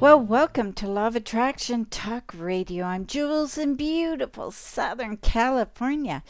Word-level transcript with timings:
Well, 0.00 0.18
welcome 0.18 0.72
to 0.72 0.88
Law 0.88 1.08
of 1.08 1.16
Attraction 1.16 1.84
Talk 1.84 2.32
Radio. 2.34 2.86
I'm 2.86 3.04
Jewels 3.04 3.58
in 3.58 3.74
beautiful 3.74 4.50
Southern 4.50 5.18
California. 5.18 6.22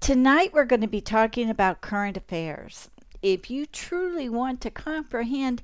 Tonight 0.00 0.54
we're 0.54 0.64
going 0.64 0.80
to 0.80 0.86
be 0.86 1.02
talking 1.02 1.50
about 1.50 1.82
current 1.82 2.16
affairs. 2.16 2.88
If 3.20 3.50
you 3.50 3.66
truly 3.66 4.30
want 4.30 4.62
to 4.62 4.70
comprehend 4.70 5.60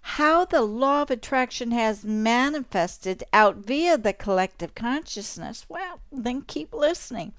how 0.00 0.44
the 0.44 0.62
law 0.62 1.02
of 1.02 1.10
attraction 1.10 1.72
has 1.72 2.04
manifested 2.04 3.24
out 3.32 3.56
via 3.56 3.98
the 3.98 4.12
collective 4.12 4.76
consciousness, 4.76 5.66
well, 5.68 5.98
then 6.12 6.42
keep 6.42 6.72
listening. 6.72 7.32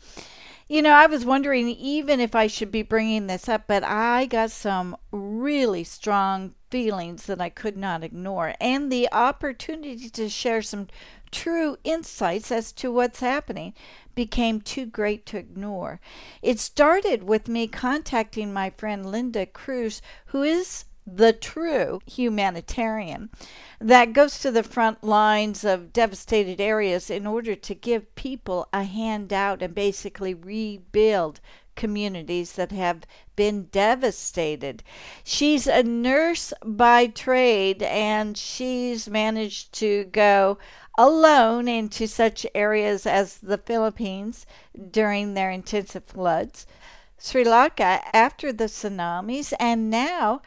You 0.67 0.81
know, 0.81 0.91
I 0.91 1.05
was 1.05 1.23
wondering 1.23 1.69
even 1.69 2.19
if 2.19 2.35
I 2.35 2.47
should 2.47 2.69
be 2.69 2.81
bringing 2.81 3.27
this 3.27 3.47
up, 3.47 3.63
but 3.65 3.85
I 3.85 4.25
got 4.25 4.51
some 4.51 4.97
really 5.13 5.85
strong 5.85 6.55
feelings 6.69 7.25
that 7.25 7.41
I 7.41 7.49
could 7.49 7.77
not 7.77 8.03
ignore 8.03 8.53
and 8.59 8.91
the 8.91 9.09
opportunity 9.11 10.09
to 10.09 10.29
share 10.29 10.61
some 10.61 10.87
true 11.31 11.77
insights 11.83 12.51
as 12.51 12.71
to 12.73 12.91
what's 12.91 13.19
happening 13.19 13.73
became 14.15 14.61
too 14.61 14.85
great 14.85 15.25
to 15.27 15.37
ignore. 15.37 15.99
It 16.41 16.59
started 16.59 17.23
with 17.23 17.47
me 17.47 17.67
contacting 17.67 18.51
my 18.51 18.71
friend 18.71 19.09
Linda 19.09 19.45
Cruse, 19.45 20.01
who 20.27 20.43
is 20.43 20.85
the 21.05 21.33
true 21.33 21.99
humanitarian 22.05 23.29
that 23.79 24.13
goes 24.13 24.39
to 24.39 24.51
the 24.51 24.63
front 24.63 25.03
lines 25.03 25.63
of 25.63 25.93
devastated 25.93 26.61
areas 26.61 27.09
in 27.09 27.25
order 27.25 27.55
to 27.55 27.73
give 27.73 28.13
people 28.15 28.67
a 28.71 28.83
handout 28.83 29.61
and 29.61 29.73
basically 29.73 30.33
rebuild 30.33 31.39
communities 31.79 32.53
that 32.53 32.73
have 32.73 33.03
been 33.37 33.63
devastated. 33.71 34.83
She's 35.23 35.65
a 35.65 35.81
nurse 35.81 36.53
by 36.63 37.07
trade 37.07 37.81
and 37.81 38.37
she's 38.37 39.07
managed 39.07 39.71
to 39.75 40.03
go 40.03 40.59
alone 40.97 41.69
into 41.69 42.05
such 42.05 42.45
areas 42.53 43.07
as 43.07 43.37
the 43.37 43.57
Philippines 43.57 44.45
during 44.91 45.33
their 45.33 45.49
intensive 45.49 46.03
floods, 46.03 46.67
Sri 47.17 47.45
Lanka 47.45 48.01
after 48.13 48.51
the 48.51 48.65
tsunamis, 48.65 49.53
and 49.57 49.89
now 49.89 50.41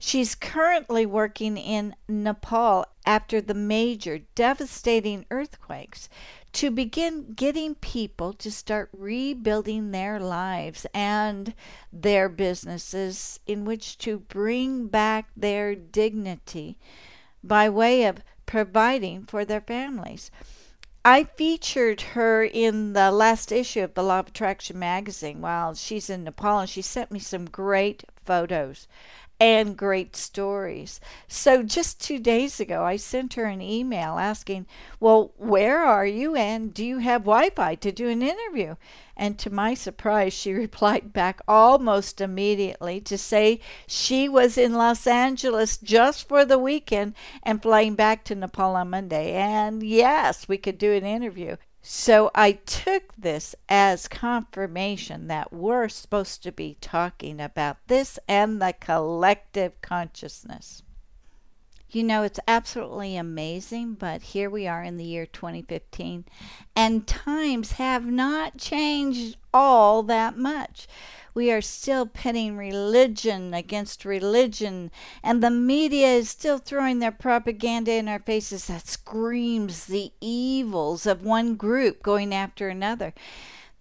She's 0.00 0.36
currently 0.36 1.06
working 1.06 1.56
in 1.56 1.96
Nepal 2.06 2.86
after 3.04 3.40
the 3.40 3.54
major 3.54 4.20
devastating 4.36 5.26
earthquakes 5.28 6.08
to 6.52 6.70
begin 6.70 7.34
getting 7.34 7.74
people 7.74 8.32
to 8.32 8.50
start 8.50 8.88
rebuilding 8.92 9.90
their 9.90 10.18
lives 10.18 10.86
and 10.94 11.54
their 11.92 12.28
businesses 12.28 13.40
in 13.46 13.64
which 13.64 13.98
to 13.98 14.18
bring 14.18 14.86
back 14.86 15.28
their 15.36 15.74
dignity 15.74 16.76
by 17.44 17.68
way 17.68 18.04
of 18.04 18.22
providing 18.46 19.24
for 19.24 19.44
their 19.44 19.60
families. 19.60 20.30
I 21.04 21.24
featured 21.24 22.00
her 22.00 22.44
in 22.44 22.92
the 22.92 23.10
last 23.10 23.52
issue 23.52 23.82
of 23.82 23.94
the 23.94 24.02
Law 24.02 24.20
of 24.20 24.28
Attraction 24.28 24.78
magazine 24.78 25.40
while 25.40 25.74
she's 25.74 26.10
in 26.10 26.24
Nepal, 26.24 26.60
and 26.60 26.68
she 26.68 26.82
sent 26.82 27.10
me 27.10 27.18
some 27.18 27.46
great 27.46 28.04
photos 28.24 28.88
and 29.40 29.76
great 29.76 30.16
stories. 30.16 31.00
So 31.28 31.62
just 31.62 32.00
two 32.00 32.18
days 32.18 32.58
ago, 32.58 32.84
I 32.84 32.96
sent 32.96 33.34
her 33.34 33.44
an 33.44 33.62
email 33.62 34.18
asking, 34.18 34.66
Well, 34.98 35.32
where 35.36 35.78
are 35.78 36.06
you? 36.06 36.34
And 36.34 36.74
do 36.74 36.84
you 36.84 36.98
have 36.98 37.22
Wi 37.22 37.50
Fi 37.50 37.76
to 37.76 37.92
do 37.92 38.08
an 38.08 38.22
interview? 38.22 38.74
And 39.16 39.38
to 39.38 39.50
my 39.50 39.74
surprise, 39.74 40.32
she 40.32 40.52
replied 40.64 41.12
back 41.12 41.40
almost 41.46 42.20
immediately 42.20 43.00
to 43.02 43.16
say 43.16 43.60
she 43.86 44.28
was 44.28 44.58
in 44.58 44.74
Los 44.74 45.06
Angeles 45.06 45.76
just 45.76 46.26
for 46.26 46.44
the 46.44 46.58
weekend 46.58 47.14
and 47.42 47.62
flying 47.62 47.94
back 47.94 48.24
to 48.24 48.34
Nepal 48.34 48.74
on 48.74 48.90
Monday. 48.90 49.32
And 49.32 49.82
yes, 49.82 50.48
we 50.48 50.58
could 50.58 50.78
do 50.78 50.92
an 50.92 51.04
interview. 51.04 51.56
So 51.90 52.30
I 52.34 52.52
took 52.52 53.14
this 53.16 53.54
as 53.66 54.08
confirmation 54.08 55.28
that 55.28 55.54
we're 55.54 55.88
supposed 55.88 56.42
to 56.42 56.52
be 56.52 56.76
talking 56.82 57.40
about 57.40 57.78
this 57.86 58.18
and 58.28 58.60
the 58.60 58.74
collective 58.78 59.80
consciousness. 59.80 60.82
You 61.90 62.02
know, 62.04 62.22
it's 62.22 62.40
absolutely 62.46 63.16
amazing, 63.16 63.94
but 63.94 64.20
here 64.20 64.50
we 64.50 64.66
are 64.66 64.82
in 64.82 64.98
the 64.98 65.04
year 65.04 65.24
2015, 65.24 66.26
and 66.76 67.06
times 67.06 67.72
have 67.72 68.04
not 68.04 68.58
changed 68.58 69.36
all 69.54 70.02
that 70.02 70.36
much 70.36 70.86
we 71.38 71.52
are 71.52 71.60
still 71.60 72.04
pitting 72.04 72.56
religion 72.56 73.54
against 73.54 74.04
religion, 74.04 74.90
and 75.22 75.40
the 75.40 75.50
media 75.50 76.08
is 76.08 76.28
still 76.28 76.58
throwing 76.58 76.98
their 76.98 77.12
propaganda 77.12 77.92
in 77.92 78.08
our 78.08 78.18
faces 78.18 78.66
that 78.66 78.88
screams 78.88 79.86
the 79.86 80.10
evils 80.20 81.06
of 81.06 81.22
one 81.22 81.54
group 81.54 82.02
going 82.02 82.34
after 82.34 82.68
another. 82.68 83.14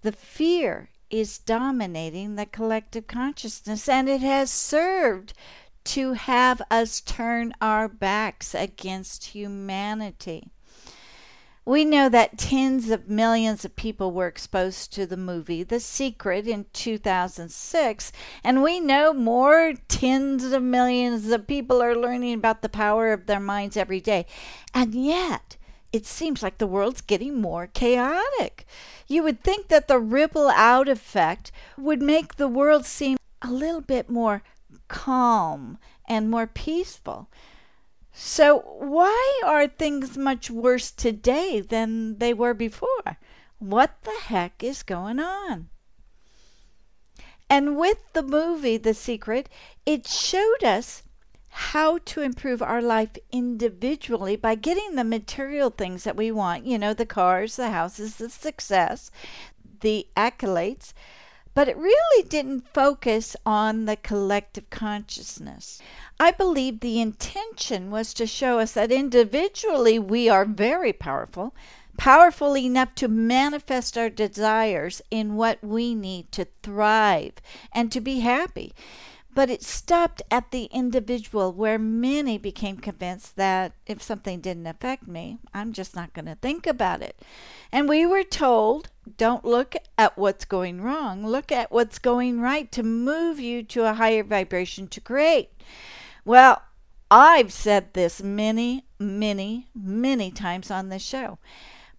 The 0.03 0.11
fear 0.11 0.89
is 1.09 1.39
dominating 1.39 2.35
the 2.35 2.45
collective 2.45 3.07
consciousness, 3.07 3.89
and 3.89 4.07
it 4.07 4.21
has 4.21 4.51
served 4.51 5.33
to 5.87 6.13
have 6.13 6.61
us 6.69 6.99
turn 6.99 7.53
our 7.61 7.87
backs 7.87 8.53
against 8.53 9.27
humanity. 9.27 10.51
We 11.63 11.85
know 11.85 12.09
that 12.09 12.37
tens 12.37 12.89
of 12.89 13.09
millions 13.09 13.63
of 13.65 13.75
people 13.75 14.11
were 14.11 14.27
exposed 14.27 14.93
to 14.93 15.05
the 15.05 15.17
movie 15.17 15.63
The 15.63 15.79
Secret 15.79 16.47
in 16.47 16.65
2006, 16.73 18.11
and 18.43 18.63
we 18.63 18.79
know 18.79 19.13
more 19.13 19.73
tens 19.87 20.43
of 20.51 20.61
millions 20.61 21.29
of 21.29 21.47
people 21.47 21.81
are 21.81 21.95
learning 21.95 22.33
about 22.35 22.61
the 22.61 22.69
power 22.69 23.13
of 23.13 23.25
their 23.25 23.39
minds 23.39 23.77
every 23.77 24.01
day. 24.01 24.25
And 24.73 24.93
yet, 24.93 25.57
it 25.93 26.05
seems 26.05 26.43
like 26.43 26.57
the 26.57 26.67
world's 26.67 27.01
getting 27.01 27.39
more 27.39 27.67
chaotic. 27.67 28.65
You 29.07 29.23
would 29.23 29.41
think 29.41 29.69
that 29.69 29.87
the 29.87 29.99
ripple 29.99 30.49
out 30.49 30.89
effect 30.89 31.51
would 31.77 32.01
make 32.01 32.35
the 32.35 32.49
world 32.49 32.85
seem 32.85 33.17
a 33.41 33.51
little 33.51 33.81
bit 33.81 34.09
more 34.09 34.43
calm 34.87 35.77
and 36.07 36.29
more 36.29 36.47
peaceful. 36.47 37.29
So, 38.13 38.59
why 38.79 39.41
are 39.45 39.67
things 39.67 40.17
much 40.17 40.49
worse 40.49 40.91
today 40.91 41.61
than 41.61 42.17
they 42.17 42.33
were 42.33 42.53
before? 42.53 43.17
What 43.59 43.95
the 44.03 44.17
heck 44.23 44.63
is 44.63 44.83
going 44.83 45.19
on? 45.19 45.69
And 47.49 47.77
with 47.77 47.99
the 48.13 48.23
movie 48.23 48.77
The 48.77 48.93
Secret, 48.93 49.49
it 49.85 50.07
showed 50.07 50.63
us 50.63 51.03
how 51.49 51.97
to 51.99 52.21
improve 52.21 52.61
our 52.61 52.81
life 52.81 53.17
individually 53.31 54.35
by 54.35 54.55
getting 54.55 54.95
the 54.95 55.03
material 55.03 55.69
things 55.69 56.03
that 56.03 56.15
we 56.15 56.31
want 56.31 56.65
you 56.65 56.77
know, 56.77 56.93
the 56.93 57.05
cars, 57.05 57.55
the 57.55 57.71
houses, 57.71 58.17
the 58.17 58.29
success, 58.29 59.09
the 59.81 60.07
accolades. 60.15 60.93
But 61.57 61.67
it 61.67 61.77
really 61.77 62.23
didn't 62.29 62.71
focus 62.71 63.35
on 63.43 63.85
the 63.85 63.95
collective 63.95 64.69
consciousness. 64.69 65.81
I 66.19 66.29
believe 66.29 66.81
the 66.81 67.01
intention 67.01 67.89
was 67.89 68.13
to 68.13 68.27
show 68.27 68.59
us 68.59 68.73
that 68.73 68.91
individually 68.91 69.97
we 69.97 70.29
are 70.29 70.45
very 70.45 70.93
powerful, 70.93 71.55
powerful 71.97 72.55
enough 72.55 72.93
to 72.97 73.07
manifest 73.07 73.97
our 73.97 74.11
desires 74.11 75.01
in 75.09 75.35
what 75.35 75.57
we 75.63 75.95
need 75.95 76.31
to 76.33 76.45
thrive 76.61 77.33
and 77.73 77.91
to 77.91 78.01
be 78.01 78.19
happy. 78.19 78.75
But 79.37 79.51
it 79.51 79.61
stopped 79.61 80.23
at 80.31 80.49
the 80.49 80.63
individual, 80.71 81.53
where 81.53 81.77
many 81.77 82.39
became 82.39 82.77
convinced 82.77 83.35
that 83.35 83.73
if 83.85 84.01
something 84.01 84.39
didn't 84.39 84.65
affect 84.65 85.07
me, 85.07 85.37
I'm 85.53 85.73
just 85.73 85.95
not 85.95 86.11
going 86.15 86.25
to 86.25 86.33
think 86.33 86.65
about 86.65 87.03
it. 87.03 87.21
And 87.71 87.87
we 87.87 88.03
were 88.03 88.23
told 88.23 88.89
don't 89.15 89.45
look 89.45 89.75
at 89.95 90.17
what's 90.17 90.43
going 90.43 90.81
wrong, 90.81 91.23
look 91.23 91.51
at 91.51 91.71
what's 91.71 91.99
going 91.99 92.41
right 92.41 92.71
to 92.71 92.81
move 92.81 93.39
you 93.39 93.61
to 93.61 93.85
a 93.85 93.93
higher 93.93 94.23
vibration 94.23 94.87
to 94.87 94.99
create. 94.99 95.51
Well, 96.25 96.63
I've 97.11 97.53
said 97.53 97.93
this 97.93 98.23
many, 98.23 98.85
many, 98.97 99.67
many 99.75 100.31
times 100.31 100.71
on 100.71 100.89
this 100.89 101.03
show. 101.03 101.37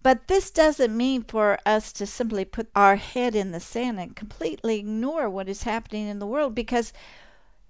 But 0.03 0.27
this 0.27 0.51
doesn't 0.51 0.95
mean 0.95 1.23
for 1.23 1.57
us 1.65 1.93
to 1.93 2.05
simply 2.05 2.43
put 2.43 2.67
our 2.75 2.97
head 2.97 3.33
in 3.33 3.51
the 3.51 3.61
sand 3.61 3.97
and 3.97 4.13
completely 4.13 4.79
ignore 4.79 5.29
what 5.29 5.47
is 5.47 5.63
happening 5.63 6.09
in 6.09 6.19
the 6.19 6.27
world 6.27 6.53
because 6.53 6.91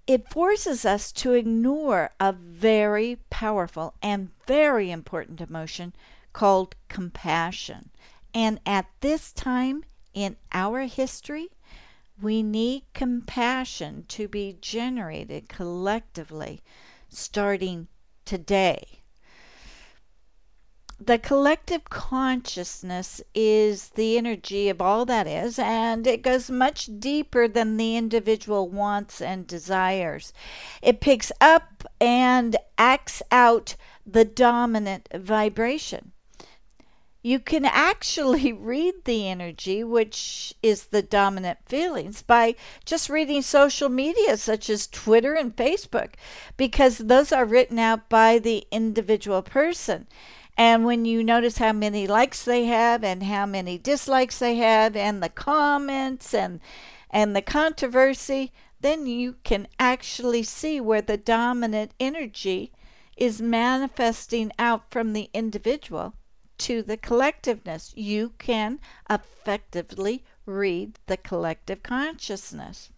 it 0.06 0.30
forces 0.30 0.84
us 0.84 1.12
to 1.12 1.34
ignore 1.34 2.10
a 2.18 2.32
very 2.32 3.18
powerful 3.30 3.94
and 4.02 4.30
very 4.46 4.90
important 4.90 5.40
emotion 5.40 5.94
called 6.32 6.74
compassion. 6.88 7.90
And 8.34 8.60
at 8.64 8.86
this 9.00 9.32
time 9.32 9.84
in 10.14 10.36
our 10.52 10.82
history, 10.82 11.48
we 12.20 12.42
need 12.42 12.84
compassion 12.92 14.04
to 14.08 14.28
be 14.28 14.56
generated 14.60 15.48
collectively 15.48 16.60
starting 17.08 17.88
today 18.24 18.99
the 21.02 21.18
collective 21.18 21.84
consciousness 21.88 23.22
is 23.34 23.88
the 23.90 24.18
energy 24.18 24.68
of 24.68 24.82
all 24.82 25.06
that 25.06 25.26
is, 25.26 25.58
and 25.58 26.06
it 26.06 26.20
goes 26.20 26.50
much 26.50 26.90
deeper 26.98 27.48
than 27.48 27.78
the 27.78 27.96
individual 27.96 28.68
wants 28.68 29.22
and 29.22 29.46
desires. 29.46 30.34
It 30.82 31.00
picks 31.00 31.32
up 31.40 31.84
and 32.00 32.56
acts 32.76 33.22
out 33.32 33.76
the 34.04 34.26
dominant 34.26 35.08
vibration. 35.14 36.12
You 37.22 37.38
can 37.38 37.64
actually 37.64 38.52
read 38.52 38.94
the 39.04 39.26
energy, 39.26 39.82
which 39.82 40.52
is 40.62 40.86
the 40.86 41.02
dominant 41.02 41.60
feelings, 41.64 42.20
by 42.20 42.56
just 42.84 43.08
reading 43.08 43.40
social 43.40 43.88
media 43.88 44.36
such 44.36 44.68
as 44.68 44.86
Twitter 44.86 45.32
and 45.32 45.56
Facebook, 45.56 46.14
because 46.58 46.98
those 46.98 47.32
are 47.32 47.46
written 47.46 47.78
out 47.78 48.10
by 48.10 48.38
the 48.38 48.66
individual 48.70 49.40
person. 49.40 50.06
And 50.56 50.84
when 50.84 51.04
you 51.04 51.24
notice 51.24 51.58
how 51.58 51.72
many 51.72 52.06
likes 52.06 52.44
they 52.44 52.64
have 52.64 53.02
and 53.02 53.22
how 53.22 53.46
many 53.46 53.78
dislikes 53.78 54.38
they 54.38 54.56
have 54.56 54.96
and 54.96 55.22
the 55.22 55.28
comments 55.28 56.34
and 56.34 56.60
and 57.10 57.34
the 57.34 57.42
controversy, 57.42 58.52
then 58.80 59.06
you 59.06 59.36
can 59.42 59.66
actually 59.78 60.42
see 60.42 60.80
where 60.80 61.02
the 61.02 61.16
dominant 61.16 61.92
energy 61.98 62.72
is 63.16 63.42
manifesting 63.42 64.52
out 64.58 64.90
from 64.90 65.12
the 65.12 65.28
individual 65.34 66.14
to 66.58 66.82
the 66.82 66.96
collectiveness. 66.96 67.92
You 67.96 68.32
can 68.38 68.80
effectively 69.08 70.24
read 70.46 70.98
the 71.06 71.16
collective 71.16 71.82
consciousness. 71.82 72.90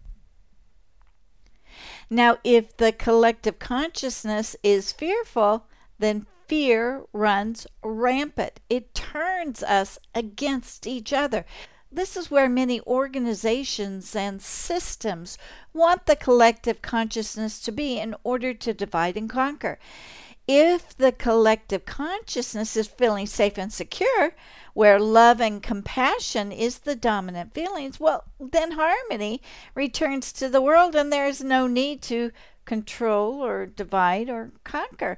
Now, 2.10 2.38
if 2.44 2.76
the 2.76 2.92
collective 2.92 3.58
consciousness 3.58 4.54
is 4.62 4.92
fearful, 4.92 5.66
then 5.98 6.26
fear 6.52 7.02
runs 7.14 7.66
rampant. 7.82 8.60
It 8.68 8.92
turns 8.92 9.62
us 9.62 9.98
against 10.14 10.86
each 10.86 11.10
other. 11.10 11.46
This 11.90 12.14
is 12.14 12.30
where 12.30 12.46
many 12.46 12.78
organizations 12.82 14.14
and 14.14 14.42
systems 14.42 15.38
want 15.72 16.04
the 16.04 16.14
collective 16.14 16.82
consciousness 16.82 17.58
to 17.60 17.72
be 17.72 17.98
in 17.98 18.14
order 18.22 18.52
to 18.52 18.74
divide 18.74 19.16
and 19.16 19.30
conquer. 19.30 19.78
If 20.46 20.94
the 20.94 21.10
collective 21.10 21.86
consciousness 21.86 22.76
is 22.76 22.86
feeling 22.86 23.26
safe 23.26 23.56
and 23.56 23.72
secure, 23.72 24.34
where 24.74 25.00
love 25.00 25.40
and 25.40 25.62
compassion 25.62 26.52
is 26.52 26.80
the 26.80 26.94
dominant 26.94 27.54
feelings, 27.54 27.98
well, 27.98 28.24
then 28.38 28.72
harmony 28.72 29.40
returns 29.74 30.34
to 30.34 30.50
the 30.50 30.60
world 30.60 30.94
and 30.94 31.10
there 31.10 31.26
is 31.26 31.42
no 31.42 31.66
need 31.66 32.02
to 32.02 32.30
control 32.66 33.42
or 33.42 33.64
divide 33.64 34.28
or 34.28 34.50
conquer 34.64 35.16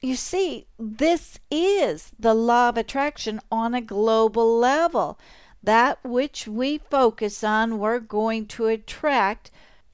you 0.00 0.16
see, 0.16 0.66
this 0.78 1.38
is 1.50 2.12
the 2.18 2.34
law 2.34 2.68
of 2.68 2.76
attraction 2.76 3.40
on 3.50 3.74
a 3.74 3.80
global 3.80 4.56
level. 4.58 5.18
That 5.62 5.98
which 6.04 6.46
we 6.46 6.78
focus 6.78 7.42
on, 7.42 7.78
we're 7.78 7.98
going 7.98 8.46
to 8.46 8.66
attract. 8.66 9.50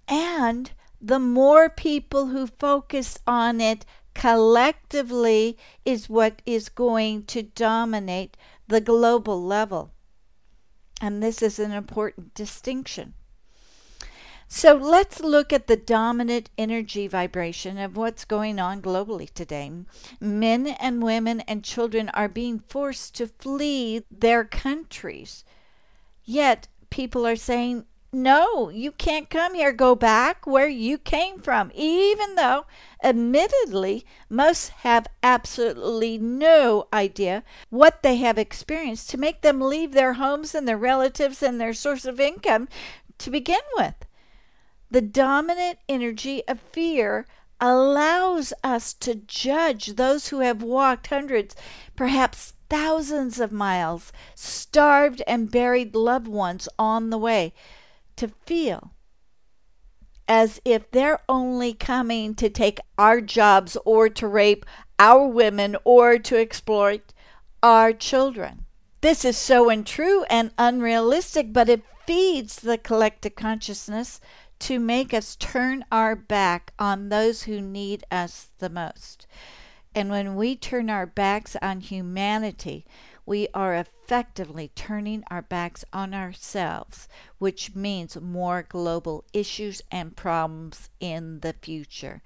And 0.07 0.71
the 1.01 1.19
more 1.19 1.71
people 1.71 2.27
who 2.27 2.47
focus 2.47 3.19
on 3.27 3.61
it 3.61 3.87
collectively 4.15 5.59
is 5.85 6.09
what 6.09 6.43
is 6.47 6.69
going 6.69 7.25
to 7.25 7.43
dominate 7.43 8.37
the 8.69 8.81
global 8.81 9.43
level. 9.43 9.91
And 11.01 11.23
this 11.23 11.43
is 11.43 11.59
an 11.59 11.73
important 11.73 12.35
distinction. 12.35 13.15
So 14.57 14.75
let's 14.75 15.19
look 15.19 15.53
at 15.53 15.67
the 15.67 15.77
dominant 15.77 16.49
energy 16.57 17.09
vibration 17.09 17.77
of 17.77 17.97
what's 17.97 18.25
going 18.25 18.61
on 18.61 18.81
globally 18.81 19.29
today. 19.29 19.73
Men 20.21 20.69
and 20.69 21.03
women 21.03 21.41
and 21.41 21.65
children 21.65 22.09
are 22.11 22.29
being 22.29 22.61
forced 22.61 23.17
to 23.17 23.27
flee 23.27 24.05
their 24.13 24.45
countries. 24.45 25.45
Yet 26.25 26.69
people 26.89 27.27
are 27.27 27.35
saying, 27.35 27.87
no, 28.13 28.69
you 28.69 28.93
can't 28.93 29.29
come 29.29 29.55
here. 29.55 29.73
Go 29.73 29.97
back 29.97 30.47
where 30.47 30.69
you 30.69 30.99
came 30.99 31.41
from, 31.41 31.73
even 31.75 32.37
though, 32.37 32.65
admittedly, 33.03 34.07
most 34.31 34.69
have 34.69 35.09
absolutely 35.21 36.17
no 36.17 36.87
idea 36.93 37.43
what 37.71 38.05
they 38.05 38.19
have 38.19 38.39
experienced 38.39 39.11
to 39.11 39.19
make 39.19 39.43
them 39.43 39.61
leave 39.61 39.93
their 39.95 40.13
homes 40.13 40.55
and 40.55 40.69
their 40.69 40.79
relatives 40.79 41.43
and 41.43 41.61
their 41.61 41.75
source 41.75 42.05
of 42.05 42.21
income 42.21 42.69
to 43.19 43.33
begin 43.33 43.61
with. 43.77 43.97
The 44.95 45.03
dominant 45.03 45.81
energy 45.89 46.45
of 46.47 46.61
fear 46.61 47.27
allows 47.61 48.53
us 48.63 48.95
to 48.95 49.17
judge 49.17 49.97
those 49.97 50.29
who 50.29 50.39
have 50.39 50.63
walked 50.63 51.09
hundreds, 51.09 51.57
perhaps 51.97 52.53
thousands 52.71 53.41
of 53.41 53.51
miles, 53.51 54.13
starved 54.37 55.21
and 55.27 55.51
buried 55.51 55.97
loved 55.97 56.29
ones 56.29 56.69
on 56.79 57.11
the 57.11 57.19
way, 57.19 57.53
to 58.15 58.29
feel 58.47 58.93
as 60.29 60.61
if 60.65 60.89
they're 60.93 61.23
only 61.29 61.75
coming 61.75 62.37
to 62.37 62.49
take 62.49 62.79
our 62.97 63.21
jobs 63.21 63.77
or 63.85 64.09
to 64.09 64.29
rape 64.29 64.65
our 65.01 65.27
women 65.27 65.77
or 65.83 66.21
to 66.21 66.39
exploit 66.39 67.13
our 67.65 67.93
children. 67.93 68.65
This 69.01 69.25
is 69.25 69.37
so 69.37 69.71
untrue 69.71 70.23
and 70.31 70.53
unrealistic, 70.57 71.53
but 71.53 71.69
it 71.69 71.83
feeds 72.07 72.57
the 72.57 72.79
collective 72.79 73.35
consciousness 73.35 74.21
to 74.65 74.79
make 74.79 75.13
us 75.13 75.37
turn 75.37 75.85
our 75.93 76.17
back 76.17 76.73
on 76.79 77.11
those 77.11 77.43
who 77.43 77.61
need 77.61 78.03
us 78.11 78.49
the 78.61 78.71
most. 78.71 79.27
And 79.95 80.09
when 80.09 80.37
we 80.37 80.57
turn 80.57 80.89
our 80.89 81.05
backs 81.05 81.55
on 81.61 81.83
humanity, 81.83 82.87
we 83.27 83.47
are 83.53 83.75
effectively 83.75 84.71
turning 84.75 85.23
our 85.31 85.43
backs 85.43 85.85
on 85.93 86.15
ourselves, 86.15 87.09
which 87.37 87.75
means 87.75 88.19
more 88.19 88.65
global 88.67 89.27
issues 89.35 89.83
and 89.91 90.17
problems 90.17 90.89
in 90.99 91.41
the 91.41 91.55
future. 91.61 92.23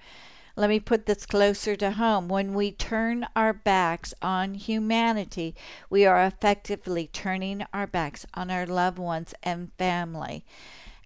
Let 0.54 0.71
me 0.71 0.78
put 0.78 1.07
this 1.07 1.26
closer 1.26 1.75
to 1.75 1.90
home. 1.90 2.28
When 2.28 2.54
we 2.54 2.71
turn 2.71 3.26
our 3.35 3.52
backs 3.52 4.14
on 4.23 4.54
humanity, 4.54 5.57
we 5.90 6.07
are 6.07 6.25
effectively 6.25 7.09
turning 7.12 7.66
our 7.73 7.88
backs 7.88 8.26
on 8.35 8.49
our 8.49 8.64
loved 8.64 8.99
ones 9.00 9.35
and 9.42 9.73
family. 9.76 10.45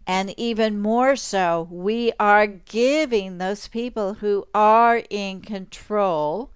And 0.07 0.35
even 0.39 0.81
more 0.81 1.17
so, 1.17 1.69
we 1.71 2.13
are 2.19 2.47
giving 2.47 3.39
those 3.39 3.69
people 3.69 4.15
who 4.15 4.47
are 4.53 5.03
in 5.11 5.41
control 5.41 6.51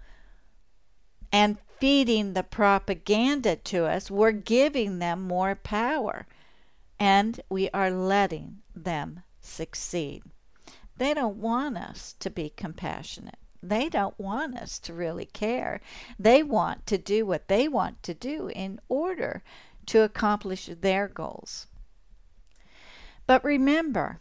and 1.33 1.59
feeding 1.79 2.33
the 2.33 2.43
propaganda 2.43 3.57
to 3.57 3.85
us, 3.85 4.11
we're 4.11 4.33
giving 4.33 4.99
them 4.99 5.23
more 5.23 5.55
power. 5.55 6.27
And 6.99 7.41
we 7.51 7.69
are 7.71 7.91
letting 7.91 8.63
them 8.75 9.23
succeed. 9.41 10.23
They 10.97 11.13
don't 11.13 11.37
want 11.37 11.77
us 11.77 12.15
to 12.21 12.31
be 12.31 12.49
compassionate. 12.49 13.37
They 13.63 13.89
don't 13.89 14.19
want 14.19 14.57
us 14.57 14.79
to 14.81 14.95
really 14.95 15.27
care. 15.27 15.81
They 16.19 16.43
want 16.43 16.87
to 16.87 16.97
do 16.97 17.27
what 17.27 17.49
they 17.49 17.69
want 17.69 18.03
to 18.05 18.15
do 18.15 18.49
in 18.49 18.81
order 18.89 19.43
to 19.87 20.03
accomplish 20.03 20.71
their 20.81 21.09
goals. 21.09 21.67
But 23.27 23.45
remember, 23.45 24.21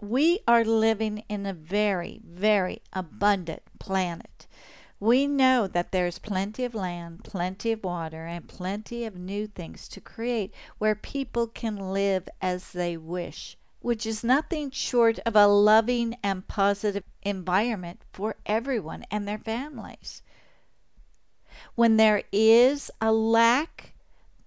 we 0.00 0.40
are 0.46 0.64
living 0.64 1.24
in 1.28 1.46
a 1.46 1.54
very, 1.54 2.20
very 2.24 2.82
abundant 2.92 3.62
planet. 3.78 4.46
We 5.00 5.26
know 5.26 5.66
that 5.66 5.92
there's 5.92 6.18
plenty 6.18 6.64
of 6.64 6.74
land, 6.74 7.24
plenty 7.24 7.72
of 7.72 7.84
water, 7.84 8.26
and 8.26 8.48
plenty 8.48 9.04
of 9.04 9.16
new 9.16 9.46
things 9.46 9.88
to 9.88 10.00
create 10.00 10.54
where 10.78 10.94
people 10.94 11.46
can 11.46 11.76
live 11.76 12.28
as 12.40 12.72
they 12.72 12.96
wish 12.96 13.56
which 13.84 14.06
is 14.06 14.24
nothing 14.24 14.70
short 14.70 15.18
of 15.26 15.36
a 15.36 15.46
loving 15.46 16.16
and 16.22 16.48
positive 16.48 17.04
environment 17.22 18.00
for 18.14 18.34
everyone 18.46 19.04
and 19.10 19.28
their 19.28 19.36
families. 19.36 20.22
When 21.74 21.98
there 21.98 22.22
is 22.32 22.90
a 22.98 23.12
lack, 23.12 23.92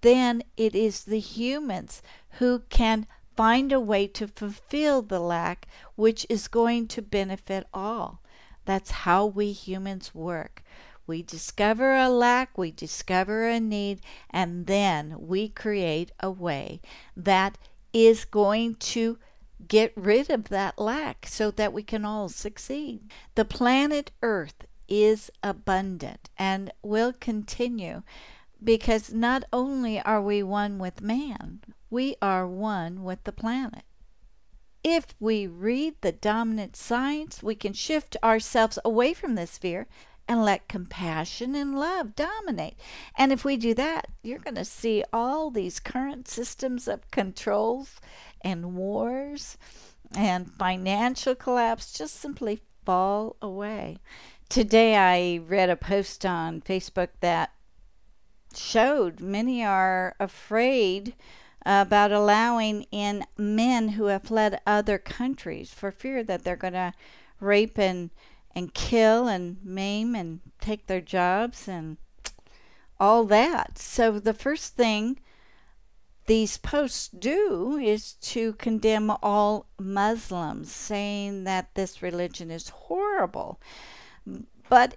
then 0.00 0.42
it 0.56 0.74
is 0.74 1.04
the 1.04 1.20
humans 1.20 2.02
who 2.40 2.64
can 2.68 3.06
find 3.38 3.70
a 3.72 3.78
way 3.78 4.04
to 4.04 4.26
fulfill 4.26 5.00
the 5.00 5.20
lack, 5.20 5.68
which 5.94 6.26
is 6.28 6.48
going 6.48 6.88
to 6.88 7.00
benefit 7.00 7.64
all. 7.72 8.20
That's 8.64 8.90
how 9.06 9.26
we 9.26 9.52
humans 9.52 10.12
work. 10.12 10.64
We 11.06 11.22
discover 11.22 11.94
a 11.94 12.08
lack, 12.08 12.58
we 12.58 12.72
discover 12.72 13.48
a 13.48 13.60
need, 13.60 14.00
and 14.28 14.66
then 14.66 15.14
we 15.20 15.48
create 15.48 16.10
a 16.18 16.32
way 16.32 16.80
that 17.16 17.56
is 17.92 18.24
going 18.24 18.74
to 18.74 19.18
get 19.68 19.92
rid 19.94 20.30
of 20.30 20.48
that 20.48 20.76
lack 20.76 21.24
so 21.28 21.52
that 21.52 21.72
we 21.72 21.84
can 21.84 22.04
all 22.04 22.28
succeed. 22.28 23.02
The 23.36 23.44
planet 23.44 24.10
Earth 24.20 24.66
is 24.88 25.30
abundant 25.44 26.28
and 26.36 26.72
will 26.82 27.12
continue 27.12 28.02
because 28.62 29.12
not 29.12 29.44
only 29.52 30.00
are 30.00 30.20
we 30.20 30.42
one 30.42 30.80
with 30.80 31.00
man, 31.00 31.60
we 31.90 32.16
are 32.20 32.46
one 32.46 33.04
with 33.04 33.24
the 33.24 33.32
planet. 33.32 33.84
If 34.84 35.14
we 35.18 35.46
read 35.46 35.96
the 36.00 36.12
dominant 36.12 36.76
science, 36.76 37.42
we 37.42 37.54
can 37.54 37.72
shift 37.72 38.16
ourselves 38.22 38.78
away 38.84 39.12
from 39.14 39.34
this 39.34 39.58
fear 39.58 39.86
and 40.28 40.44
let 40.44 40.68
compassion 40.68 41.54
and 41.54 41.78
love 41.78 42.14
dominate. 42.14 42.78
And 43.16 43.32
if 43.32 43.44
we 43.44 43.56
do 43.56 43.74
that, 43.74 44.08
you're 44.22 44.38
going 44.38 44.54
to 44.56 44.64
see 44.64 45.02
all 45.12 45.50
these 45.50 45.80
current 45.80 46.28
systems 46.28 46.86
of 46.86 47.10
controls 47.10 48.00
and 48.42 48.76
wars 48.76 49.56
and 50.14 50.52
financial 50.52 51.34
collapse 51.34 51.92
just 51.92 52.20
simply 52.20 52.60
fall 52.84 53.36
away. 53.42 53.98
Today 54.48 54.96
I 54.96 55.40
read 55.46 55.70
a 55.70 55.76
post 55.76 56.24
on 56.24 56.60
Facebook 56.60 57.08
that 57.20 57.52
showed 58.54 59.20
many 59.20 59.64
are 59.64 60.14
afraid 60.18 61.14
about 61.68 62.10
allowing 62.10 62.84
in 62.90 63.26
men 63.36 63.90
who 63.90 64.06
have 64.06 64.22
fled 64.22 64.58
other 64.66 64.96
countries 64.96 65.70
for 65.70 65.92
fear 65.92 66.24
that 66.24 66.42
they're 66.42 66.56
going 66.56 66.72
to 66.72 66.94
rape 67.40 67.78
and 67.78 68.10
and 68.54 68.72
kill 68.72 69.28
and 69.28 69.58
maim 69.62 70.14
and 70.14 70.40
take 70.60 70.86
their 70.86 71.02
jobs 71.02 71.68
and 71.68 71.98
all 72.98 73.24
that. 73.24 73.78
So 73.78 74.18
the 74.18 74.32
first 74.32 74.76
thing 74.76 75.20
these 76.26 76.56
posts 76.56 77.08
do 77.08 77.76
is 77.76 78.14
to 78.14 78.54
condemn 78.54 79.12
all 79.22 79.66
Muslims, 79.78 80.72
saying 80.72 81.44
that 81.44 81.74
this 81.74 82.02
religion 82.02 82.50
is 82.50 82.70
horrible. 82.70 83.60
But 84.68 84.96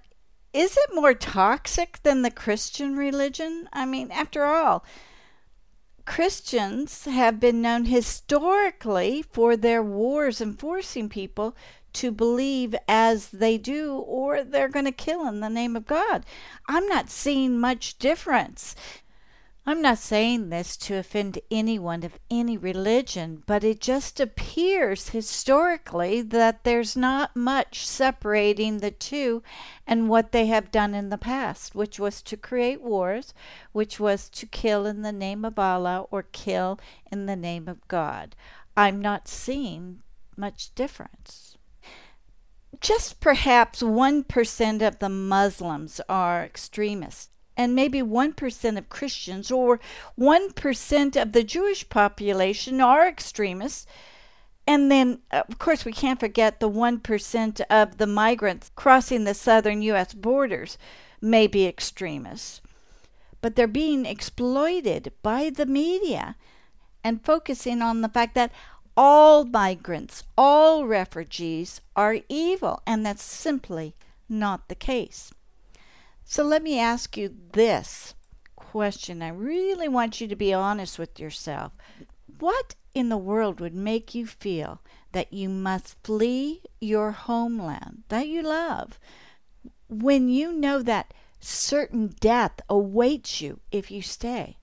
is 0.54 0.78
it 0.78 0.96
more 0.96 1.14
toxic 1.14 2.00
than 2.04 2.22
the 2.22 2.32
Christian 2.32 2.96
religion? 2.96 3.68
I 3.72 3.86
mean, 3.86 4.10
after 4.10 4.46
all, 4.46 4.84
Christians 6.06 7.06
have 7.06 7.40
been 7.40 7.62
known 7.62 7.86
historically 7.86 9.22
for 9.22 9.56
their 9.56 9.84
wars 9.84 10.42
and 10.42 10.60
forcing 10.60 11.10
people 11.10 11.56
to 11.94 12.12
believe 12.12 12.76
as 12.88 13.30
they 13.30 13.58
do, 13.58 13.96
or 13.96 14.44
they're 14.44 14.70
going 14.70 14.86
to 14.86 14.92
kill 14.92 15.28
in 15.28 15.40
the 15.40 15.50
name 15.50 15.76
of 15.76 15.86
God. 15.86 16.26
I'm 16.68 16.88
not 16.88 17.10
seeing 17.10 17.60
much 17.60 17.98
difference. 17.98 18.76
I'm 19.64 19.84
not 19.84 20.00
saying 20.00 20.50
this 20.50 20.76
to 20.78 20.96
offend 20.96 21.38
anyone 21.52 22.04
of 22.04 22.18
any 22.32 22.58
religion, 22.58 23.44
but 23.46 23.64
it 23.64 23.80
just 23.80 24.20
appears 24.20 25.10
historically 25.10 26.24
that 26.24 26.64
there's 26.64 26.98
not 26.98 27.36
much 27.36 27.86
separating 27.86 28.80
the 28.80 28.90
two 28.90 29.44
and 29.86 30.10
what 30.10 30.32
they 30.32 30.48
have 30.48 30.72
done 30.72 30.96
in 30.96 31.10
the 31.10 31.18
past, 31.18 31.76
which 31.76 32.00
was 32.00 32.24
to 32.24 32.38
create 32.38 32.82
wars, 32.82 33.36
which 33.72 34.00
was 34.00 34.30
to 34.30 34.48
kill 34.48 34.88
in 34.88 35.04
the 35.04 35.12
name 35.12 35.46
of 35.46 35.60
Allah 35.60 36.08
or 36.10 36.24
kill 36.24 36.80
in 37.12 37.28
the 37.28 37.36
name 37.36 37.68
of 37.68 37.88
God. 37.88 38.36
I'm 38.76 39.00
not 39.00 39.28
seeing 39.28 40.02
much 40.36 40.74
difference. 40.74 41.56
Just 42.80 43.20
perhaps 43.20 43.84
1% 43.84 44.88
of 44.88 44.98
the 44.98 45.10
Muslims 45.10 46.02
are 46.10 46.44
extremists 46.44 47.31
and 47.58 47.76
maybe 47.76 48.02
1% 48.02 48.78
of 48.78 48.90
Christians 48.90 49.52
or 49.52 49.80
1% 50.20 51.22
of 51.22 51.32
the 51.32 51.44
Jewish 51.44 51.88
population 51.90 52.82
are 52.82 53.08
extremists. 53.08 53.86
And 54.68 54.92
then, 54.92 55.20
of 55.32 55.58
course, 55.60 55.86
we 55.86 55.92
can't 55.92 56.20
forget 56.20 56.60
the 56.60 56.70
1% 56.70 57.62
of 57.70 57.98
the 57.98 58.08
migrants 58.08 58.72
crossing 58.76 59.24
the 59.24 59.34
southern 59.34 59.82
U.S. 59.84 60.14
borders 60.14 60.78
may 61.20 61.48
be 61.48 61.66
extremists. 61.66 62.62
But 63.42 63.56
they're 63.56 63.68
being 63.68 64.06
exploited 64.06 65.12
by 65.24 65.50
the 65.50 65.66
media 65.66 66.36
and 67.04 67.26
focusing 67.26 67.82
on 67.82 68.02
the 68.02 68.10
fact 68.10 68.36
that 68.36 68.52
all 68.96 69.46
migrants, 69.46 70.24
all 70.38 70.86
refugees 70.86 71.82
are 71.96 72.20
evil, 72.30 72.82
and 72.86 73.06
that's 73.06 73.24
simply 73.24 73.96
not 74.30 74.68
the 74.68 74.76
case. 74.76 75.34
So 76.24 76.44
let 76.44 76.64
me 76.64 76.80
ask 76.80 77.18
you 77.18 77.36
this 77.52 78.16
question. 78.56 79.22
I 79.22 79.30
really 79.30 79.88
want 79.88 80.22
you 80.22 80.28
to 80.28 80.36
be 80.36 80.54
honest 80.54 80.98
with 80.98 81.20
yourself. 81.20 81.74
What 82.40 82.76
in 82.94 83.10
the 83.10 83.18
world 83.18 83.60
would 83.60 83.76
make 83.76 84.16
you 84.16 84.26
feel 84.26 84.82
that 85.12 85.34
you 85.34 85.50
must 85.50 85.98
flee 86.04 86.62
your 86.80 87.12
homeland 87.12 88.04
that 88.10 88.28
you 88.28 88.42
love 88.42 89.00
when 89.90 90.30
you 90.30 90.54
know 90.54 90.82
that 90.82 91.14
certain 91.40 92.08
death 92.20 92.62
awaits 92.70 93.42
you 93.42 93.60
if 93.72 93.92
you 93.92 94.02
stay? 94.02 94.58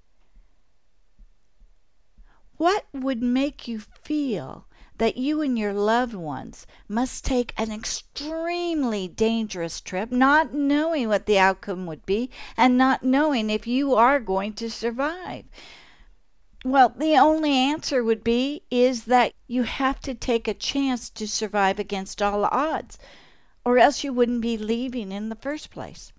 What 2.56 2.86
would 2.92 3.22
make 3.22 3.68
you 3.68 3.78
feel 3.78 4.67
that 4.98 5.16
you 5.16 5.40
and 5.40 5.58
your 5.58 5.72
loved 5.72 6.14
ones 6.14 6.66
must 6.88 7.24
take 7.24 7.54
an 7.56 7.72
extremely 7.72 9.08
dangerous 9.08 9.80
trip, 9.80 10.12
not 10.12 10.52
knowing 10.52 11.08
what 11.08 11.26
the 11.26 11.38
outcome 11.38 11.86
would 11.86 12.04
be 12.04 12.30
and 12.56 12.76
not 12.76 13.02
knowing 13.02 13.50
if 13.50 13.66
you 13.66 13.94
are 13.94 14.20
going 14.20 14.52
to 14.52 14.70
survive. 14.70 15.44
Well, 16.64 16.90
the 16.90 17.16
only 17.16 17.52
answer 17.52 18.02
would 18.02 18.22
be 18.22 18.62
is 18.70 19.04
that 19.04 19.32
you 19.46 19.62
have 19.62 20.00
to 20.00 20.14
take 20.14 20.46
a 20.46 20.54
chance 20.54 21.08
to 21.10 21.26
survive 21.26 21.78
against 21.78 22.20
all 22.20 22.44
odds, 22.44 22.98
or 23.64 23.78
else 23.78 24.04
you 24.04 24.12
wouldn't 24.12 24.40
be 24.40 24.58
leaving 24.58 25.12
in 25.12 25.28
the 25.28 25.36
first 25.36 25.70
place 25.70 26.12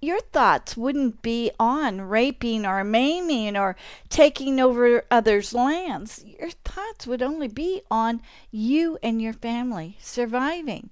your 0.00 0.20
thoughts 0.20 0.76
wouldn't 0.76 1.22
be 1.22 1.50
on 1.58 2.02
raping 2.02 2.66
or 2.66 2.84
maiming 2.84 3.56
or 3.56 3.76
taking 4.08 4.60
over 4.60 5.04
others' 5.10 5.54
lands. 5.54 6.24
Your 6.24 6.50
thoughts 6.50 7.06
would 7.06 7.22
only 7.22 7.48
be 7.48 7.82
on 7.90 8.20
you 8.50 8.98
and 9.02 9.22
your 9.22 9.32
family 9.32 9.96
surviving. 10.00 10.90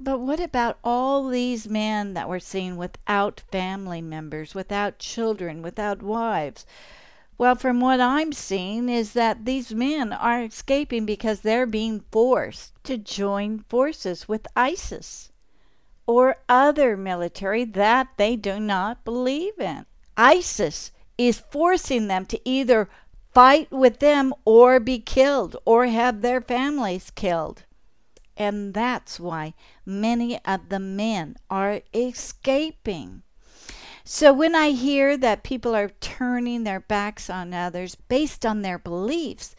But 0.00 0.18
what 0.18 0.40
about 0.40 0.78
all 0.82 1.28
these 1.28 1.68
men 1.68 2.14
that 2.14 2.28
were 2.28 2.40
seen 2.40 2.76
without 2.76 3.42
family 3.52 4.02
members, 4.02 4.54
without 4.54 4.98
children, 4.98 5.62
without 5.62 6.02
wives? 6.02 6.66
Well, 7.38 7.54
from 7.54 7.80
what 7.80 8.00
I'm 8.00 8.32
seeing, 8.32 8.88
is 8.88 9.12
that 9.12 9.44
these 9.44 9.72
men 9.72 10.12
are 10.12 10.42
escaping 10.42 11.06
because 11.06 11.40
they're 11.40 11.66
being 11.66 12.04
forced 12.10 12.72
to 12.84 12.98
join 12.98 13.64
forces 13.68 14.28
with 14.28 14.46
ISIS 14.56 15.30
or 16.06 16.36
other 16.48 16.96
military 16.96 17.64
that 17.64 18.08
they 18.16 18.36
do 18.36 18.60
not 18.60 19.04
believe 19.04 19.58
in. 19.58 19.86
ISIS 20.16 20.90
is 21.16 21.42
forcing 21.50 22.08
them 22.08 22.26
to 22.26 22.40
either 22.48 22.88
fight 23.32 23.70
with 23.70 23.98
them 23.98 24.32
or 24.44 24.78
be 24.78 24.98
killed 24.98 25.56
or 25.64 25.86
have 25.86 26.22
their 26.22 26.40
families 26.40 27.10
killed. 27.10 27.64
And 28.36 28.74
that's 28.74 29.20
why 29.20 29.54
many 29.86 30.40
of 30.44 30.68
the 30.68 30.80
men 30.80 31.36
are 31.50 31.82
escaping. 31.94 33.22
So 34.04 34.32
when 34.32 34.54
I 34.54 34.70
hear 34.70 35.16
that 35.16 35.44
people 35.44 35.74
are 35.74 35.88
turning 35.88 36.64
their 36.64 36.80
backs 36.80 37.30
on 37.30 37.54
others 37.54 37.94
based 37.94 38.44
on 38.44 38.62
their 38.62 38.78
beliefs, 38.78 39.56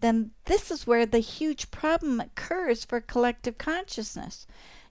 then 0.00 0.32
this 0.44 0.70
is 0.70 0.86
where 0.86 1.06
the 1.06 1.18
huge 1.18 1.70
problem 1.70 2.20
occurs 2.20 2.84
for 2.84 3.00
collective 3.00 3.58
consciousness. 3.58 4.46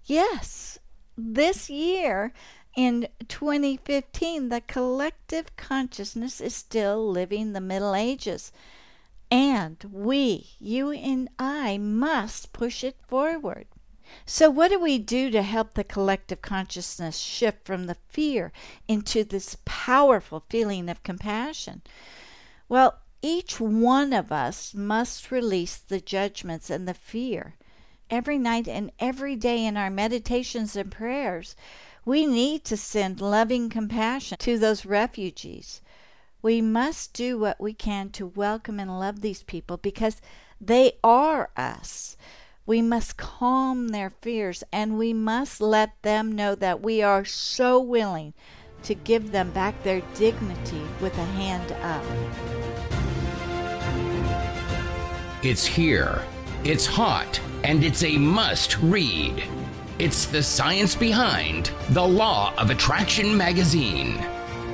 Yes, 0.06 0.80
this 1.24 1.70
year 1.70 2.34
in 2.76 3.08
2015, 3.28 4.50
the 4.50 4.62
collective 4.62 5.56
consciousness 5.58 6.40
is 6.40 6.56
still 6.56 7.10
living 7.10 7.54
the 7.54 7.62
Middle 7.62 7.96
Ages. 7.96 8.52
And 9.30 9.84
we, 9.92 10.52
you 10.60 10.92
and 10.92 11.30
I, 11.40 11.78
must 11.78 12.54
push 12.54 12.84
it 12.84 12.98
forward. 13.08 13.68
So, 14.26 14.50
what 14.50 14.72
do 14.72 14.80
we 14.80 14.98
do 14.98 15.30
to 15.32 15.42
help 15.42 15.74
the 15.74 15.86
collective 15.86 16.42
consciousness 16.42 17.18
shift 17.18 17.66
from 17.66 17.86
the 17.86 17.96
fear 18.10 18.52
into 18.88 19.24
this 19.24 19.58
powerful 19.64 20.44
feeling 20.50 20.90
of 20.90 21.04
compassion? 21.04 21.82
Well, 22.68 23.00
each 23.22 23.60
one 23.60 24.12
of 24.12 24.32
us 24.32 24.74
must 24.74 25.32
release 25.32 25.78
the 25.78 26.02
judgments 26.02 26.70
and 26.70 26.88
the 26.88 26.94
fear. 26.94 27.56
Every 28.12 28.38
night 28.38 28.68
and 28.68 28.92
every 29.00 29.38
day 29.38 29.66
in 29.66 29.78
our 29.78 29.90
meditations 29.90 30.76
and 30.76 30.92
prayers, 30.92 31.56
we 32.04 32.26
need 32.26 32.66
to 32.66 32.76
send 32.76 33.22
loving 33.22 33.70
compassion 33.70 34.38
to 34.42 34.60
those 34.60 34.86
refugees. 34.86 35.82
We 36.42 36.60
must 36.60 37.14
do 37.14 37.40
what 37.40 37.62
we 37.62 37.74
can 37.74 38.10
to 38.10 38.28
welcome 38.28 38.82
and 38.82 39.00
love 39.00 39.22
these 39.22 39.44
people 39.44 39.78
because 39.78 40.22
they 40.60 40.98
are 41.02 41.52
us. 41.56 42.18
We 42.66 42.82
must 42.82 43.16
calm 43.16 43.90
their 43.90 44.10
fears 44.10 44.62
and 44.74 44.98
we 44.98 45.14
must 45.14 45.62
let 45.62 45.94
them 46.02 46.34
know 46.34 46.54
that 46.56 46.82
we 46.82 47.02
are 47.02 47.24
so 47.24 47.80
willing 47.80 48.34
to 48.84 48.94
give 48.94 49.32
them 49.32 49.52
back 49.52 49.84
their 49.84 50.02
dignity 50.16 50.82
with 51.00 51.18
a 51.18 51.24
hand 51.24 51.72
up. 51.82 52.04
It's 55.44 55.66
here, 55.66 56.26
it's 56.64 56.86
hot, 56.86 57.42
and 57.64 57.84
it's 57.84 58.04
a 58.04 58.18
must 58.18 58.78
read. 58.80 59.44
It's 59.98 60.28
the 60.28 60.44
science 60.44 60.94
behind 60.96 61.72
The 61.90 62.08
Law 62.08 62.54
of 62.58 62.70
Attraction 62.70 63.36
magazine. 63.36 64.24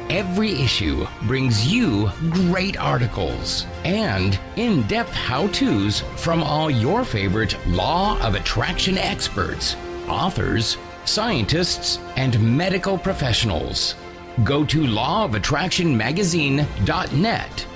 Every 0.10 0.51
issue 0.51 1.08
brings 1.24 1.72
you 1.72 2.12
great 2.29 2.77
articles 2.77 3.65
and 3.86 4.38
in 4.58 4.82
depth 4.84 5.13
how 5.13 5.48
to's 5.48 6.01
from 6.17 6.44
all 6.44 6.70
your 6.70 7.06
favorite 7.06 7.58
Law 7.67 8.20
of 8.22 8.36
Attraction 8.36 8.98
experts, 8.98 9.77
authors, 10.10 10.77
scientists, 11.06 12.00
and 12.17 12.58
medical 12.58 12.98
professionals. 12.98 13.96
Go 14.44 14.65
to 14.65 14.82
lawofattractionmagazine.net. 14.82 17.67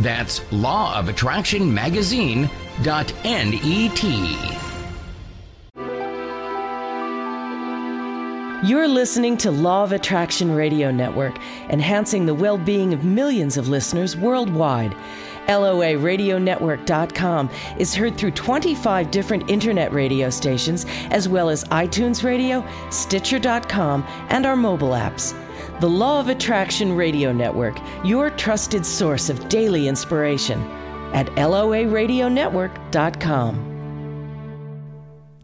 That's 0.00 0.40
lawofattractionmagazine.net. 0.40 2.61
You're 8.64 8.88
listening 8.88 9.36
to 9.38 9.50
Law 9.50 9.82
of 9.84 9.92
Attraction 9.92 10.52
Radio 10.52 10.90
Network, 10.90 11.38
enhancing 11.68 12.26
the 12.26 12.34
well 12.34 12.56
being 12.56 12.94
of 12.94 13.04
millions 13.04 13.58
of 13.58 13.68
listeners 13.68 14.16
worldwide. 14.16 14.96
LOARadionetwork.com 15.48 17.50
is 17.78 17.94
heard 17.94 18.16
through 18.16 18.30
25 18.30 19.10
different 19.10 19.50
internet 19.50 19.92
radio 19.92 20.30
stations, 20.30 20.86
as 21.10 21.28
well 21.28 21.50
as 21.50 21.64
iTunes 21.64 22.24
Radio, 22.24 22.64
Stitcher.com, 22.90 24.06
and 24.30 24.46
our 24.46 24.56
mobile 24.56 24.90
apps. 24.90 25.34
The 25.80 25.90
Law 25.90 26.20
of 26.20 26.28
Attraction 26.28 26.96
Radio 26.96 27.32
Network, 27.32 27.76
your 28.02 28.30
trusted 28.30 28.86
source 28.86 29.28
of 29.28 29.48
daily 29.48 29.88
inspiration 29.88 30.62
at 31.12 31.26
LOARadionetwork.com. 31.28 33.68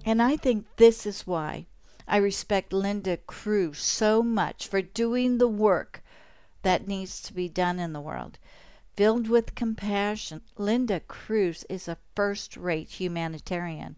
And 0.05 0.23
I 0.23 0.37
think 0.37 0.67
this 0.77 1.05
is 1.05 1.27
why 1.27 1.67
I 2.07 2.17
respect 2.17 2.73
Linda 2.73 3.19
Cruse 3.19 3.79
so 3.79 4.23
much 4.23 4.67
for 4.67 4.81
doing 4.81 5.39
the 5.39 5.49
work 5.49 6.03
that 6.63 6.89
needs 6.89 7.21
to 7.23 7.35
be 7.35 7.49
done 7.49 7.79
in 7.79 7.93
the 7.93 8.01
world. 8.01 8.39
Filled 8.97 9.29
with 9.29 9.55
compassion, 9.55 10.41
Linda 10.57 11.01
Cruse 11.01 11.65
is 11.69 11.87
a 11.87 11.99
first 12.17 12.57
rate 12.57 12.93
humanitarian. 12.93 13.97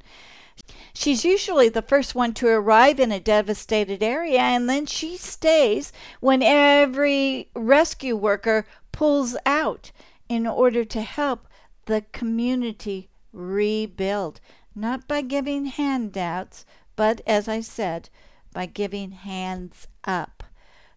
She's 0.93 1.25
usually 1.25 1.69
the 1.69 1.81
first 1.81 2.15
one 2.15 2.35
to 2.35 2.49
arrive 2.49 3.01
in 3.01 3.13
a 3.13 3.21
devastated 3.21 4.03
area, 4.03 4.41
and 4.41 4.69
then 4.69 4.87
she 4.87 5.17
stays 5.17 5.93
when 6.21 6.43
every 6.43 7.49
rescue 7.55 8.17
worker 8.17 8.67
pulls 8.93 9.37
out 9.47 9.93
in 10.29 10.47
order 10.47 10.85
to 10.85 11.01
help 11.01 11.47
the 11.91 12.05
community 12.13 13.09
rebuild, 13.33 14.41
not 14.77 15.09
by 15.09 15.21
giving 15.21 15.67
handouts, 15.67 16.65
but 16.95 17.21
as 17.27 17.49
I 17.49 17.63
said, 17.63 18.09
by 18.53 18.67
giving 18.67 19.11
hands 19.11 19.89
up. 20.05 20.45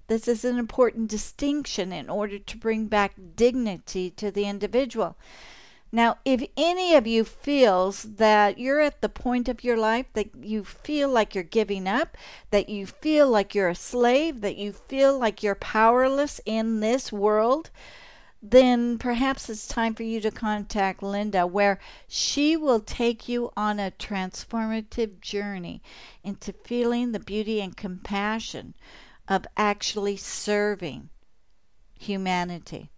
This 0.06 0.28
is 0.28 0.46
an 0.46 0.60
important 0.60 1.10
distinction 1.10 1.92
in 1.92 2.12
order 2.12 2.38
to 2.38 2.58
bring 2.58 2.86
back 2.86 3.16
dignity 3.36 4.12
to 4.12 4.30
the 4.30 4.46
individual. 4.46 5.18
Now, 5.92 6.18
if 6.26 6.48
any 6.56 6.94
of 6.94 7.08
you 7.08 7.24
feels 7.24 8.04
that 8.04 8.60
you're 8.60 8.82
at 8.82 9.02
the 9.02 9.10
point 9.10 9.50
of 9.50 9.64
your 9.64 9.78
life 9.78 10.06
that 10.14 10.36
you 10.36 10.64
feel 10.64 11.10
like 11.10 11.34
you're 11.34 11.44
giving 11.44 11.88
up, 11.88 12.16
that 12.52 12.70
you 12.70 12.86
feel 12.86 13.28
like 13.28 13.56
you're 13.56 13.70
a 13.70 13.76
slave, 13.76 14.42
that 14.42 14.58
you 14.58 14.74
feel 14.74 15.18
like 15.18 15.42
you're 15.42 15.56
powerless 15.56 16.40
in 16.46 16.82
this 16.82 17.12
world, 17.12 17.72
then 18.46 18.98
perhaps 18.98 19.50
it's 19.50 19.66
time 19.66 19.96
for 19.96 20.04
you 20.04 20.20
to 20.20 20.30
contact 20.30 21.02
Linda, 21.02 21.48
where 21.48 21.80
she 22.10 22.58
will 22.58 22.82
take 22.82 23.30
you 23.30 23.52
on 23.56 23.80
a 23.80 23.92
transformative 23.98 25.22
journey 25.22 25.82
into 26.26 26.52
feeling 26.52 27.14
the 27.14 27.22
beauty 27.22 27.62
and 27.62 27.78
compassion 27.78 28.76
of 29.30 29.48
actually 29.56 30.18
serving 30.18 31.10
humanity. 31.98 32.92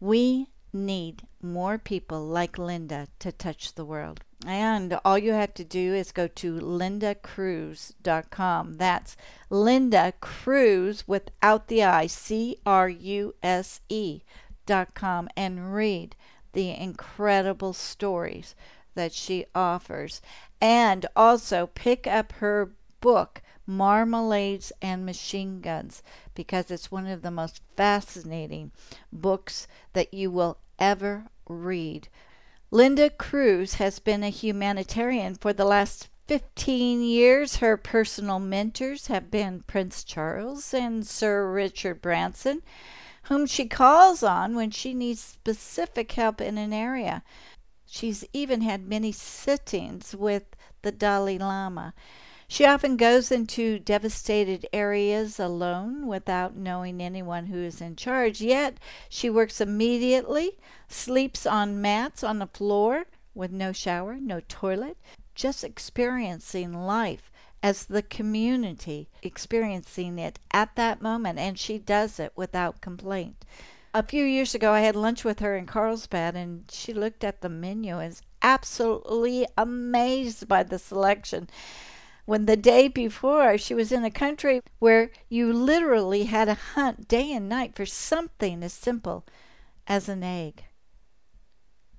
We 0.00 0.48
need 0.72 1.22
more 1.42 1.78
people 1.78 2.24
like 2.26 2.58
Linda 2.58 3.08
to 3.18 3.32
touch 3.32 3.74
the 3.74 3.84
world. 3.84 4.20
And 4.46 4.98
all 5.04 5.18
you 5.18 5.32
have 5.32 5.52
to 5.54 5.64
do 5.64 5.94
is 5.94 6.12
go 6.12 6.26
to 6.26 6.54
lindacruse.com. 6.54 8.74
That's 8.74 9.16
Linda 9.50 10.14
Cruse 10.20 11.06
without 11.06 11.68
the 11.68 11.84
I, 11.84 12.06
C 12.06 12.56
R 12.64 12.88
U 12.88 13.34
S 13.42 13.80
E 13.88 14.22
dot 14.64 14.94
com, 14.94 15.28
and 15.36 15.74
read 15.74 16.16
the 16.52 16.70
incredible 16.70 17.74
stories 17.74 18.54
that 18.94 19.12
she 19.12 19.44
offers. 19.54 20.22
And 20.60 21.06
also 21.14 21.68
pick 21.74 22.06
up 22.06 22.32
her 22.34 22.70
book, 23.00 23.42
Marmalades 23.66 24.72
and 24.80 25.04
Machine 25.06 25.60
Guns, 25.60 26.02
because 26.40 26.70
it's 26.70 26.90
one 26.90 27.06
of 27.06 27.20
the 27.20 27.30
most 27.30 27.60
fascinating 27.76 28.72
books 29.12 29.68
that 29.92 30.14
you 30.14 30.30
will 30.30 30.56
ever 30.78 31.26
read. 31.46 32.08
Linda 32.70 33.10
Cruse 33.10 33.74
has 33.74 33.98
been 33.98 34.22
a 34.22 34.30
humanitarian 34.30 35.34
for 35.34 35.52
the 35.52 35.66
last 35.66 36.08
15 36.28 37.02
years. 37.02 37.56
Her 37.56 37.76
personal 37.76 38.38
mentors 38.38 39.08
have 39.08 39.30
been 39.30 39.64
Prince 39.66 40.02
Charles 40.02 40.72
and 40.72 41.06
Sir 41.06 41.52
Richard 41.52 42.00
Branson, 42.00 42.62
whom 43.24 43.44
she 43.44 43.66
calls 43.66 44.22
on 44.22 44.54
when 44.54 44.70
she 44.70 44.94
needs 44.94 45.20
specific 45.20 46.10
help 46.12 46.40
in 46.40 46.56
an 46.56 46.72
area. 46.72 47.22
She's 47.84 48.24
even 48.32 48.62
had 48.62 48.88
many 48.88 49.12
sittings 49.12 50.16
with 50.16 50.44
the 50.80 50.90
Dalai 50.90 51.36
Lama. 51.36 51.92
She 52.52 52.64
often 52.64 52.96
goes 52.96 53.30
into 53.30 53.78
devastated 53.78 54.66
areas 54.72 55.38
alone 55.38 56.08
without 56.08 56.56
knowing 56.56 57.00
anyone 57.00 57.46
who 57.46 57.58
is 57.58 57.80
in 57.80 57.94
charge, 57.94 58.40
yet 58.40 58.78
she 59.08 59.30
works 59.30 59.60
immediately, 59.60 60.58
sleeps 60.88 61.46
on 61.46 61.80
mats 61.80 62.24
on 62.24 62.40
the 62.40 62.48
floor 62.48 63.04
with 63.36 63.52
no 63.52 63.70
shower, 63.70 64.16
no 64.20 64.40
toilet, 64.48 64.98
just 65.36 65.62
experiencing 65.62 66.72
life 66.72 67.30
as 67.62 67.86
the 67.86 68.02
community 68.02 69.08
experiencing 69.22 70.18
it 70.18 70.40
at 70.50 70.74
that 70.74 71.00
moment, 71.00 71.38
and 71.38 71.56
she 71.56 71.78
does 71.78 72.18
it 72.18 72.32
without 72.34 72.80
complaint. 72.80 73.44
A 73.94 74.02
few 74.02 74.24
years 74.24 74.56
ago, 74.56 74.72
I 74.72 74.80
had 74.80 74.96
lunch 74.96 75.22
with 75.22 75.38
her 75.38 75.56
in 75.56 75.66
Carlsbad, 75.66 76.34
and 76.34 76.68
she 76.68 76.92
looked 76.92 77.22
at 77.22 77.42
the 77.42 77.48
menu 77.48 78.00
and 78.00 78.08
was 78.08 78.22
absolutely 78.42 79.46
amazed 79.56 80.48
by 80.48 80.64
the 80.64 80.80
selection 80.80 81.48
when 82.30 82.46
the 82.46 82.56
day 82.56 82.86
before 82.86 83.58
she 83.58 83.74
was 83.74 83.90
in 83.90 84.04
a 84.04 84.10
country 84.10 84.60
where 84.78 85.10
you 85.28 85.52
literally 85.52 86.26
had 86.26 86.44
to 86.44 86.54
hunt 86.54 87.08
day 87.08 87.32
and 87.32 87.48
night 87.48 87.74
for 87.74 87.84
something 87.84 88.62
as 88.62 88.72
simple 88.72 89.26
as 89.88 90.08
an 90.08 90.22
egg. 90.22 90.62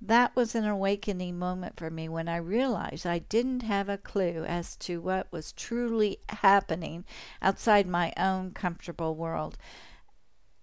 That 0.00 0.34
was 0.34 0.54
an 0.54 0.64
awakening 0.64 1.38
moment 1.38 1.76
for 1.76 1.90
me 1.90 2.08
when 2.08 2.28
I 2.28 2.36
realized 2.36 3.06
I 3.06 3.18
didn't 3.18 3.60
have 3.60 3.90
a 3.90 3.98
clue 3.98 4.46
as 4.48 4.74
to 4.76 5.02
what 5.02 5.30
was 5.30 5.52
truly 5.52 6.16
happening 6.30 7.04
outside 7.42 7.86
my 7.86 8.14
own 8.16 8.52
comfortable 8.52 9.14
world. 9.14 9.58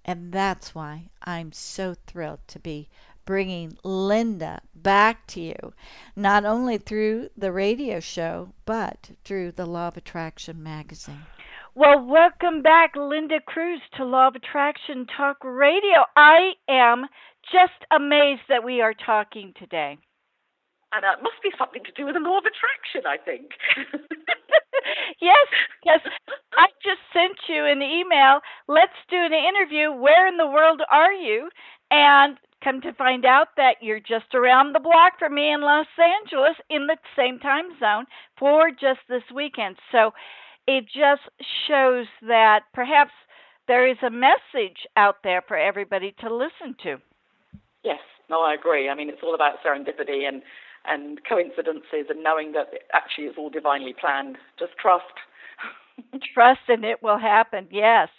And 0.03 0.33
that's 0.33 0.73
why 0.73 1.11
I'm 1.21 1.51
so 1.51 1.95
thrilled 2.07 2.39
to 2.47 2.57
be 2.57 2.89
bringing 3.29 3.77
Linda 3.83 4.59
back 4.73 5.27
to 5.27 5.39
you, 5.39 5.73
not 6.15 6.45
only 6.45 6.79
through 6.79 7.29
the 7.37 7.51
radio 7.51 7.99
show, 7.99 8.49
but 8.65 9.11
through 9.23 9.51
the 9.51 9.67
Law 9.67 9.89
of 9.89 9.97
Attraction 9.97 10.63
magazine. 10.63 11.27
Well, 11.75 12.03
welcome 12.03 12.63
back, 12.63 12.95
Linda 12.95 13.39
Cruse, 13.45 13.83
to 13.97 14.03
Law 14.03 14.29
of 14.29 14.35
Attraction 14.35 15.05
Talk 15.15 15.37
Radio. 15.43 16.05
I 16.15 16.53
am 16.67 17.05
just 17.51 17.85
amazed 17.91 18.41
that 18.49 18.63
we 18.63 18.81
are 18.81 18.95
talking 18.95 19.53
today. 19.59 19.99
And 20.91 21.03
that 21.03 21.21
must 21.21 21.37
be 21.43 21.51
something 21.55 21.83
to 21.83 21.91
do 21.95 22.07
with 22.07 22.15
the 22.15 22.21
law 22.21 22.39
of 22.39 22.45
attraction, 22.45 23.05
I 23.05 23.17
think. 23.23 23.51
yes, 25.21 25.47
yes. 25.85 25.99
I 26.57 26.65
just 26.83 27.01
sent 27.13 27.37
you 27.47 27.63
an 27.63 27.83
email. 27.83 28.39
Let's 28.67 28.97
do 29.07 29.17
an 29.17 29.33
interview. 29.33 29.91
Where 29.91 30.27
in 30.27 30.37
the 30.37 30.47
world 30.47 30.81
are 30.89 31.13
you? 31.13 31.49
And 31.91 32.39
come 32.63 32.81
to 32.81 32.93
find 32.93 33.25
out 33.25 33.49
that 33.57 33.75
you're 33.81 33.99
just 33.99 34.33
around 34.33 34.73
the 34.73 34.79
block 34.79 35.13
from 35.19 35.35
me 35.35 35.51
in 35.51 35.61
Los 35.61 35.87
Angeles 35.97 36.55
in 36.69 36.87
the 36.87 36.97
same 37.15 37.39
time 37.39 37.65
zone 37.79 38.05
for 38.37 38.71
just 38.71 38.99
this 39.07 39.23
weekend. 39.33 39.77
So 39.91 40.11
it 40.67 40.85
just 40.85 41.21
shows 41.67 42.07
that 42.27 42.61
perhaps 42.73 43.11
there 43.67 43.87
is 43.87 43.97
a 44.03 44.09
message 44.09 44.87
out 44.97 45.17
there 45.23 45.43
for 45.47 45.57
everybody 45.57 46.13
to 46.19 46.33
listen 46.33 46.75
to. 46.83 46.97
Yes, 47.83 47.99
no, 48.29 48.41
I 48.41 48.53
agree. 48.53 48.89
I 48.89 48.95
mean, 48.95 49.09
it's 49.09 49.23
all 49.23 49.35
about 49.35 49.63
serendipity 49.65 50.27
and 50.27 50.41
and 50.85 51.19
coincidences 51.27 52.07
and 52.09 52.23
knowing 52.23 52.53
that 52.53 52.69
actually 52.93 53.25
it's 53.25 53.37
all 53.37 53.49
divinely 53.49 53.93
planned. 53.99 54.37
Just 54.57 54.71
trust. 54.81 55.03
trust 56.33 56.61
and 56.67 56.85
it 56.85 57.03
will 57.03 57.19
happen. 57.19 57.67
Yes. 57.69 58.09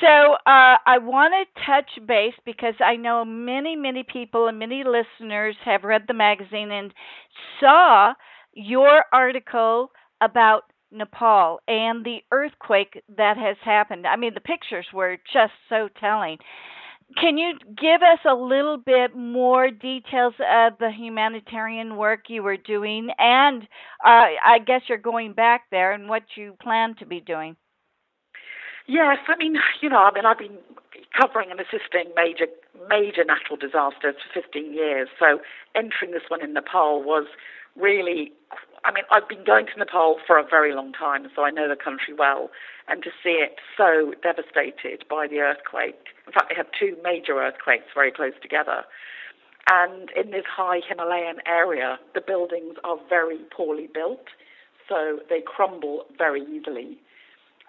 So 0.00 0.34
uh, 0.34 0.76
I 0.86 0.98
want 0.98 1.32
to 1.34 1.62
touch 1.66 2.06
base 2.06 2.34
because 2.44 2.74
I 2.80 2.96
know 2.96 3.24
many, 3.24 3.76
many 3.76 4.02
people 4.04 4.46
and 4.46 4.58
many 4.58 4.84
listeners 4.84 5.56
have 5.64 5.84
read 5.84 6.04
the 6.06 6.14
magazine 6.14 6.70
and 6.70 6.92
saw 7.60 8.14
your 8.52 9.04
article 9.12 9.90
about 10.20 10.64
Nepal 10.90 11.60
and 11.66 12.04
the 12.04 12.18
earthquake 12.30 13.02
that 13.16 13.36
has 13.38 13.56
happened. 13.64 14.06
I 14.06 14.16
mean, 14.16 14.34
the 14.34 14.40
pictures 14.40 14.86
were 14.92 15.16
just 15.32 15.52
so 15.68 15.88
telling. 15.98 16.38
Can 17.20 17.38
you 17.38 17.54
give 17.76 18.02
us 18.02 18.20
a 18.26 18.34
little 18.34 18.78
bit 18.78 19.16
more 19.16 19.70
details 19.70 20.34
of 20.40 20.74
the 20.78 20.90
humanitarian 20.90 21.96
work 21.96 22.28
you 22.28 22.42
were 22.42 22.56
doing? 22.56 23.10
And 23.18 23.62
uh, 24.04 24.26
I 24.44 24.58
guess 24.66 24.82
you're 24.88 24.98
going 24.98 25.34
back 25.34 25.62
there 25.70 25.92
and 25.92 26.08
what 26.08 26.22
you 26.36 26.56
plan 26.62 26.94
to 27.00 27.06
be 27.06 27.20
doing. 27.20 27.56
Yes, 28.86 29.18
I 29.28 29.36
mean, 29.36 29.56
you 29.80 29.88
know, 29.88 30.02
I 30.02 30.12
mean, 30.12 30.26
I've 30.26 30.38
been 30.38 30.58
covering 31.18 31.50
and 31.50 31.60
assisting 31.60 32.12
major 32.16 32.46
major 32.88 33.24
natural 33.24 33.56
disasters 33.56 34.16
for 34.16 34.40
15 34.42 34.72
years. 34.72 35.08
So 35.18 35.40
entering 35.74 36.12
this 36.12 36.22
one 36.28 36.42
in 36.42 36.52
Nepal 36.52 37.02
was 37.02 37.26
really 37.76 38.32
I 38.84 38.90
mean, 38.92 39.04
I've 39.12 39.28
been 39.28 39.44
going 39.44 39.66
to 39.66 39.78
Nepal 39.78 40.16
for 40.26 40.38
a 40.38 40.44
very 40.44 40.74
long 40.74 40.92
time, 40.92 41.28
so 41.36 41.44
I 41.44 41.50
know 41.50 41.68
the 41.68 41.76
country 41.76 42.14
well. 42.14 42.50
And 42.88 43.02
to 43.04 43.10
see 43.22 43.38
it 43.38 43.60
so 43.76 44.12
devastated 44.22 45.04
by 45.08 45.28
the 45.28 45.38
earthquake, 45.38 46.10
in 46.26 46.32
fact, 46.32 46.48
they 46.50 46.56
had 46.56 46.66
two 46.78 46.96
major 47.04 47.38
earthquakes 47.38 47.86
very 47.94 48.10
close 48.10 48.34
together. 48.42 48.82
And 49.70 50.10
in 50.18 50.32
this 50.32 50.44
high 50.50 50.80
Himalayan 50.86 51.38
area, 51.46 51.98
the 52.14 52.20
buildings 52.20 52.74
are 52.82 52.98
very 53.08 53.38
poorly 53.56 53.88
built, 53.92 54.26
so 54.88 55.20
they 55.30 55.40
crumble 55.40 56.06
very 56.18 56.42
easily. 56.42 56.98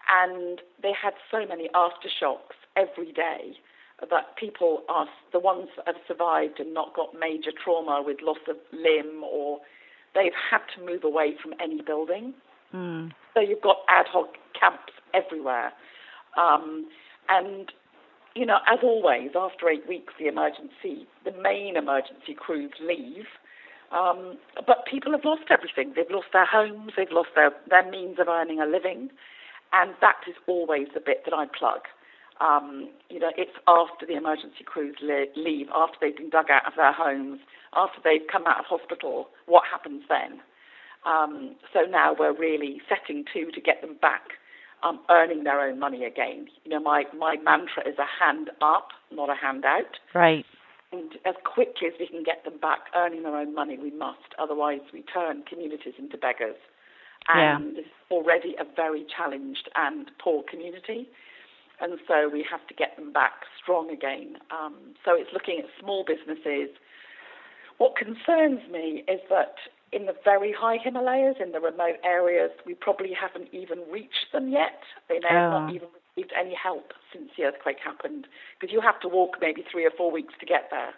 And 0.09 0.61
they 0.81 0.91
had 0.91 1.13
so 1.31 1.45
many 1.47 1.69
aftershocks 1.73 2.57
every 2.75 3.11
day 3.11 3.55
that 4.09 4.35
people 4.37 4.83
are 4.89 5.07
the 5.31 5.39
ones 5.39 5.69
that 5.77 5.87
have 5.87 5.95
survived 6.07 6.59
and 6.59 6.73
not 6.73 6.93
got 6.95 7.13
major 7.17 7.51
trauma 7.51 8.03
with 8.05 8.17
loss 8.21 8.37
of 8.49 8.57
limb 8.71 9.23
or 9.23 9.59
they've 10.15 10.33
had 10.51 10.61
to 10.75 10.85
move 10.85 11.03
away 11.03 11.35
from 11.41 11.53
any 11.61 11.81
building. 11.81 12.33
Mm. 12.73 13.11
So 13.33 13.39
you've 13.39 13.61
got 13.61 13.77
ad 13.89 14.07
hoc 14.11 14.35
camps 14.59 14.93
everywhere. 15.13 15.71
Um, 16.37 16.87
and, 17.29 17.71
you 18.35 18.45
know, 18.45 18.57
as 18.67 18.79
always, 18.83 19.31
after 19.35 19.69
eight 19.69 19.87
weeks, 19.87 20.13
the 20.19 20.27
emergency, 20.27 21.07
the 21.23 21.31
main 21.41 21.77
emergency 21.77 22.33
crews 22.35 22.73
leave. 22.81 23.25
Um, 23.91 24.37
but 24.65 24.85
people 24.89 25.11
have 25.11 25.23
lost 25.23 25.43
everything. 25.51 25.93
They've 25.95 26.09
lost 26.09 26.27
their 26.33 26.47
homes, 26.47 26.93
they've 26.97 27.11
lost 27.11 27.29
their, 27.35 27.51
their 27.69 27.89
means 27.89 28.17
of 28.19 28.27
earning 28.27 28.59
a 28.59 28.65
living. 28.65 29.11
And 29.73 29.93
that 30.01 30.21
is 30.27 30.35
always 30.47 30.87
the 30.93 31.01
bit 31.01 31.25
that 31.25 31.33
I 31.33 31.45
plug. 31.47 31.81
Um, 32.41 32.89
you 33.09 33.19
know, 33.19 33.31
it's 33.37 33.57
after 33.67 34.05
the 34.05 34.15
emergency 34.15 34.63
crews 34.65 34.97
leave, 35.01 35.67
after 35.73 35.97
they've 36.01 36.15
been 36.15 36.29
dug 36.29 36.49
out 36.49 36.65
of 36.67 36.73
their 36.75 36.93
homes, 36.93 37.39
after 37.75 37.99
they've 38.03 38.25
come 38.31 38.45
out 38.47 38.59
of 38.59 38.65
hospital, 38.65 39.29
what 39.45 39.63
happens 39.69 40.03
then? 40.09 40.41
Um, 41.05 41.55
so 41.73 41.81
now 41.89 42.15
we're 42.17 42.37
really 42.37 42.81
setting 42.87 43.25
to 43.33 43.51
to 43.51 43.61
get 43.61 43.81
them 43.81 43.97
back 44.01 44.39
um, 44.83 44.99
earning 45.09 45.43
their 45.43 45.61
own 45.61 45.79
money 45.79 46.05
again. 46.05 46.47
You 46.63 46.71
know, 46.71 46.79
my, 46.79 47.03
my 47.17 47.37
mantra 47.37 47.87
is 47.87 47.95
a 47.97 48.23
hand 48.23 48.51
up, 48.61 48.89
not 49.11 49.29
a 49.29 49.35
handout. 49.35 49.99
Right. 50.13 50.45
And 50.91 51.13
as 51.25 51.35
quickly 51.43 51.87
as 51.87 51.93
we 51.99 52.07
can 52.07 52.23
get 52.23 52.43
them 52.43 52.59
back 52.61 52.79
earning 52.95 53.23
their 53.23 53.35
own 53.35 53.55
money, 53.55 53.77
we 53.81 53.91
must. 53.91 54.35
Otherwise, 54.37 54.81
we 54.93 55.01
turn 55.01 55.43
communities 55.49 55.95
into 55.97 56.17
beggars. 56.17 56.57
And 57.29 57.73
yeah. 57.73 57.81
it's 57.81 57.89
already 58.11 58.55
a 58.59 58.65
very 58.75 59.05
challenged 59.15 59.69
and 59.75 60.11
poor 60.23 60.43
community. 60.49 61.07
And 61.81 61.99
so 62.07 62.29
we 62.31 62.45
have 62.49 62.65
to 62.67 62.73
get 62.73 62.95
them 62.97 63.11
back 63.11 63.45
strong 63.61 63.89
again. 63.89 64.37
Um, 64.51 64.75
so 65.03 65.15
it's 65.15 65.31
looking 65.33 65.59
at 65.59 65.65
small 65.79 66.05
businesses, 66.05 66.69
what 67.77 67.95
concerns 67.95 68.61
me 68.71 69.03
is 69.07 69.19
that 69.29 69.55
in 69.91 70.05
the 70.05 70.15
very 70.23 70.53
high 70.57 70.77
Himalayas, 70.81 71.35
in 71.39 71.51
the 71.51 71.59
remote 71.59 71.97
areas, 72.03 72.51
we 72.65 72.73
probably 72.73 73.11
haven't 73.13 73.49
even 73.53 73.79
reached 73.91 74.31
them 74.31 74.49
yet. 74.49 74.81
They 75.09 75.19
may 75.19 75.29
have 75.29 75.51
not 75.51 75.69
oh. 75.69 75.73
even 75.73 75.87
received 76.15 76.33
any 76.39 76.55
help 76.55 76.93
since 77.11 77.29
the 77.37 77.43
earthquake 77.45 77.77
happened, 77.83 78.27
because 78.59 78.73
you 78.73 78.81
have 78.81 78.99
to 79.01 79.07
walk 79.07 79.37
maybe 79.41 79.63
three 79.71 79.85
or 79.85 79.91
four 79.91 80.11
weeks 80.11 80.33
to 80.39 80.45
get 80.45 80.69
there, 80.71 80.93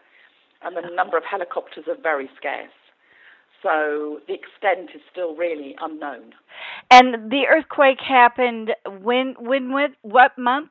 and 0.64 0.76
the 0.76 0.96
number 0.96 1.18
of 1.18 1.24
helicopters 1.24 1.86
are 1.88 2.02
very 2.02 2.30
scarce. 2.38 2.72
So 3.66 4.20
the 4.28 4.36
extent 4.36 4.92
is 4.94 5.02
still 5.12 5.36
really 5.36 5.76
unknown. 5.82 6.34
And 6.92 7.32
the 7.32 7.46
earthquake 7.50 7.98
happened 8.00 8.72
when? 9.02 9.34
When? 9.40 9.74
What, 9.74 9.92
what 10.04 10.38
month? 10.38 10.70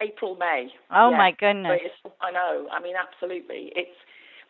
April, 0.00 0.36
May. 0.36 0.68
Oh 0.90 1.10
yes. 1.10 1.18
my 1.18 1.30
goodness! 1.32 1.80
I 2.20 2.30
know. 2.30 2.68
I 2.70 2.80
mean, 2.80 2.94
absolutely. 2.94 3.72
It's 3.74 3.98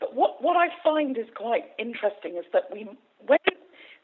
but 0.03 0.17
what, 0.17 0.43
what 0.43 0.57
I 0.57 0.67
find 0.83 1.17
is 1.17 1.27
quite 1.37 1.63
interesting 1.79 2.37
is 2.37 2.45
that 2.53 2.65
we, 2.73 2.89
when 3.25 3.39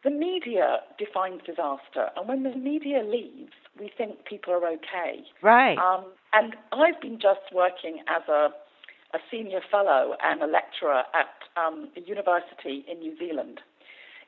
the 0.04 0.10
media 0.10 0.78
defines 0.96 1.40
disaster, 1.44 2.10
and 2.16 2.28
when 2.28 2.44
the 2.44 2.54
media 2.54 3.02
leaves, 3.02 3.52
we 3.80 3.90
think 3.98 4.24
people 4.24 4.52
are 4.52 4.64
okay. 4.64 5.24
Right. 5.42 5.76
Um, 5.76 6.04
and 6.32 6.54
I've 6.70 7.00
been 7.00 7.18
just 7.20 7.40
working 7.52 7.98
as 8.06 8.22
a, 8.28 8.50
a 9.14 9.18
senior 9.30 9.60
fellow 9.70 10.14
and 10.22 10.42
a 10.42 10.46
lecturer 10.46 11.02
at 11.14 11.34
um, 11.56 11.88
a 11.96 12.00
university 12.00 12.84
in 12.90 13.00
New 13.00 13.16
Zealand, 13.18 13.60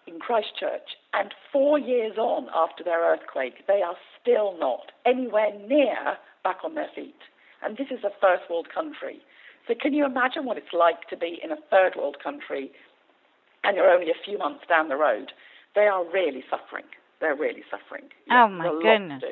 in 0.06 0.18
Christchurch. 0.18 0.96
And 1.12 1.34
four 1.52 1.78
years 1.78 2.16
on 2.16 2.48
after 2.54 2.82
their 2.82 3.02
earthquake, 3.02 3.66
they 3.66 3.82
are 3.82 3.96
still 4.20 4.56
not 4.58 4.92
anywhere 5.04 5.52
near 5.68 6.16
back 6.42 6.58
on 6.64 6.74
their 6.74 6.88
feet. 6.94 7.20
And 7.62 7.76
this 7.76 7.88
is 7.90 8.04
a 8.04 8.10
first 8.20 8.48
world 8.48 8.68
country. 8.72 9.20
So 9.68 9.74
can 9.80 9.92
you 9.92 10.04
imagine 10.06 10.46
what 10.46 10.56
it's 10.56 10.72
like 10.72 11.08
to 11.10 11.16
be 11.16 11.38
in 11.42 11.52
a 11.52 11.58
third 11.70 11.94
world 11.96 12.16
country 12.22 12.72
and 13.62 13.76
you're 13.76 13.90
only 13.90 14.10
a 14.10 14.24
few 14.24 14.38
months 14.38 14.64
down 14.68 14.88
the 14.88 14.96
road? 14.96 15.32
They 15.74 15.82
are 15.82 16.04
really 16.10 16.42
suffering. 16.50 16.86
They're 17.20 17.36
really 17.36 17.62
suffering. 17.70 18.08
Yeah, 18.26 18.46
oh 18.46 18.48
my 18.48 18.72
goodness. 18.82 19.22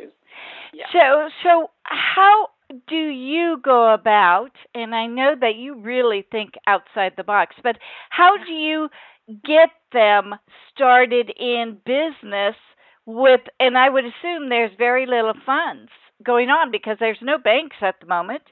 Yeah. 0.75 0.85
So 0.93 1.29
so 1.43 1.71
how 1.85 2.51
do 2.89 2.97
you 2.97 3.61
go 3.63 3.93
about 3.93 4.53
and 4.75 4.95
I 4.95 5.07
know 5.07 5.35
that 5.41 5.57
you 5.57 5.81
really 5.81 6.27
think 6.31 6.55
outside 6.67 7.13
the 7.17 7.25
box, 7.25 7.57
but 7.63 7.79
how 8.11 8.37
do 8.37 8.53
you 8.53 8.89
get 9.45 9.71
them 9.93 10.35
started 10.73 11.31
in 11.39 11.79
business 11.85 12.57
with 13.07 13.41
and 13.59 13.79
I 13.79 13.89
would 13.89 14.05
assume 14.05 14.49
there's 14.49 14.71
very 14.77 15.07
little 15.07 15.35
funds 15.47 15.91
going 16.23 16.51
on 16.51 16.71
because 16.71 16.97
there's 17.01 17.19
no 17.23 17.39
banks 17.39 17.77
at 17.81 18.01
the 18.01 18.07
moment. 18.07 18.43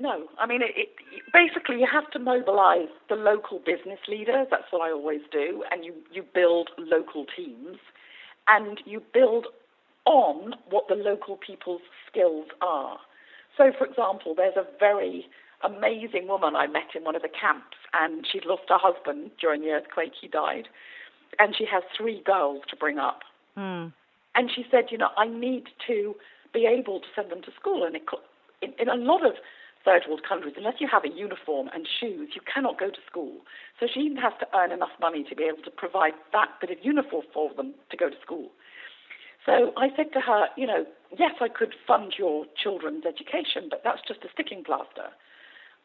No, 0.00 0.26
I 0.40 0.46
mean, 0.46 0.60
it, 0.62 0.72
it, 0.76 0.88
basically 1.32 1.76
you 1.76 1.86
have 1.90 2.10
to 2.12 2.18
mobilize 2.18 2.88
the 3.08 3.14
local 3.14 3.58
business 3.58 4.00
leaders. 4.08 4.48
That's 4.50 4.64
what 4.70 4.82
I 4.82 4.90
always 4.90 5.20
do, 5.30 5.62
and 5.70 5.84
you 5.84 5.94
you 6.12 6.24
build 6.34 6.70
local 6.78 7.26
teams, 7.36 7.78
and 8.48 8.80
you 8.84 9.00
build 9.12 9.46
on 10.04 10.54
what 10.68 10.88
the 10.88 10.96
local 10.96 11.36
people's 11.36 11.82
skills 12.10 12.46
are. 12.60 12.98
So, 13.56 13.72
for 13.76 13.86
example, 13.86 14.34
there's 14.36 14.56
a 14.56 14.66
very 14.78 15.26
amazing 15.62 16.28
woman 16.28 16.54
I 16.56 16.66
met 16.66 16.94
in 16.94 17.04
one 17.04 17.16
of 17.16 17.22
the 17.22 17.28
camps, 17.28 17.76
and 17.92 18.26
she'd 18.30 18.44
lost 18.44 18.64
her 18.68 18.78
husband 18.78 19.30
during 19.40 19.62
the 19.62 19.70
earthquake. 19.70 20.12
He 20.20 20.28
died, 20.28 20.68
and 21.38 21.54
she 21.56 21.64
has 21.70 21.82
three 21.96 22.22
girls 22.24 22.62
to 22.70 22.76
bring 22.76 22.98
up. 22.98 23.20
Mm. 23.56 23.92
And 24.34 24.50
she 24.54 24.64
said, 24.70 24.86
you 24.90 24.98
know, 24.98 25.10
I 25.16 25.26
need 25.28 25.64
to 25.86 26.14
be 26.52 26.66
able 26.66 27.00
to 27.00 27.06
send 27.14 27.30
them 27.30 27.42
to 27.42 27.50
school, 27.58 27.84
and 27.84 27.96
it, 27.96 28.02
in, 28.62 28.72
in 28.78 28.88
a 28.88 28.96
lot 28.96 29.24
of 29.24 29.34
third 29.84 30.02
world 30.08 30.22
countries, 30.26 30.54
unless 30.56 30.80
you 30.80 30.88
have 30.90 31.04
a 31.04 31.14
uniform 31.14 31.68
and 31.74 31.86
shoes, 32.00 32.30
you 32.34 32.40
cannot 32.52 32.78
go 32.78 32.88
to 32.88 32.98
school. 33.06 33.36
So 33.78 33.86
she 33.92 34.00
even 34.00 34.16
has 34.16 34.32
to 34.40 34.46
earn 34.56 34.72
enough 34.72 34.96
money 35.00 35.24
to 35.28 35.36
be 35.36 35.44
able 35.44 35.62
to 35.62 35.70
provide 35.70 36.14
that 36.32 36.48
bit 36.60 36.70
of 36.70 36.78
uniform 36.82 37.24
for 37.32 37.52
them 37.54 37.74
to 37.90 37.96
go 37.96 38.08
to 38.08 38.16
school. 38.22 38.48
So 39.46 39.72
I 39.76 39.88
said 39.96 40.12
to 40.14 40.20
her, 40.20 40.46
you 40.56 40.66
know, 40.66 40.86
yes, 41.18 41.32
I 41.40 41.48
could 41.48 41.74
fund 41.86 42.14
your 42.18 42.46
children's 42.56 43.04
education, 43.04 43.68
but 43.68 43.82
that's 43.84 44.00
just 44.06 44.24
a 44.24 44.28
sticking 44.32 44.64
plaster. 44.64 45.12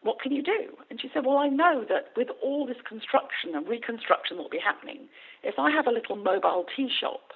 What 0.02 0.22
can 0.22 0.32
you 0.32 0.42
do? 0.42 0.78
And 0.90 1.02
she 1.02 1.10
said, 1.14 1.26
well, 1.26 1.38
I 1.38 1.50
know 1.50 1.84
that 1.90 2.16
with 2.16 2.30
all 2.42 2.66
this 2.66 2.80
construction 2.88 3.52
and 3.54 3.68
reconstruction 3.68 4.38
that 4.38 4.44
will 4.44 4.50
be 4.50 4.64
happening, 4.64 5.10
if 5.44 5.60
I 5.60 5.72
have 5.72 5.88
a 5.88 5.92
little 5.92 6.16
mobile 6.16 6.66
tea 6.74 6.90
shop 6.90 7.34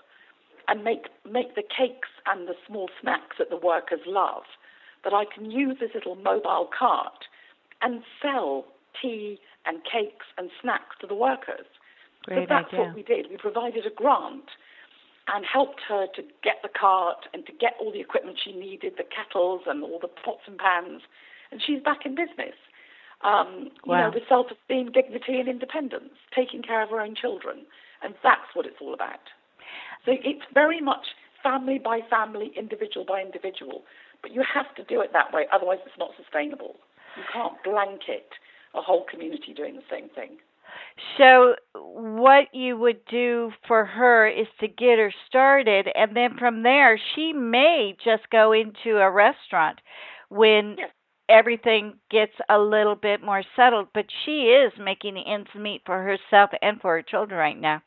and 0.70 0.82
make, 0.82 1.08
make 1.30 1.56
the 1.56 1.64
cakes 1.64 2.08
and 2.26 2.48
the 2.48 2.56
small 2.66 2.90
snacks 3.02 3.36
that 3.38 3.50
the 3.50 3.58
workers 3.58 4.00
love, 4.08 4.44
that 5.04 5.12
I 5.12 5.26
can 5.26 5.52
use 5.52 5.78
this 5.82 5.92
little 5.94 6.16
mobile 6.16 6.70
cart 6.78 7.28
and 7.82 8.02
sell 8.22 8.66
tea 9.02 9.40
and 9.66 9.84
cakes 9.84 10.26
and 10.38 10.50
snacks 10.62 10.96
to 11.02 11.08
the 11.08 11.16
workers. 11.16 11.68
Great 12.24 12.44
so 12.44 12.46
that's 12.48 12.68
idea. 12.74 12.80
what 12.80 12.96
we 12.96 13.04
did. 13.04 13.28
We 13.30 13.36
provided 13.36 13.86
a 13.86 13.94
grant 13.94 14.48
and 15.28 15.46
helped 15.46 15.82
her 15.88 16.08
to 16.16 16.22
get 16.44 16.60
the 16.64 16.70
cart 16.70 17.28
and 17.34 17.46
to 17.46 17.54
get 17.54 17.74
all 17.80 17.92
the 17.92 18.02
equipment 18.02 18.38
she 18.44 18.52
needed, 18.52 18.94
the 18.98 19.06
kettles 19.08 19.62
and 19.68 19.84
all 19.84 20.00
the 20.00 20.08
pots 20.08 20.44
and 20.48 20.58
pans, 20.58 21.02
and 21.52 21.62
she's 21.66 21.82
back 21.82 22.06
in 22.06 22.16
business. 22.16 22.56
Um, 23.24 23.72
Wow. 23.86 23.96
You 23.96 24.04
know, 24.04 24.12
with 24.16 24.24
self-esteem, 24.28 24.92
dignity, 24.92 25.40
and 25.40 25.48
independence, 25.48 26.12
taking 26.36 26.62
care 26.62 26.84
of 26.84 26.90
her 26.90 27.00
own 27.00 27.16
children, 27.16 27.64
and 28.04 28.16
that's 28.22 28.52
what 28.54 28.66
it's 28.66 28.76
all 28.82 28.94
about. 28.94 29.32
So 30.06 30.12
it's 30.12 30.44
very 30.54 30.82
much 30.82 31.16
family 31.42 31.80
by 31.80 32.02
family, 32.10 32.52
individual 32.58 33.06
by 33.06 33.22
individual, 33.22 33.84
but 34.22 34.32
you 34.34 34.44
have 34.44 34.76
to 34.76 34.84
do 34.84 35.00
it 35.00 35.12
that 35.14 35.32
way, 35.32 35.46
otherwise 35.54 35.80
it's 35.86 35.98
not 35.98 36.12
sustainable. 36.22 36.76
You 37.16 37.24
can't 37.32 37.56
blanket 37.64 38.28
a 38.74 38.82
whole 38.82 39.06
community 39.10 39.54
doing 39.54 39.76
the 39.76 39.88
same 39.90 40.10
thing. 40.10 40.38
So, 41.18 41.56
what 41.76 42.54
you 42.54 42.78
would 42.78 43.04
do 43.06 43.52
for 43.68 43.86
her 43.86 44.28
is 44.28 44.48
to 44.60 44.68
get 44.68 45.00
her 45.00 45.12
started, 45.28 45.88
and 45.96 46.16
then 46.16 46.38
from 46.38 46.64
there, 46.64 46.98
she 47.16 47.34
may 47.34 47.96
just 48.04 48.30
go 48.30 48.52
into 48.52 48.98
a 49.00 49.10
restaurant 49.10 49.80
when 50.30 50.78
Yes. 50.78 50.92
everything 51.30 52.00
gets 52.10 52.34
a 52.50 52.58
little 52.60 52.96
bit 52.96 53.22
more 53.22 53.44
settled. 53.56 53.88
But 53.94 54.06
she 54.24 54.50
is 54.50 54.72
making 54.78 55.16
the 55.16 55.26
ends 55.26 55.54
meet 55.56 55.82
for 55.86 56.02
herself 56.04 56.52
and 56.62 56.80
for 56.82 56.96
her 56.96 57.02
children 57.04 57.40
right 57.40 57.60
now. 57.60 57.82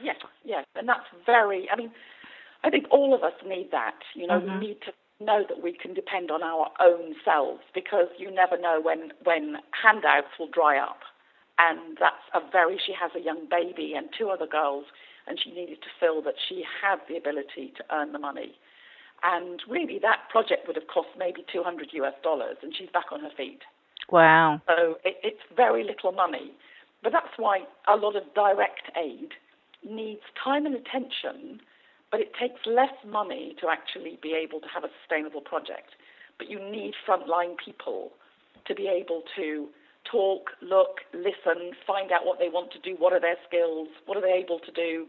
Yes, 0.00 0.16
yes, 0.44 0.64
and 0.74 0.88
that's 0.88 1.06
very. 1.26 1.68
I 1.70 1.76
mean, 1.76 1.90
I 2.64 2.70
think 2.70 2.86
all 2.90 3.14
of 3.14 3.22
us 3.22 3.34
need 3.46 3.70
that. 3.72 3.98
You 4.14 4.26
know, 4.26 4.38
Mhm. 4.38 4.60
we 4.60 4.68
need 4.68 4.80
to 4.82 4.92
know 5.24 5.44
that 5.48 5.62
we 5.62 5.72
can 5.72 5.94
depend 5.94 6.30
on 6.30 6.42
our 6.42 6.70
own 6.80 7.14
selves 7.24 7.62
because 7.74 8.08
you 8.18 8.30
never 8.30 8.56
know 8.58 8.80
when 8.80 9.12
when 9.24 9.56
handouts 9.82 10.38
will 10.38 10.48
dry 10.48 10.78
up, 10.78 11.00
and 11.60 11.98
that's 12.00 12.24
a 12.32 12.40
very. 12.50 12.80
She 12.84 12.94
has 12.98 13.10
a 13.14 13.20
young 13.20 13.44
baby 13.50 13.92
and 13.96 14.08
two 14.16 14.30
other 14.30 14.46
girls, 14.46 14.86
and 15.26 15.38
she 15.38 15.50
needed 15.50 15.82
to 15.82 15.90
feel 16.00 16.22
that 16.22 16.34
she 16.48 16.64
had 16.64 16.98
the 17.08 17.16
ability 17.16 17.72
to 17.76 17.84
earn 17.92 18.12
the 18.12 18.18
money. 18.18 18.56
And 19.22 19.60
really, 19.68 19.98
that 20.00 20.30
project 20.30 20.66
would 20.66 20.76
have 20.76 20.88
cost 20.88 21.08
maybe 21.18 21.44
200 21.52 21.88
US 21.92 22.14
dollars, 22.22 22.56
and 22.62 22.72
she's 22.76 22.88
back 22.88 23.12
on 23.12 23.20
her 23.20 23.30
feet. 23.36 23.60
Wow. 24.10 24.62
So 24.66 24.96
it, 25.04 25.16
it's 25.22 25.44
very 25.54 25.84
little 25.84 26.12
money. 26.12 26.52
But 27.02 27.12
that's 27.12 27.36
why 27.36 27.64
a 27.88 27.96
lot 27.96 28.16
of 28.16 28.22
direct 28.34 28.90
aid 28.96 29.30
needs 29.84 30.20
time 30.42 30.66
and 30.66 30.74
attention, 30.74 31.60
but 32.10 32.20
it 32.20 32.32
takes 32.38 32.60
less 32.66 32.92
money 33.06 33.54
to 33.60 33.68
actually 33.68 34.18
be 34.22 34.34
able 34.34 34.60
to 34.60 34.68
have 34.72 34.84
a 34.84 34.90
sustainable 35.00 35.40
project. 35.40 35.96
But 36.38 36.50
you 36.50 36.58
need 36.58 36.94
frontline 37.06 37.56
people 37.62 38.12
to 38.66 38.74
be 38.74 38.88
able 38.88 39.22
to 39.36 39.68
talk, 40.10 40.50
look, 40.62 41.00
listen, 41.14 41.72
find 41.86 42.12
out 42.12 42.24
what 42.24 42.38
they 42.38 42.48
want 42.48 42.72
to 42.72 42.78
do, 42.80 42.96
what 42.98 43.12
are 43.12 43.20
their 43.20 43.36
skills, 43.46 43.88
what 44.06 44.16
are 44.16 44.20
they 44.20 44.32
able 44.32 44.58
to 44.60 44.72
do, 44.72 45.06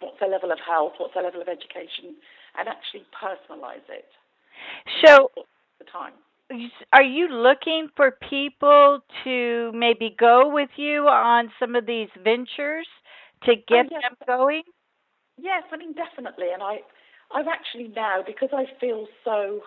what's 0.00 0.18
their 0.20 0.28
level 0.28 0.52
of 0.52 0.58
health, 0.66 0.92
what's 0.98 1.14
their 1.14 1.22
level 1.22 1.40
of 1.40 1.48
education, 1.48 2.16
and 2.58 2.68
actually 2.68 3.04
personalize 3.14 3.86
it 3.88 4.06
So, 5.04 5.30
the 5.78 5.84
time. 5.90 6.12
are 6.92 7.02
you 7.02 7.28
looking 7.28 7.88
for 7.96 8.16
people 8.28 9.00
to 9.24 9.72
maybe 9.74 10.14
go 10.18 10.52
with 10.52 10.70
you 10.76 11.06
on 11.08 11.50
some 11.58 11.76
of 11.76 11.86
these 11.86 12.08
ventures 12.22 12.86
to 13.44 13.54
get 13.54 13.86
yes. 13.90 14.02
them 14.02 14.16
going? 14.26 14.62
Yes, 15.38 15.62
I 15.72 15.76
mean 15.76 15.94
definitely, 15.94 16.48
and 16.52 16.62
I, 16.62 16.80
I've 17.34 17.48
actually 17.48 17.88
now 17.94 18.22
because 18.26 18.50
I 18.52 18.66
feel 18.78 19.06
so 19.24 19.60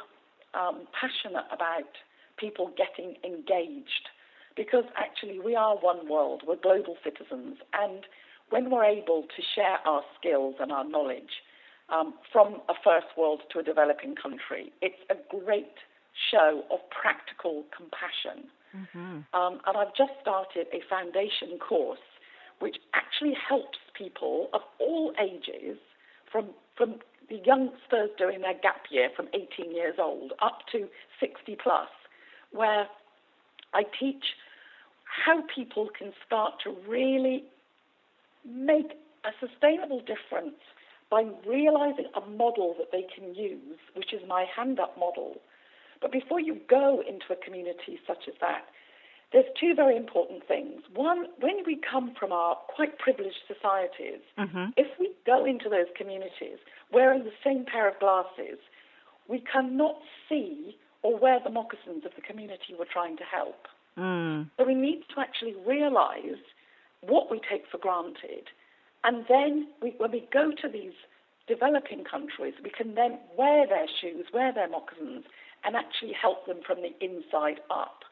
um, 0.54 0.86
passionate 1.00 1.46
about 1.52 1.90
people 2.38 2.72
getting 2.78 3.16
engaged, 3.24 4.10
because 4.56 4.86
actually 4.98 5.40
we 5.40 5.56
are 5.56 5.76
one 5.78 6.08
world, 6.08 6.44
we're 6.48 6.56
global 6.56 6.96
citizens, 7.04 7.58
and 7.74 8.06
when 8.50 8.70
we're 8.70 8.86
able 8.86 9.24
to 9.24 9.42
share 9.56 9.80
our 9.86 10.04
skills 10.20 10.56
and 10.60 10.72
our 10.72 10.88
knowledge 10.88 11.42
um, 11.90 12.14
from 12.32 12.62
a 12.70 12.74
first 12.84 13.08
world 13.18 13.42
to 13.52 13.60
a 13.60 13.64
developing 13.64 14.16
country, 14.16 14.72
it's 14.82 15.02
a 15.10 15.16
great 15.30 15.78
show 16.32 16.64
of 16.72 16.80
practical 16.90 17.64
compassion. 17.76 18.50
Um, 19.34 19.60
and 19.66 19.78
I've 19.78 19.96
just 19.96 20.14
started 20.22 20.68
a 20.74 20.82
foundation 20.90 21.58
course 21.60 22.00
which 22.60 22.78
actually 22.94 23.34
helps 23.36 23.78
people 23.94 24.48
of 24.54 24.62
all 24.80 25.14
ages, 25.22 25.78
from, 26.32 26.50
from 26.78 26.96
the 27.30 27.42
youngsters 27.46 28.10
doing 28.18 28.40
their 28.40 28.54
gap 28.54 28.84
year 28.90 29.10
from 29.16 29.28
18 29.34 29.76
years 29.76 29.96
old 30.00 30.32
up 30.42 30.60
to 30.72 30.88
60 31.20 31.58
plus, 31.62 31.90
where 32.52 32.88
I 33.74 33.84
teach 34.00 34.24
how 35.26 35.44
people 35.54 35.90
can 35.98 36.14
start 36.26 36.54
to 36.64 36.76
really 36.88 37.44
make 38.46 38.92
a 39.24 39.32
sustainable 39.40 40.00
difference 40.00 40.60
by 41.10 41.26
realizing 41.48 42.06
a 42.16 42.22
model 42.30 42.76
that 42.80 42.92
they 42.92 43.06
can 43.16 43.36
use, 43.36 43.80
which 43.96 44.14
is 44.14 44.22
my 44.28 44.46
hand 44.56 44.80
up 44.80 44.98
model. 44.98 45.36
But 46.02 46.12
before 46.12 46.40
you 46.40 46.58
go 46.70 47.02
into 47.08 47.26
a 47.32 47.36
community 47.36 48.00
such 48.06 48.28
as 48.28 48.34
that, 48.42 48.66
there's 49.32 49.46
two 49.60 49.74
very 49.74 49.98
important 49.98 50.48
things. 50.48 50.82
One, 50.94 51.26
when 51.40 51.64
we 51.66 51.80
come 51.90 52.14
from 52.20 52.32
our 52.32 52.56
quite 52.68 53.00
privileged 53.00 53.42
societies, 53.48 54.22
mm-hmm. 54.38 54.72
if 54.78 54.88
we 55.00 55.12
go 55.26 55.46
into 55.46 55.70
those 55.70 55.88
communities 55.98 56.58
wearing 56.92 57.24
the 57.24 57.34
same 57.44 57.66
pair 57.66 57.90
of 57.90 58.00
glasses, 58.00 58.60
we 59.28 59.40
cannot 59.40 59.96
see 60.30 60.78
or 61.04 61.20
wear 61.20 61.40
the 61.44 61.50
moccasins 61.50 62.06
of 62.06 62.12
the 62.16 62.22
community 62.22 62.76
we're 62.78 62.86
trying 62.92 63.18
to 63.18 63.24
help. 63.24 63.68
Mm. 63.98 64.50
So 64.58 64.66
we 64.66 64.74
need 64.74 65.04
to 65.14 65.22
actually 65.22 65.56
realize 65.68 66.42
what 67.02 67.30
we 67.30 67.40
take 67.40 67.64
for 67.70 67.78
granted. 67.78 68.48
And 69.04 69.26
then 69.30 69.68
we, 69.82 69.94
when 69.98 70.12
we 70.12 70.28
go 70.32 70.52
to 70.62 70.70
these 70.70 70.96
developing 71.48 72.04
countries, 72.04 72.54
we 72.64 72.70
can 72.70 72.96
then 72.96 73.20
wear 73.38 73.68
their 73.68 73.88
shoes, 74.00 74.26
wear 74.34 74.54
their 74.54 74.70
moccasins, 74.70 75.26
and 75.66 75.76
actually 75.76 76.14
help 76.14 76.48
them 76.48 76.60
from 76.66 76.80
the 76.82 76.96
inside 77.04 77.60
up. 77.70 78.04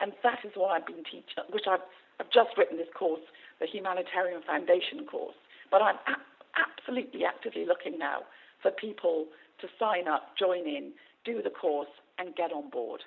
And 0.00 0.12
that 0.22 0.40
is 0.44 0.52
what 0.56 0.72
I've 0.72 0.86
been 0.86 1.04
teaching, 1.04 1.46
which 1.50 1.64
I've, 1.70 1.84
I've 2.18 2.30
just 2.30 2.58
written 2.58 2.76
this 2.76 2.90
course, 2.92 3.22
the 3.60 3.66
Humanitarian 3.66 4.42
Foundation 4.42 5.06
course. 5.06 5.36
But 5.70 5.82
I'm 5.82 5.96
a- 6.10 6.22
absolutely 6.58 7.24
actively 7.24 7.64
looking 7.64 7.98
now 7.98 8.26
for 8.60 8.72
people 8.72 9.26
to 9.60 9.68
sign 9.78 10.08
up, 10.08 10.34
join 10.38 10.66
in, 10.66 10.92
do 11.24 11.40
the 11.40 11.50
course, 11.50 11.88
and 12.18 12.34
get 12.34 12.52
on 12.52 12.70
board. 12.70 13.00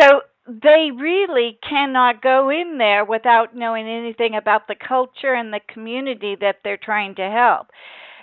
So 0.00 0.22
they 0.46 0.90
really 0.96 1.58
cannot 1.68 2.22
go 2.22 2.50
in 2.50 2.78
there 2.78 3.04
without 3.04 3.54
knowing 3.54 3.86
anything 3.86 4.34
about 4.34 4.66
the 4.66 4.74
culture 4.74 5.34
and 5.34 5.52
the 5.52 5.60
community 5.72 6.36
that 6.40 6.56
they're 6.64 6.78
trying 6.78 7.14
to 7.16 7.28
help 7.30 7.68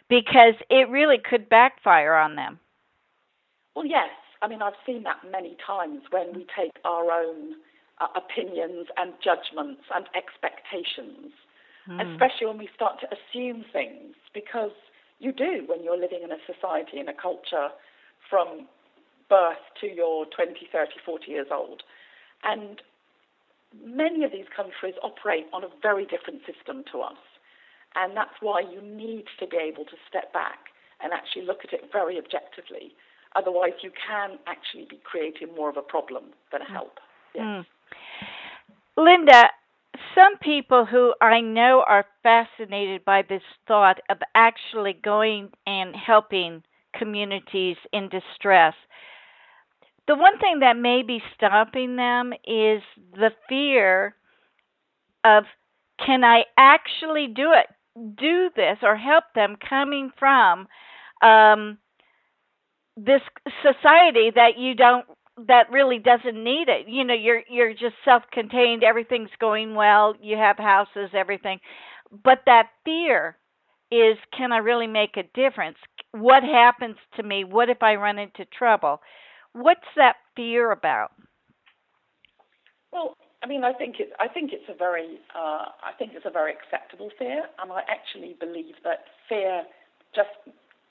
because 0.09 0.55
it 0.69 0.89
really 0.89 1.17
could 1.17 1.49
backfire 1.49 2.15
on 2.15 2.35
them. 2.35 2.59
Well, 3.75 3.85
yes. 3.85 4.09
I 4.41 4.47
mean, 4.47 4.61
I've 4.61 4.73
seen 4.85 5.03
that 5.03 5.17
many 5.31 5.57
times 5.65 6.01
when 6.11 6.33
we 6.35 6.45
take 6.57 6.71
our 6.83 7.11
own 7.11 7.55
uh, 7.99 8.07
opinions 8.15 8.87
and 8.97 9.13
judgments 9.23 9.81
and 9.93 10.05
expectations, 10.15 11.31
especially 11.87 12.47
when 12.47 12.57
we 12.57 12.69
start 12.75 12.99
to 13.01 13.07
assume 13.07 13.63
things, 13.71 14.15
because 14.33 14.71
you 15.19 15.31
do 15.31 15.63
when 15.67 15.83
you're 15.83 15.99
living 15.99 16.21
in 16.23 16.31
a 16.31 16.41
society, 16.45 16.99
in 16.99 17.07
a 17.07 17.13
culture 17.13 17.69
from 18.29 18.67
birth 19.29 19.61
to 19.81 19.87
your 19.87 20.25
20, 20.35 20.53
30, 20.71 20.91
40 21.05 21.31
years 21.31 21.47
old. 21.51 21.83
And 22.43 22.81
many 23.83 24.23
of 24.23 24.31
these 24.31 24.45
countries 24.55 24.95
operate 25.03 25.45
on 25.53 25.63
a 25.63 25.69
very 25.81 26.05
different 26.05 26.41
system 26.45 26.83
to 26.91 27.01
us. 27.01 27.19
And 27.95 28.15
that's 28.15 28.35
why 28.41 28.61
you 28.61 28.81
need 28.81 29.25
to 29.39 29.47
be 29.47 29.57
able 29.57 29.85
to 29.85 29.97
step 30.07 30.33
back 30.33 30.71
and 31.01 31.13
actually 31.13 31.45
look 31.45 31.59
at 31.63 31.73
it 31.73 31.89
very 31.91 32.17
objectively. 32.17 32.93
Otherwise, 33.35 33.73
you 33.83 33.91
can 33.91 34.37
actually 34.47 34.85
be 34.89 34.99
creating 35.03 35.53
more 35.55 35.69
of 35.69 35.77
a 35.77 35.81
problem 35.81 36.25
than 36.51 36.61
a 36.61 36.71
help. 36.71 36.99
Mm. 37.35 37.35
Yes. 37.35 37.43
Mm. 37.43 37.65
Linda, 38.97 39.43
some 40.13 40.37
people 40.41 40.85
who 40.85 41.13
I 41.21 41.41
know 41.41 41.83
are 41.85 42.05
fascinated 42.23 43.03
by 43.03 43.23
this 43.27 43.41
thought 43.67 43.99
of 44.09 44.17
actually 44.33 44.93
going 44.93 45.49
and 45.67 45.95
helping 45.95 46.63
communities 46.97 47.75
in 47.91 48.09
distress. 48.09 48.73
The 50.07 50.15
one 50.15 50.37
thing 50.39 50.59
that 50.59 50.77
may 50.77 51.01
be 51.01 51.21
stopping 51.35 51.95
them 51.95 52.31
is 52.45 52.81
the 53.13 53.31
fear 53.49 54.15
of 55.23 55.45
can 56.05 56.23
I 56.23 56.43
actually 56.57 57.27
do 57.27 57.53
it, 57.53 57.67
do 58.17 58.49
this, 58.55 58.77
or 58.83 58.95
help 58.95 59.23
them 59.33 59.55
coming 59.67 60.11
from 60.19 60.67
um, 61.21 61.77
this 62.97 63.21
society 63.63 64.31
that 64.35 64.57
you 64.57 64.75
don't 64.75 65.05
that 65.47 65.69
really 65.69 65.99
doesn't 65.99 66.41
need 66.41 66.69
it. 66.69 66.87
You 66.87 67.03
know, 67.03 67.13
you're 67.13 67.41
you're 67.49 67.73
just 67.73 67.95
self-contained, 68.05 68.83
everything's 68.83 69.29
going 69.39 69.75
well, 69.75 70.15
you 70.21 70.37
have 70.37 70.57
houses, 70.57 71.09
everything. 71.13 71.59
But 72.23 72.43
that 72.45 72.69
fear 72.85 73.37
is 73.91 74.17
can 74.37 74.51
I 74.51 74.57
really 74.57 74.87
make 74.87 75.17
a 75.17 75.23
difference? 75.33 75.77
What 76.11 76.43
happens 76.43 76.97
to 77.17 77.23
me? 77.23 77.43
What 77.43 77.69
if 77.69 77.81
I 77.81 77.95
run 77.95 78.19
into 78.19 78.45
trouble? 78.45 79.01
What's 79.55 79.87
that 79.95 80.17
fear 80.35 80.71
about? 80.71 81.11
Well, 82.91 83.15
I 83.41 83.47
mean, 83.47 83.63
I 83.63 83.71
think 83.71 83.99
it. 83.99 84.11
I 84.19 84.27
think 84.27 84.51
it's 84.51 84.67
a 84.67 84.75
very. 84.75 85.19
Uh, 85.33 85.71
I 85.79 85.95
think 85.97 86.11
it's 86.13 86.25
a 86.25 86.29
very 86.29 86.51
acceptable 86.51 87.09
fear, 87.17 87.43
and 87.59 87.71
I 87.71 87.81
actually 87.87 88.35
believe 88.37 88.75
that 88.83 89.05
fear 89.29 89.63
just 90.13 90.35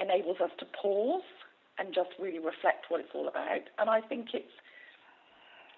enables 0.01 0.41
us 0.41 0.51
to 0.61 0.67
pause 0.81 1.29
and 1.79 1.93
just 1.93 2.09
really 2.19 2.39
reflect 2.39 2.89
what 2.89 3.01
it's 3.01 3.13
all 3.15 3.29
about. 3.29 3.69
And 3.79 3.91
I 3.91 4.01
think 4.01 4.29
it's 4.33 4.57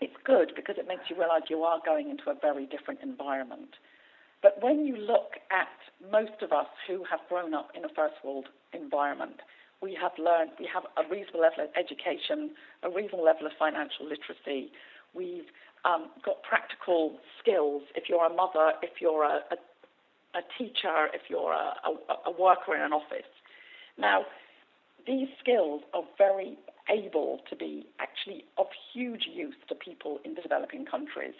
it's 0.01 0.14
good 0.25 0.53
because 0.55 0.77
it 0.79 0.87
makes 0.87 1.11
you 1.11 1.18
realize 1.18 1.42
you 1.51 1.64
are 1.64 1.81
going 1.85 2.09
into 2.09 2.31
a 2.31 2.38
very 2.40 2.66
different 2.66 3.01
environment. 3.03 3.75
But 4.42 4.62
when 4.62 4.87
you 4.87 4.96
look 4.96 5.42
at 5.51 5.75
most 6.12 6.38
of 6.40 6.53
us 6.53 6.70
who 6.87 7.03
have 7.11 7.20
grown 7.29 7.53
up 7.53 7.70
in 7.75 7.85
a 7.85 7.88
first 7.96 8.14
world 8.22 8.46
environment, 8.72 9.40
we 9.83 9.97
have 10.01 10.12
learned, 10.19 10.51
we 10.59 10.69
have 10.73 10.85
a 10.97 11.09
reasonable 11.09 11.41
level 11.41 11.65
of 11.65 11.71
education, 11.77 12.51
a 12.83 12.91
reasonable 12.91 13.25
level 13.25 13.47
of 13.47 13.53
financial 13.59 14.07
literacy. 14.09 14.73
We've 15.15 15.47
um, 15.85 16.09
got 16.25 16.43
practical 16.43 17.19
skills. 17.41 17.83
If 17.95 18.09
you're 18.09 18.25
a 18.25 18.33
mother, 18.33 18.73
if 18.83 19.01
you're 19.01 19.25
a, 19.25 19.41
a, 19.53 20.39
a 20.39 20.43
teacher, 20.59 21.09
if 21.12 21.29
you're 21.29 21.53
a, 21.53 21.75
a, 22.27 22.31
worker 22.31 22.75
in 22.75 22.83
an 22.83 22.93
office. 22.93 23.29
Now, 23.99 24.25
these 25.07 25.29
skills 25.41 25.83
are 25.95 26.03
very 26.19 26.59
able 26.91 27.41
to 27.51 27.57
be 27.57 27.87
actually 28.01 28.45
of 28.59 28.67
huge 28.93 29.27
use 29.33 29.55
to 29.69 29.75
people 29.75 30.19
in 30.25 30.35
developing 30.35 30.85
countries. 30.85 31.35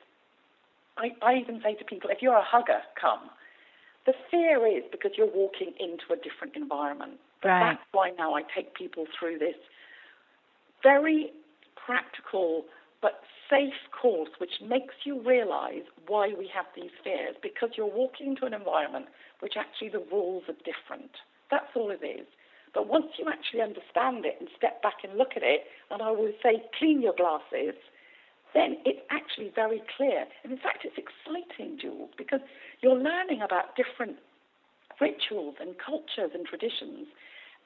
I, 0.96 1.09
I 1.22 1.35
even 1.37 1.61
say 1.62 1.75
to 1.75 1.85
people, 1.85 2.11
if 2.11 2.22
you're 2.22 2.37
a 2.37 2.44
hugger, 2.44 2.81
come. 3.01 3.31
The 4.07 4.14
fear 4.31 4.66
is 4.66 4.85
because 4.90 5.12
you're 5.16 5.27
walking 5.33 5.72
into 5.81 6.12
a 6.12 6.16
different 6.16 6.55
environment. 6.55 7.18
Right. 7.46 7.74
That's 7.74 7.87
why 7.92 8.11
now 8.18 8.35
I 8.35 8.42
take 8.54 8.74
people 8.74 9.06
through 9.18 9.38
this 9.38 9.56
very 10.82 11.32
practical 11.74 12.64
but 13.02 13.20
safe 13.50 13.74
course 13.90 14.30
which 14.38 14.61
makes 14.62 14.94
you 15.04 15.20
realize 15.22 15.82
why 16.06 16.32
we 16.37 16.50
have 16.52 16.66
these 16.74 16.90
fears 17.04 17.37
because 17.42 17.70
you're 17.76 17.87
walking 17.87 18.28
into 18.28 18.44
an 18.46 18.54
environment 18.54 19.06
which 19.40 19.54
actually 19.56 19.88
the 19.88 20.04
rules 20.11 20.44
are 20.48 20.59
different. 20.64 21.11
That's 21.50 21.70
all 21.74 21.90
it 21.90 22.04
is. 22.04 22.26
But 22.74 22.88
once 22.88 23.06
you 23.18 23.26
actually 23.28 23.62
understand 23.62 24.26
it 24.26 24.37
and 24.38 24.48
step 24.56 24.82
back 24.82 25.00
and 25.02 25.16
look 25.16 25.32
at 25.37 25.42
it, 25.42 25.64
and 25.90 26.02
I 26.02 26.11
will 26.11 26.32
say 26.42 26.62
clean 26.78 27.00
your 27.00 27.14
glasses, 27.16 27.74
then 28.52 28.76
it's 28.85 29.00
actually 29.11 29.50
very 29.54 29.82
clear. 29.96 30.26
And 30.44 30.52
in 30.52 30.59
fact, 30.59 30.85
it's 30.85 30.98
exciting, 30.98 31.78
Jewels, 31.80 32.11
because 32.18 32.40
you're 32.82 32.98
learning 32.98 33.40
about 33.42 33.76
different 33.76 34.16
rituals 35.00 35.56
and 35.61 35.76
cultures 35.78 36.32
and 36.35 36.44
traditions. 36.44 37.09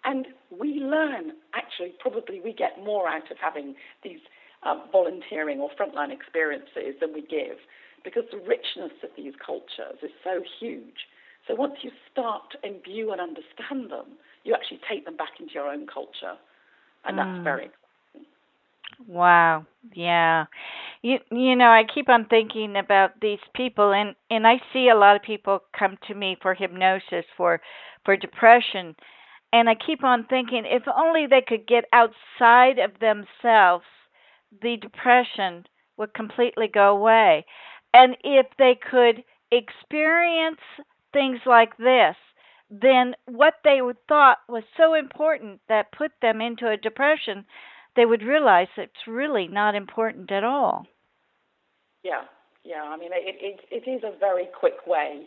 And 0.04 0.26
we 0.50 0.80
learn, 0.80 1.32
actually, 1.54 1.94
probably 2.00 2.40
we 2.40 2.52
get 2.52 2.82
more 2.84 3.08
out 3.08 3.30
of 3.30 3.36
having 3.40 3.74
these 4.02 4.20
um, 4.62 4.82
volunteering 4.92 5.60
or 5.60 5.70
frontline 5.78 6.12
experiences 6.12 6.94
than 7.00 7.12
we 7.12 7.22
give 7.22 7.58
because 8.04 8.24
the 8.30 8.38
richness 8.38 8.92
of 9.02 9.10
these 9.16 9.34
cultures 9.44 9.98
is 10.02 10.10
so 10.24 10.42
huge. 10.60 11.06
So 11.46 11.54
once 11.54 11.74
you 11.82 11.90
start 12.12 12.42
to 12.52 12.68
imbue 12.68 13.12
and 13.12 13.20
understand 13.20 13.90
them, 13.90 14.16
you 14.44 14.54
actually 14.54 14.80
take 14.88 15.04
them 15.04 15.16
back 15.16 15.40
into 15.40 15.52
your 15.54 15.68
own 15.68 15.86
culture. 15.86 16.36
And 17.04 17.18
that's 17.18 17.36
Mm. 17.36 17.44
very 17.44 17.70
Wow. 19.06 19.66
Yeah. 19.94 20.46
You 21.02 21.18
you 21.30 21.56
know, 21.56 21.70
I 21.70 21.84
keep 21.84 22.08
on 22.08 22.26
thinking 22.26 22.76
about 22.76 23.20
these 23.20 23.40
people 23.54 23.92
and 23.92 24.14
and 24.30 24.46
I 24.46 24.60
see 24.72 24.88
a 24.88 24.94
lot 24.96 25.16
of 25.16 25.22
people 25.22 25.62
come 25.78 25.96
to 26.08 26.14
me 26.14 26.36
for 26.42 26.54
hypnosis 26.54 27.24
for 27.36 27.60
for 28.04 28.16
depression 28.16 28.94
and 29.52 29.68
I 29.68 29.74
keep 29.74 30.04
on 30.04 30.26
thinking 30.28 30.64
if 30.64 30.82
only 30.86 31.26
they 31.26 31.42
could 31.46 31.66
get 31.66 31.84
outside 31.92 32.78
of 32.78 32.92
themselves, 33.00 33.84
the 34.62 34.76
depression 34.80 35.66
would 35.96 36.14
completely 36.14 36.68
go 36.72 36.96
away. 36.96 37.44
And 37.92 38.16
if 38.22 38.46
they 38.58 38.78
could 38.90 39.24
experience 39.50 40.60
things 41.12 41.40
like 41.44 41.76
this, 41.76 42.14
then 42.70 43.14
what 43.26 43.54
they 43.64 43.80
thought 44.08 44.38
was 44.48 44.62
so 44.76 44.94
important 44.94 45.60
that 45.68 45.92
put 45.92 46.12
them 46.22 46.40
into 46.40 46.68
a 46.68 46.76
depression 46.76 47.44
they 47.96 48.06
would 48.06 48.22
realize 48.22 48.68
it's 48.76 49.06
really 49.06 49.48
not 49.48 49.74
important 49.74 50.30
at 50.30 50.44
all. 50.44 50.86
Yeah, 52.02 52.22
yeah. 52.64 52.82
I 52.82 52.96
mean, 52.96 53.10
it, 53.12 53.60
it, 53.70 53.84
it 53.84 53.90
is 53.90 54.02
a 54.04 54.18
very 54.18 54.48
quick 54.58 54.86
way. 54.86 55.22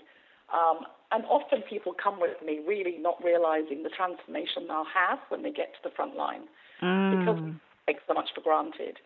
Um, 0.54 0.80
and 1.14 1.24
often 1.26 1.62
people 1.62 1.94
come 1.94 2.20
with 2.20 2.38
me 2.46 2.60
really 2.68 2.98
not 3.00 3.24
realizing 3.24 3.84
the 3.84 3.90
transformation 3.90 4.68
they'll 4.68 4.90
have 4.90 5.20
when 5.30 5.44
they 5.44 5.52
get 5.52 5.74
to 5.74 5.80
the 5.84 5.96
front 5.96 6.16
line 6.16 6.44
mm. 6.82 7.20
because 7.20 7.42
we 7.42 7.54
take 7.88 8.02
so 8.08 8.14
much 8.14 8.30
for 8.34 8.42
granted. 8.42 8.98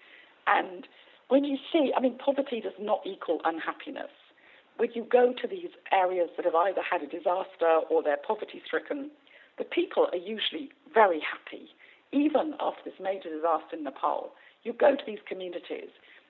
And 0.47 0.87
when 1.27 1.43
you 1.43 1.57
see, 1.71 1.91
I 1.95 1.99
mean, 1.99 2.17
poverty 2.17 2.61
does 2.61 2.79
not 2.79 3.01
equal 3.05 3.41
unhappiness. 3.43 4.11
When 4.77 4.89
you 4.93 5.03
go 5.03 5.33
to 5.33 5.47
these 5.47 5.75
areas 5.91 6.29
that 6.37 6.45
have 6.45 6.55
either 6.55 6.81
had 6.81 7.01
a 7.01 7.07
disaster 7.07 7.81
or 7.89 8.01
they're 8.01 8.23
poverty 8.25 8.61
stricken, 8.65 9.11
the 9.57 9.65
people 9.65 10.07
are 10.13 10.17
usually 10.17 10.69
very 10.93 11.19
happy 11.19 11.69
even 12.11 12.53
after 12.59 12.89
this 12.89 12.99
major 13.01 13.29
disaster 13.29 13.75
in 13.75 13.83
Nepal, 13.83 14.31
you 14.63 14.73
go 14.73 14.95
to 14.95 15.03
these 15.05 15.19
communities 15.27 15.89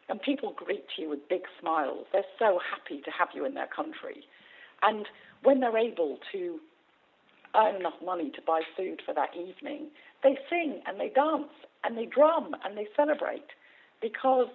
and 0.09 0.21
people 0.21 0.53
greet 0.55 0.85
you 0.97 1.09
with 1.09 1.27
big 1.29 1.41
smiles. 1.59 2.07
They're 2.11 2.23
so 2.39 2.59
happy 2.63 3.01
to 3.01 3.11
have 3.11 3.29
you 3.33 3.45
in 3.45 3.53
their 3.53 3.67
country. 3.67 4.23
And 4.81 5.05
when 5.43 5.59
they're 5.59 5.77
able 5.77 6.19
to 6.31 6.59
earn 7.55 7.75
enough 7.75 7.99
money 8.03 8.29
to 8.31 8.41
buy 8.45 8.61
food 8.75 9.01
for 9.05 9.13
that 9.13 9.29
evening, 9.35 9.87
they 10.23 10.37
sing 10.49 10.81
and 10.85 10.99
they 10.99 11.09
dance 11.09 11.51
and 11.83 11.97
they 11.97 12.05
drum 12.05 12.55
and 12.65 12.77
they 12.77 12.87
celebrate 12.95 13.47
because 14.01 14.49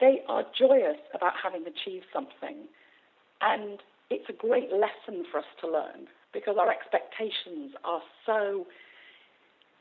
they 0.00 0.22
are 0.28 0.44
joyous 0.58 0.98
about 1.14 1.32
having 1.42 1.62
achieved 1.66 2.06
something. 2.12 2.68
And 3.40 3.80
it's 4.10 4.28
a 4.28 4.32
great 4.32 4.70
lesson 4.72 5.24
for 5.30 5.38
us 5.38 5.46
to 5.60 5.70
learn 5.70 6.06
because 6.32 6.56
our 6.58 6.70
expectations 6.70 7.72
are 7.84 8.02
so 8.24 8.66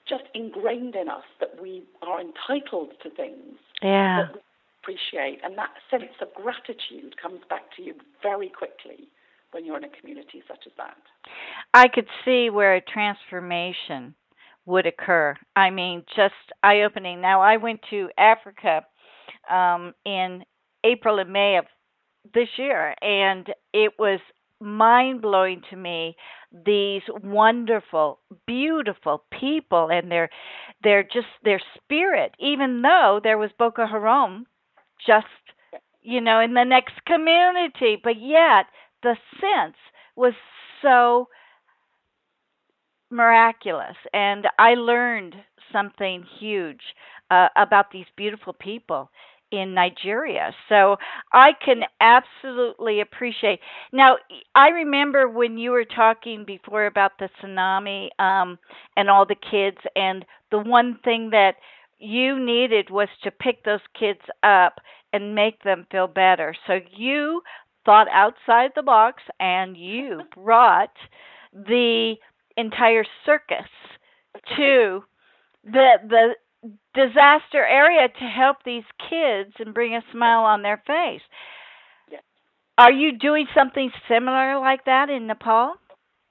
just 0.08 0.24
ingrained 0.34 0.96
in 0.96 1.10
us 1.10 1.24
that 1.40 1.62
we 1.62 1.84
are 2.02 2.22
entitled 2.22 2.92
to 3.04 3.10
things 3.10 3.58
Yeah. 3.82 4.24
that 4.24 4.34
we 4.36 4.40
appreciate. 4.82 5.40
And 5.44 5.58
that 5.58 5.72
sense 5.90 6.14
of 6.22 6.34
gratitude 6.34 7.18
comes 7.18 7.42
back 7.50 7.72
to 7.76 7.82
you 7.82 7.96
very 8.22 8.50
quickly 8.50 9.08
when 9.52 9.66
you're 9.66 9.78
in 9.78 9.84
a 9.84 10.00
community 10.00 10.44
such 10.48 10.64
as 10.66 10.74
that. 10.78 10.98
I 11.74 11.88
could 11.88 12.08
see 12.24 12.50
where 12.50 12.76
a 12.76 12.82
transformation 12.82 14.16
would 14.66 14.86
occur. 14.86 15.36
I 15.56 15.70
mean, 15.70 16.04
just 16.16 16.34
eye 16.64 16.82
opening. 16.82 17.22
Now, 17.22 17.42
I 17.42 17.58
went 17.58 17.82
to 17.92 18.10
Africa 18.18 18.82
um, 19.50 19.94
in 20.06 20.44
April 20.84 21.20
and 21.20 21.32
May 21.32 21.58
of 21.58 21.66
this 22.34 22.50
year, 22.58 22.96
and 23.02 23.48
it 23.74 23.94
was 24.00 24.20
mind 24.60 25.22
blowing 25.22 25.62
to 25.70 25.76
me 25.76 26.16
these 26.66 27.02
wonderful 27.24 28.20
beautiful 28.48 29.24
people 29.38 29.90
and 29.92 30.10
their 30.10 30.30
their 30.82 31.04
just 31.04 31.28
their 31.44 31.62
spirit 31.76 32.34
even 32.40 32.82
though 32.82 33.20
there 33.22 33.38
was 33.38 33.52
Boko 33.60 33.86
Haram 33.86 34.46
just 35.06 35.26
you 36.02 36.22
know 36.22 36.40
in 36.40 36.54
the 36.54 36.64
next 36.64 36.94
community 37.06 38.00
but 38.02 38.16
yet 38.18 38.68
the 39.06 39.16
sense 39.42 39.78
was 40.18 40.34
so 40.82 41.30
miraculous 43.12 43.96
and 44.14 44.48
I 44.60 44.74
learned 44.76 45.36
something 45.72 46.26
huge 46.40 46.82
uh, 47.32 47.50
about 47.56 47.92
these 47.92 48.06
beautiful 48.18 48.54
people 48.54 49.10
in 49.52 49.74
Nigeria. 49.74 50.54
So 50.70 50.98
I 51.32 51.52
can 51.64 51.82
absolutely 52.02 53.02
appreciate. 53.02 53.60
Now, 53.94 54.18
I 54.56 54.70
remember 54.70 55.30
when 55.30 55.58
you 55.58 55.72
were 55.72 55.86
talking 55.86 56.46
before 56.46 56.88
about 56.88 57.14
the 57.20 57.30
tsunami 57.42 58.10
um, 58.20 58.58
and 58.98 59.10
all 59.10 59.26
the 59.26 59.36
kids, 59.36 59.78
and 59.96 60.26
the 60.52 60.60
one 60.60 61.00
thing 61.04 61.30
that 61.32 61.56
you 62.00 62.40
needed 62.44 62.90
was 62.90 63.10
to 63.24 63.32
pick 63.32 63.64
those 63.64 63.80
kids 63.98 64.22
up 64.44 64.80
and 65.14 65.36
make 65.36 65.64
them 65.64 65.88
feel 65.92 66.08
better. 66.08 66.56
So 66.68 66.80
you 66.98 67.42
thought 67.86 68.08
outside 68.12 68.72
the 68.76 68.84
box 68.84 69.24
and 69.40 69.78
you 69.78 70.22
brought 70.36 70.94
the 71.54 72.16
entire 72.58 73.06
circus 73.26 73.70
to 74.58 75.04
the 75.64 75.94
the 76.08 76.36
disaster 76.94 77.64
area 77.64 78.08
to 78.08 78.26
help 78.26 78.58
these 78.66 78.84
kids 79.10 79.54
and 79.60 79.74
bring 79.74 79.96
a 79.96 80.02
smile 80.12 80.44
on 80.44 80.64
their 80.64 80.82
face. 80.88 81.22
Yes. 82.12 82.24
Are 82.78 82.92
you 82.92 83.18
doing 83.18 83.46
something 83.56 83.92
similar 84.10 84.60
like 84.60 84.86
that 84.86 85.10
in 85.10 85.28
Nepal? 85.28 85.76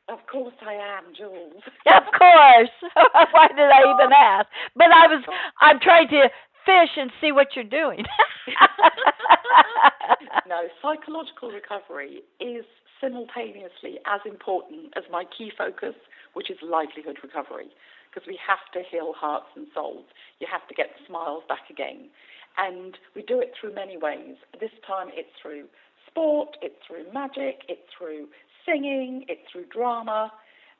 Of 0.09 0.19
course 0.31 0.55
I 0.67 0.75
am, 0.75 1.15
Jewels. 1.17 1.63
Of 1.87 2.03
course. 2.19 2.71
Why 3.33 3.49
did 3.49 3.71
I 3.71 3.81
even 3.95 4.13
ask? 4.13 4.49
But 4.77 4.89
I 4.93 5.07
was 5.07 5.25
I'm 5.61 5.81
trying 5.81 6.09
to 6.09 6.29
fish 6.65 6.97
and 6.97 7.11
see 7.21 7.33
what 7.33 7.49
you're 7.55 7.65
doing. 7.65 8.05
no, 10.49 10.69
psychological 10.83 11.51
recovery 11.51 12.23
is 12.41 12.65
simultaneously 13.01 13.99
as 14.07 14.21
important 14.27 14.93
as 14.97 15.05
my 15.11 15.25
key 15.37 15.53
focus, 15.57 15.95
which 16.35 16.51
is 16.51 16.59
livelihood 16.63 17.19
recovery, 17.23 17.69
because 18.11 18.27
we 18.27 18.39
have 18.47 18.59
to 18.73 18.83
heal 18.91 19.13
hearts 19.17 19.47
and 19.57 19.67
souls. 19.75 20.05
You 20.41 20.47
have 20.51 20.67
to 20.69 20.75
get 20.75 20.91
the 20.99 21.07
smiles 21.07 21.45
back 21.49 21.71
again. 21.71 22.09
And 22.57 22.97
we 23.15 23.23
do 23.23 23.41
it 23.41 23.53
through 23.59 23.75
many 23.75 23.97
ways. 23.97 24.37
This 24.61 24.71
time 24.87 25.09
it's 25.13 25.31
through 25.43 25.65
sport, 26.07 26.57
it's 26.63 26.77
through 26.87 27.13
magic, 27.13 27.63
it's 27.69 27.83
through 27.99 28.29
singing, 28.65 29.25
it's 29.29 29.43
through 29.51 29.67
drama. 29.67 30.33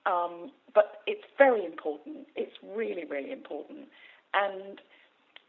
Um, 0.07 0.53
but 0.75 1.03
it's 1.07 1.25
very 1.39 1.65
important. 1.65 2.27
It's 2.37 2.53
really, 2.77 3.05
really 3.05 3.33
important. 3.33 3.89
And 4.35 4.81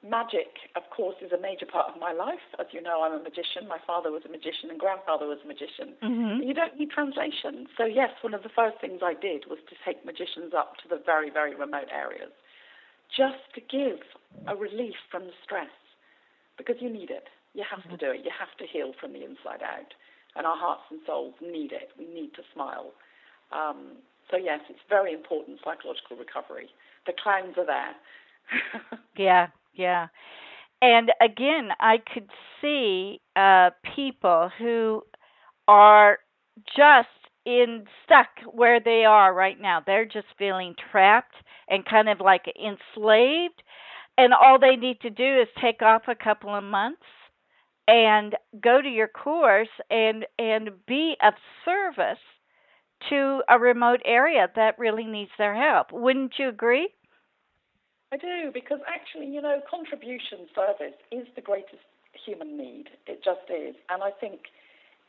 magic, 0.06 0.70
of 0.76 0.84
course, 0.96 1.16
is 1.22 1.32
a 1.32 1.42
major 1.42 1.66
part 1.66 1.90
of 1.90 2.00
my 2.00 2.14
life. 2.14 2.46
As 2.60 2.68
you 2.72 2.82
know, 2.82 3.02
I'm 3.02 3.14
a 3.14 3.24
magician. 3.24 3.68
My 3.68 3.82
father 3.86 4.12
was 4.12 4.22
a 4.26 4.32
magician 4.32 4.70
and 4.70 4.80
grandfather 4.80 5.26
was 5.26 5.40
a 5.44 5.48
magician. 5.48 5.98
Mm-hmm. 6.02 6.46
You 6.46 6.54
don't 6.54 6.78
need 6.78 6.92
translation. 6.92 7.68
So, 7.78 7.86
yes, 7.86 8.12
one 8.22 8.34
of 8.34 8.44
the 8.44 8.54
first 8.54 8.80
things 8.80 9.02
I 9.04 9.14
did 9.14 9.50
was 9.50 9.60
to 9.70 9.76
take 9.84 10.06
magicians 10.06 10.54
up 10.54 10.78
to 10.84 10.86
the 10.88 11.02
very, 11.04 11.30
very 11.30 11.56
remote 11.56 11.90
areas 11.90 12.32
just 13.10 13.42
to 13.54 13.62
give 13.62 14.02
a 14.48 14.56
relief 14.56 14.98
from 15.10 15.26
the 15.26 15.36
stress 15.44 15.74
because 16.58 16.78
you 16.80 16.90
need 16.90 17.10
it. 17.10 17.26
You 17.54 17.64
have 17.70 17.82
mm-hmm. 17.82 17.98
to 17.98 17.98
do 17.98 18.10
it. 18.14 18.22
You 18.24 18.32
have 18.38 18.54
to 18.62 18.66
heal 18.66 18.94
from 19.00 19.14
the 19.14 19.26
inside 19.26 19.66
out. 19.66 19.94
And 20.36 20.46
our 20.46 20.58
hearts 20.58 20.84
and 20.92 21.00
souls 21.06 21.34
need 21.42 21.72
it. 21.72 21.90
We 21.98 22.06
need 22.06 22.36
to 22.36 22.44
smile. 22.54 22.92
Um, 23.52 23.98
so, 24.30 24.38
yes, 24.38 24.60
it's 24.70 24.84
very 24.90 25.14
important 25.14 25.60
psychological 25.64 26.18
recovery. 26.18 26.70
The 27.06 27.14
clowns 27.14 27.56
are 27.58 27.66
there. 27.66 27.96
yeah, 29.18 29.48
yeah. 29.76 30.08
And 30.82 31.12
again, 31.22 31.70
I 31.80 31.98
could 31.98 32.30
see 32.62 33.22
uh, 33.36 33.72
people 33.96 34.50
who 34.58 35.04
are 35.68 36.20
just 36.76 37.10
in 37.46 37.86
stuck 38.04 38.30
where 38.52 38.80
they 38.80 39.06
are 39.06 39.34
right 39.34 39.60
now. 39.60 39.82
They're 39.86 40.06
just 40.06 40.28
feeling 40.38 40.76
trapped 40.92 41.36
and 41.70 41.86
kind 41.86 42.10
of 42.10 42.20
like 42.20 42.46
enslaved. 42.58 43.64
And 44.18 44.34
all 44.34 44.60
they 44.60 44.76
need 44.76 45.02
to 45.02 45.10
do 45.10 45.42
is 45.42 45.48
take 45.62 45.82
off 45.82 46.04
a 46.08 46.16
couple 46.16 46.56
of 46.56 46.64
months 46.64 47.04
and 47.88 48.36
go 48.62 48.82
to 48.82 48.90
your 48.90 49.08
course 49.08 49.70
and 49.90 50.26
and 50.40 50.70
be 50.88 51.16
of 51.24 51.34
service 51.64 52.20
to 53.10 53.42
a 53.50 53.60
remote 53.60 54.02
area 54.06 54.50
that 54.56 54.80
really 54.80 55.06
needs 55.06 55.32
their 55.38 55.56
help. 55.56 55.92
Wouldn't 55.92 56.34
you 56.40 56.50
agree? 56.50 56.90
I 58.12 58.18
do, 58.18 58.52
because 58.54 58.80
actually, 58.88 59.28
you 59.28 59.42
know, 59.42 59.62
contribution 59.70 60.48
service 60.54 60.96
is 61.12 61.28
the 61.36 61.42
greatest 61.42 61.84
human 62.14 62.58
need. 62.58 62.90
It 63.08 63.24
just 63.24 63.50
is. 63.50 63.76
And 63.90 64.04
I 64.04 64.12
think 64.12 64.42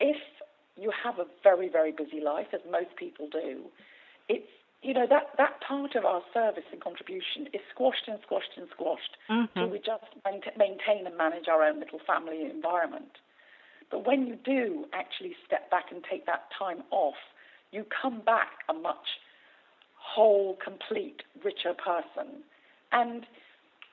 if 0.01 0.17
you 0.77 0.93
have 1.05 1.19
a 1.19 1.27
very, 1.43 1.69
very 1.69 1.93
busy 1.93 2.21
life, 2.21 2.49
as 2.53 2.61
most 2.71 2.97
people 2.97 3.29
do, 3.31 3.65
it's 4.29 4.49
you 4.83 4.93
know 4.93 5.07
that 5.09 5.29
that 5.39 5.61
part 5.67 5.95
of 5.97 6.05
our 6.05 6.23
service 6.35 6.65
and 6.71 6.81
contribution 6.81 7.49
is 7.53 7.61
squashed 7.73 8.07
and 8.07 8.19
squashed 8.23 8.53
and 8.57 8.69
squashed 8.73 9.17
mm-hmm. 9.31 9.59
till 9.59 9.69
we 9.69 9.79
just 9.79 10.05
maintain 10.25 11.07
and 11.07 11.17
manage 11.17 11.49
our 11.49 11.63
own 11.63 11.81
little 11.81 12.01
family 12.07 12.43
environment. 12.45 13.19
But 13.91 14.07
when 14.07 14.27
you 14.27 14.37
do 14.37 14.85
actually 14.93 15.35
step 15.47 15.71
back 15.71 15.87
and 15.91 16.05
take 16.09 16.27
that 16.27 16.49
time 16.59 16.83
off, 16.91 17.17
you 17.73 17.85
come 18.03 18.21
back 18.21 18.67
a 18.69 18.75
much 18.75 19.07
whole, 19.95 20.57
complete, 20.63 21.23
richer 21.45 21.75
person. 21.75 22.43
And 22.93 23.27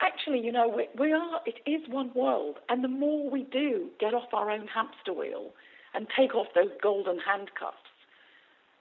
actually, 0.00 0.40
you 0.40 0.52
know, 0.52 0.68
we, 0.68 0.88
we 0.98 1.12
are, 1.12 1.40
it 1.46 1.56
is 1.68 1.82
one 1.88 2.10
world. 2.14 2.58
And 2.68 2.82
the 2.82 2.88
more 2.88 3.30
we 3.30 3.42
do 3.44 3.88
get 4.00 4.14
off 4.14 4.32
our 4.32 4.50
own 4.50 4.66
hamster 4.66 5.12
wheel 5.12 5.50
and 5.94 6.06
take 6.16 6.34
off 6.34 6.48
those 6.54 6.70
golden 6.82 7.18
handcuffs, 7.18 7.76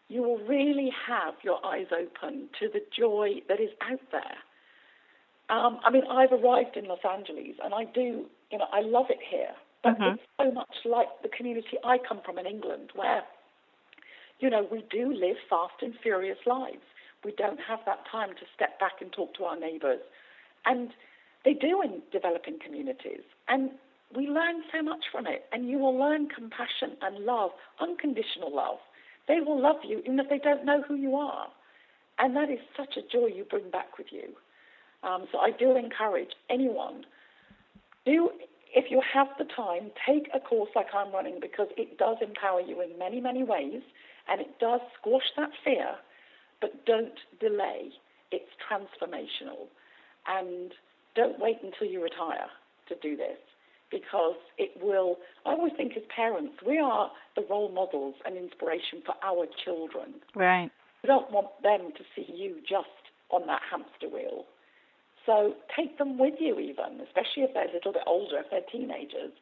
you 0.10 0.22
will 0.22 0.40
really 0.40 0.92
have 1.08 1.34
your 1.44 1.66
eyes 1.66 1.88
open 1.92 2.50
to 2.60 2.68
the 2.68 2.82
joy 2.98 3.42
that 3.48 3.60
is 3.60 3.70
out 3.82 4.02
there. 4.12 4.38
Um, 5.50 5.80
I 5.84 5.92
mean, 5.92 6.04
I've 6.10 6.32
arrived 6.32 6.78
in 6.78 6.86
Los 6.86 7.04
Angeles 7.10 7.56
and 7.64 7.74
I 7.74 7.86
do, 7.86 8.26
you 8.52 8.58
know, 8.58 8.68
I 8.72 8.82
love 8.82 9.08
it 9.10 9.20
here. 9.30 9.54
But 9.84 10.00
mm-hmm. 10.00 10.16
it's 10.16 10.24
so 10.40 10.52
much 10.52 10.76
like 10.86 11.08
the 11.24 11.30
community 11.30 11.78
I 11.84 11.98
come 11.98 12.22
from 12.24 12.38
in 12.40 12.46
England, 12.46 12.92
where, 12.96 13.24
you 14.40 14.50
know, 14.50 14.66
we 14.72 14.86
do 14.90 15.14
live 15.14 15.36
fast 15.50 15.74
and 15.82 15.94
furious 16.02 16.38
lives. 16.46 16.88
We 17.24 17.32
don't 17.38 17.60
have 17.68 17.80
that 17.86 18.04
time 18.12 18.30
to 18.30 18.46
step 18.56 18.80
back 18.80 19.02
and 19.02 19.12
talk 19.12 19.36
to 19.36 19.46
our 19.46 19.60
neighbours. 19.60 20.02
And 20.66 20.90
they 21.46 21.54
do 21.54 21.82
in 21.82 22.02
developing 22.12 22.60
communities. 22.64 23.24
And 23.48 23.72
we 24.16 24.28
learn 24.28 24.64
so 24.72 24.82
much 24.82 25.06
from 25.12 25.28
it. 25.28 25.46
And 25.52 25.70
you 25.70 25.78
will 25.78 25.98
learn 25.98 26.28
compassion 26.30 26.98
and 27.02 27.26
love, 27.26 27.52
unconditional 27.80 28.54
love. 28.54 28.78
They 29.28 29.40
will 29.40 29.62
love 29.62 29.78
you 29.88 30.00
even 30.00 30.20
if 30.20 30.30
they 30.30 30.40
don't 30.40 30.66
know 30.66 30.84
who 30.88 30.96
you 30.96 31.16
are. 31.16 31.48
And 32.20 32.36
that 32.36 32.50
is 32.50 32.60
such 32.78 32.98
a 32.98 33.02
joy 33.02 33.28
you 33.28 33.46
bring 33.50 33.70
back 33.72 33.98
with 33.98 34.08
you. 34.12 34.36
Um, 35.04 35.26
so 35.32 35.40
I 35.40 35.52
do 35.52 35.76
encourage 35.76 36.30
anyone, 36.50 37.06
do 38.06 38.30
if 38.76 38.90
you 38.90 39.02
have 39.14 39.28
the 39.38 39.46
time, 39.46 39.92
take 40.08 40.30
a 40.34 40.40
course 40.40 40.70
like 40.76 40.88
I'm 40.96 41.12
running 41.12 41.40
because 41.40 41.68
it 41.78 41.98
does 41.98 42.18
empower 42.22 42.62
you 42.62 42.82
in 42.82 42.98
many, 42.98 43.22
many 43.22 43.44
ways 43.44 43.82
and 44.28 44.42
it 44.42 44.60
does 44.60 44.82
squash 45.00 45.30
that 45.38 45.50
fear 45.64 45.96
but 46.64 46.86
don't 46.86 47.20
delay. 47.42 47.92
It's 48.32 48.48
transformational. 48.64 49.68
And 50.26 50.72
don't 51.14 51.38
wait 51.38 51.58
until 51.62 51.88
you 51.92 52.02
retire 52.02 52.48
to 52.88 52.96
do 53.04 53.18
this 53.18 53.38
because 53.92 54.40
it 54.58 54.72
will. 54.82 55.18
I 55.46 55.52
always 55.52 55.74
think 55.76 55.92
as 55.98 56.04
parents, 56.16 56.56
we 56.66 56.80
are 56.80 57.12
the 57.36 57.44
role 57.50 57.70
models 57.70 58.16
and 58.26 58.38
inspiration 58.38 59.04
for 59.06 59.14
our 59.22 59.46
children. 59.66 60.24
Right. 60.34 60.72
We 61.04 61.08
don't 61.08 61.30
want 61.32 61.52
them 61.62 61.92
to 61.98 62.04
see 62.16 62.32
you 62.34 62.62
just 62.62 63.12
on 63.30 63.46
that 63.48 63.62
hamster 63.70 64.08
wheel. 64.08 64.46
So 65.26 65.56
take 65.76 65.98
them 65.98 66.18
with 66.18 66.36
you, 66.40 66.60
even, 66.60 67.04
especially 67.04 67.44
if 67.44 67.54
they're 67.54 67.70
a 67.70 67.74
little 67.74 67.92
bit 67.92 68.08
older, 68.08 68.40
if 68.40 68.50
they're 68.52 68.72
teenagers. 68.72 69.36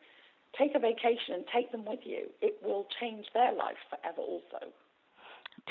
Take 0.57 0.73
a 0.75 0.79
vacation 0.79 1.37
and 1.37 1.45
take 1.53 1.71
them 1.71 1.85
with 1.85 2.01
you. 2.03 2.33
It 2.41 2.57
will 2.63 2.87
change 2.99 3.27
their 3.33 3.53
life 3.53 3.79
forever, 3.89 4.21
also 4.21 4.73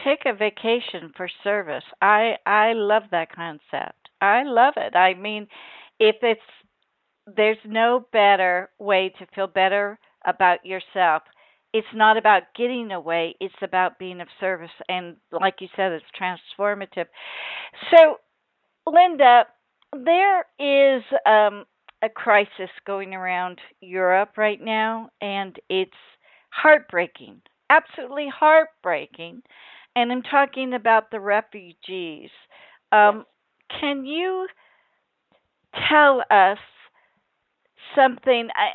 take 0.05 0.21
a 0.27 0.35
vacation 0.35 1.13
for 1.17 1.29
service. 1.45 1.85
I 2.01 2.37
I 2.47 2.73
love 2.75 3.05
that 3.11 3.33
concept. 3.35 4.11
I 4.21 4.43
love 4.45 4.75
it. 4.77 4.97
I 4.97 5.15
mean, 5.15 5.49
if 5.99 6.17
it's 6.23 6.41
there's 7.37 7.59
no 7.65 8.07
better 8.13 8.71
way 8.79 9.13
to 9.19 9.27
feel 9.35 9.47
better 9.47 9.99
about 10.25 10.65
yourself. 10.65 11.23
It's 11.73 11.87
not 11.95 12.17
about 12.17 12.43
getting 12.57 12.91
away, 12.91 13.37
it's 13.41 13.55
about 13.63 13.99
being 13.99 14.21
of 14.21 14.29
service 14.41 14.71
and 14.89 15.17
like 15.31 15.57
you 15.61 15.69
said 15.77 15.93
it's 15.93 16.05
transformative. 16.21 17.07
So, 17.95 18.17
Linda, 18.87 19.45
there 19.93 20.47
is 20.59 21.03
um 21.27 21.65
a 22.03 22.09
crisis 22.09 22.71
going 22.87 23.15
around 23.15 23.61
Europe 23.81 24.39
right 24.39 24.61
now 24.61 25.11
and 25.21 25.57
it's 25.69 25.93
heartbreaking. 26.51 27.43
Absolutely 27.69 28.29
heartbreaking 28.35 29.43
and 30.01 30.13
I'm 30.13 30.23
talking 30.23 30.73
about 30.75 31.11
the 31.11 31.21
refugees. 31.21 32.31
Um, 32.93 33.25
can 33.81 34.05
you 34.05 34.47
tell 35.89 36.23
us 36.31 36.59
something? 37.95 38.49
I, 38.55 38.71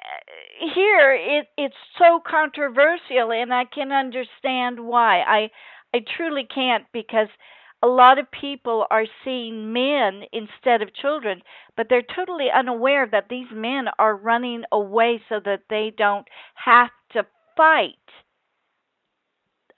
here, 0.74 1.14
it, 1.14 1.48
it's 1.58 1.76
so 1.98 2.22
controversial, 2.26 3.32
and 3.32 3.54
I 3.54 3.66
can 3.66 3.92
understand 3.92 4.80
why. 4.80 5.22
I 5.22 5.50
I 5.94 6.02
truly 6.18 6.46
can't 6.54 6.86
because 6.94 7.30
a 7.82 7.88
lot 7.88 8.20
of 8.20 8.26
people 8.32 8.86
are 8.92 9.06
seeing 9.24 9.72
men 9.74 10.24
instead 10.34 10.82
of 10.82 10.94
children, 10.94 11.42
but 11.78 11.88
they're 11.90 12.02
totally 12.16 12.48
unaware 12.54 13.08
that 13.12 13.30
these 13.30 13.48
men 13.54 13.86
are 14.00 14.16
running 14.16 14.64
away 14.72 15.22
so 15.30 15.40
that 15.46 15.62
they 15.70 15.94
don't 15.98 16.28
have 16.56 16.90
to 17.14 17.26
fight 17.56 17.96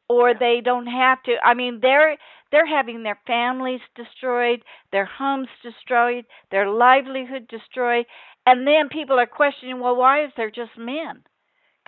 or 0.10 0.34
they 0.34 0.62
don't 0.64 0.88
have 0.88 1.22
to. 1.24 1.36
I 1.44 1.54
mean 1.54 1.80
they're 1.82 2.18
they're 2.52 2.68
having 2.68 3.04
their 3.04 3.20
families 3.28 3.82
destroyed 3.96 4.64
their 4.92 5.06
homes 5.06 5.50
destroyed 5.62 6.26
their 6.52 6.70
livelihood 6.70 7.48
destroyed 7.50 8.06
and 8.46 8.66
then 8.66 8.90
people 8.90 9.20
are 9.20 9.28
questioning 9.28 9.80
well 9.80 9.96
why 9.96 10.24
is 10.24 10.32
there 10.38 10.52
just 10.52 10.72
men 10.78 11.24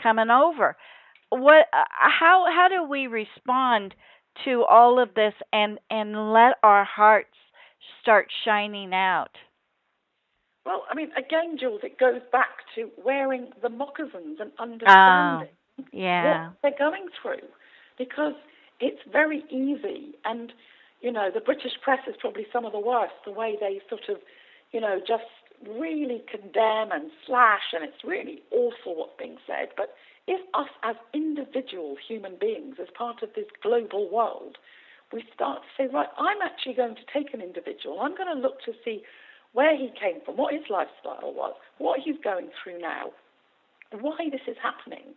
coming 0.01 0.29
over? 0.29 0.75
What 1.29 1.67
uh, 1.73 1.83
how 1.89 2.45
how 2.53 2.67
do 2.69 2.89
we 2.89 3.07
respond 3.07 3.93
to 4.45 4.63
all 4.63 5.01
of 5.01 5.13
this 5.13 5.33
and 5.53 5.79
and 5.89 6.33
let 6.33 6.55
our 6.63 6.83
hearts 6.83 7.35
start 8.01 8.27
shining 8.45 8.93
out? 8.93 9.31
Well 10.65 10.83
i 10.91 10.95
mean 10.95 11.11
again 11.17 11.57
jewels 11.59 11.81
it 11.83 11.97
goes 11.97 12.21
back 12.31 12.49
to 12.75 12.89
wearing 13.03 13.47
the 13.61 13.69
moccasins 13.69 14.39
and 14.39 14.51
understanding 14.59 15.49
oh, 15.79 15.83
yeah. 15.93 16.47
what 16.47 16.57
they're 16.61 16.77
going 16.77 17.07
through 17.21 17.47
because 17.99 18.33
it's 18.79 19.01
very 19.11 19.43
easy. 19.51 20.15
And, 20.25 20.51
you 21.01 21.11
know, 21.11 21.29
the 21.31 21.41
British 21.41 21.73
press 21.83 21.99
is 22.07 22.15
probably 22.19 22.47
some 22.51 22.65
of 22.65 22.71
the 22.71 22.79
worst, 22.79 23.13
the 23.25 23.31
way 23.31 23.55
they 23.59 23.79
sort 23.87 24.09
of, 24.09 24.17
you 24.71 24.81
know, 24.81 24.99
just 25.05 25.29
really 25.77 26.23
condemn 26.31 26.91
and 26.91 27.11
slash, 27.27 27.73
and 27.73 27.83
it's 27.83 28.03
really 28.03 28.41
awful 28.49 28.95
what's 28.95 29.19
being 29.19 29.37
said. 29.45 29.69
But 29.77 29.93
if 30.25 30.41
us 30.53 30.69
as 30.83 30.95
individual 31.13 31.97
human 32.07 32.37
beings, 32.39 32.77
as 32.81 32.87
part 32.97 33.21
of 33.21 33.29
this 33.35 33.45
global 33.61 34.09
world, 34.09 34.57
we 35.11 35.23
start 35.33 35.61
to 35.61 35.83
say, 35.83 35.89
right, 35.93 36.07
I'm 36.17 36.41
actually 36.43 36.75
going 36.75 36.95
to 36.95 37.01
take 37.13 37.33
an 37.33 37.41
individual, 37.41 37.99
I'm 37.99 38.15
going 38.15 38.33
to 38.33 38.39
look 38.39 38.61
to 38.65 38.73
see 38.85 39.03
where 39.53 39.75
he 39.75 39.89
came 39.99 40.21
from, 40.23 40.37
what 40.37 40.53
his 40.53 40.63
lifestyle 40.69 41.33
was, 41.33 41.55
what 41.79 41.99
he's 41.99 42.17
going 42.23 42.49
through 42.63 42.79
now, 42.79 43.09
why 43.99 44.29
this 44.31 44.45
is 44.47 44.55
happening. 44.61 45.15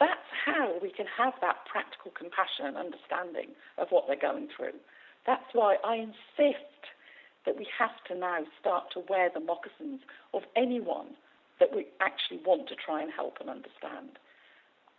That's 0.00 0.30
how 0.44 0.78
we 0.82 0.90
can 0.90 1.06
have 1.06 1.34
that 1.40 1.64
practical 1.70 2.10
compassion 2.10 2.66
and 2.66 2.76
understanding 2.76 3.54
of 3.78 3.88
what 3.90 4.04
they're 4.06 4.20
going 4.20 4.48
through. 4.56 4.76
That's 5.26 5.46
why 5.52 5.76
I 5.84 5.96
insist 5.96 6.80
that 7.46 7.56
we 7.56 7.66
have 7.78 7.96
to 8.08 8.14
now 8.14 8.40
start 8.60 8.90
to 8.92 9.04
wear 9.08 9.30
the 9.32 9.40
moccasins 9.40 10.00
of 10.32 10.42
anyone 10.56 11.14
that 11.60 11.74
we 11.74 11.86
actually 12.00 12.40
want 12.44 12.68
to 12.68 12.74
try 12.74 13.02
and 13.02 13.12
help 13.12 13.38
and 13.40 13.48
understand. 13.48 14.18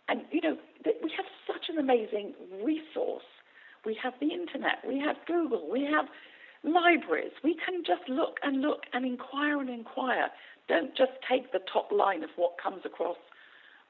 And, 0.08 0.22
you 0.30 0.40
know, 0.40 0.56
we 0.84 1.12
have 1.16 1.26
such 1.46 1.68
an 1.68 1.78
amazing 1.78 2.34
resource. 2.62 3.26
We 3.84 3.98
have 4.02 4.14
the 4.20 4.32
internet, 4.32 4.82
we 4.86 4.98
have 5.00 5.16
Google, 5.26 5.68
we 5.70 5.84
have 5.84 6.06
libraries. 6.64 7.32
We 7.44 7.54
can 7.54 7.84
just 7.86 8.08
look 8.08 8.38
and 8.42 8.60
look 8.60 8.82
and 8.92 9.04
inquire 9.04 9.60
and 9.60 9.70
inquire. 9.70 10.28
Don't 10.68 10.96
just 10.96 11.12
take 11.28 11.52
the 11.52 11.60
top 11.72 11.92
line 11.92 12.24
of 12.24 12.30
what 12.36 12.54
comes 12.60 12.82
across 12.84 13.16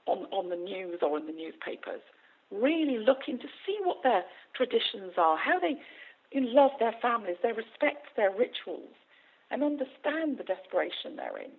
on, 0.07 0.26
on 0.32 0.48
the 0.50 0.57
news 0.57 0.98
or 1.02 1.18
in 1.18 1.26
the 1.26 1.32
newspapers. 1.32 2.00
Really 2.50 2.98
looking 2.98 3.38
to 3.38 3.48
see 3.66 3.76
what 3.82 4.02
their 4.02 4.22
traditions 4.54 5.12
are, 5.18 5.36
how 5.36 5.59
they 5.59 5.76
love 6.34 6.72
their 6.78 6.94
families, 7.02 7.36
they 7.42 7.52
respect 7.52 8.07
their 8.16 8.30
rituals, 8.30 8.94
and 9.50 9.62
understand 9.62 10.38
the 10.38 10.44
desperation 10.44 11.16
they're 11.16 11.38
in. 11.38 11.50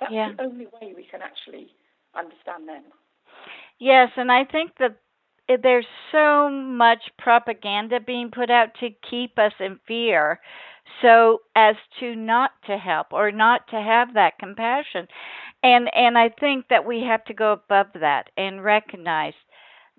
That's 0.00 0.12
yeah. 0.12 0.32
the 0.36 0.42
only 0.44 0.66
way 0.66 0.94
we 0.96 1.06
can 1.10 1.20
actually 1.22 1.68
understand 2.14 2.68
them. 2.68 2.84
Yes, 3.78 4.10
and 4.16 4.30
I 4.30 4.44
think 4.44 4.72
that 4.78 4.96
there's 5.62 5.86
so 6.12 6.50
much 6.50 6.98
propaganda 7.18 8.00
being 8.00 8.30
put 8.30 8.50
out 8.50 8.68
to 8.80 8.90
keep 9.08 9.38
us 9.38 9.52
in 9.60 9.78
fear 9.86 10.40
so 11.02 11.40
as 11.54 11.76
to 12.00 12.14
not 12.14 12.50
to 12.66 12.76
help 12.76 13.12
or 13.12 13.30
not 13.30 13.66
to 13.68 13.76
have 13.76 14.14
that 14.14 14.38
compassion 14.38 15.06
and 15.62 15.88
and 15.94 16.16
i 16.18 16.28
think 16.28 16.66
that 16.68 16.86
we 16.86 17.00
have 17.02 17.24
to 17.24 17.34
go 17.34 17.52
above 17.52 17.86
that 18.00 18.30
and 18.36 18.64
recognize 18.64 19.34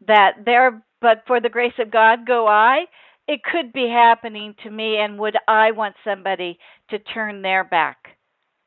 that 0.07 0.31
there 0.45 0.83
but 1.01 1.23
for 1.27 1.39
the 1.39 1.49
grace 1.49 1.73
of 1.79 1.91
god 1.91 2.25
go 2.25 2.47
i. 2.47 2.85
It 3.27 3.41
could 3.43 3.71
be 3.73 3.87
happening 3.87 4.55
to 4.63 4.71
me 4.71 4.97
and 4.97 5.19
would 5.19 5.35
i 5.47 5.71
want 5.71 5.95
somebody 6.03 6.57
to 6.89 6.99
turn 6.99 7.41
their 7.41 7.63
back 7.63 7.97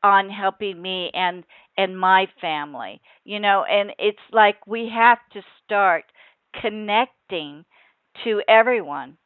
on 0.03 0.29
helping 0.29 0.81
me 0.81 1.11
and 1.13 1.43
and 1.77 1.99
my 1.99 2.27
family 2.39 3.01
you 3.25 3.39
know? 3.39 3.63
And 3.69 3.91
it's 3.99 4.17
like 4.31 4.65
we 4.67 4.89
have 4.93 5.19
to 5.33 5.41
start 5.63 6.05
connecting 6.61 7.65
to 8.23 8.41
everyone. 8.47 9.17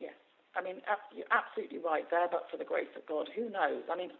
Yes. 0.00 0.14
I 0.56 0.62
mean 0.62 0.76
you're 1.14 1.26
absolutely 1.30 1.78
right 1.78 2.08
there 2.10 2.28
but 2.30 2.44
for 2.50 2.56
the 2.56 2.64
grace 2.64 2.90
of 2.96 3.06
god 3.06 3.28
who 3.34 3.50
knows? 3.50 3.82
I 3.92 3.96
mean 3.96 4.10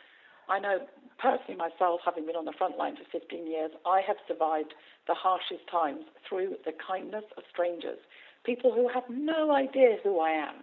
I 0.49 0.59
know 0.59 0.81
personally 1.19 1.57
myself, 1.57 2.01
having 2.05 2.27
been 2.27 2.37
on 2.37 2.45
the 2.45 2.53
front 2.53 2.77
line 2.77 2.97
for 2.97 3.05
15 3.11 3.47
years, 3.47 3.71
I 3.87 4.01
have 4.07 4.17
survived 4.27 4.75
the 5.07 5.15
harshest 5.15 5.67
times 5.71 6.05
through 6.29 6.57
the 6.65 6.73
kindness 6.73 7.25
of 7.37 7.45
strangers. 7.51 7.99
People 8.45 8.73
who 8.73 8.89
have 8.89 9.05
no 9.09 9.55
idea 9.55 9.99
who 10.03 10.19
I 10.19 10.31
am 10.31 10.57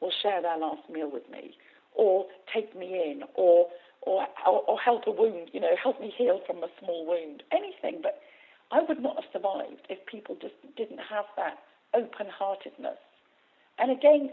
will 0.00 0.12
share 0.22 0.42
their 0.42 0.58
last 0.58 0.88
meal 0.90 1.10
with 1.10 1.28
me, 1.30 1.54
or 1.94 2.26
take 2.52 2.76
me 2.76 2.94
in, 2.94 3.22
or 3.34 3.68
or 4.02 4.26
or, 4.46 4.78
help 4.80 5.06
a 5.06 5.10
wound, 5.10 5.50
you 5.52 5.60
know, 5.60 5.76
help 5.80 6.00
me 6.00 6.12
heal 6.16 6.40
from 6.46 6.64
a 6.64 6.68
small 6.82 7.06
wound, 7.06 7.42
anything. 7.52 8.00
But 8.02 8.20
I 8.72 8.80
would 8.82 9.02
not 9.02 9.16
have 9.16 9.30
survived 9.30 9.86
if 9.90 10.04
people 10.06 10.36
just 10.40 10.54
didn't 10.76 11.00
have 11.10 11.26
that 11.36 11.58
open-heartedness. 11.92 12.96
And 13.78 13.90
again, 13.90 14.30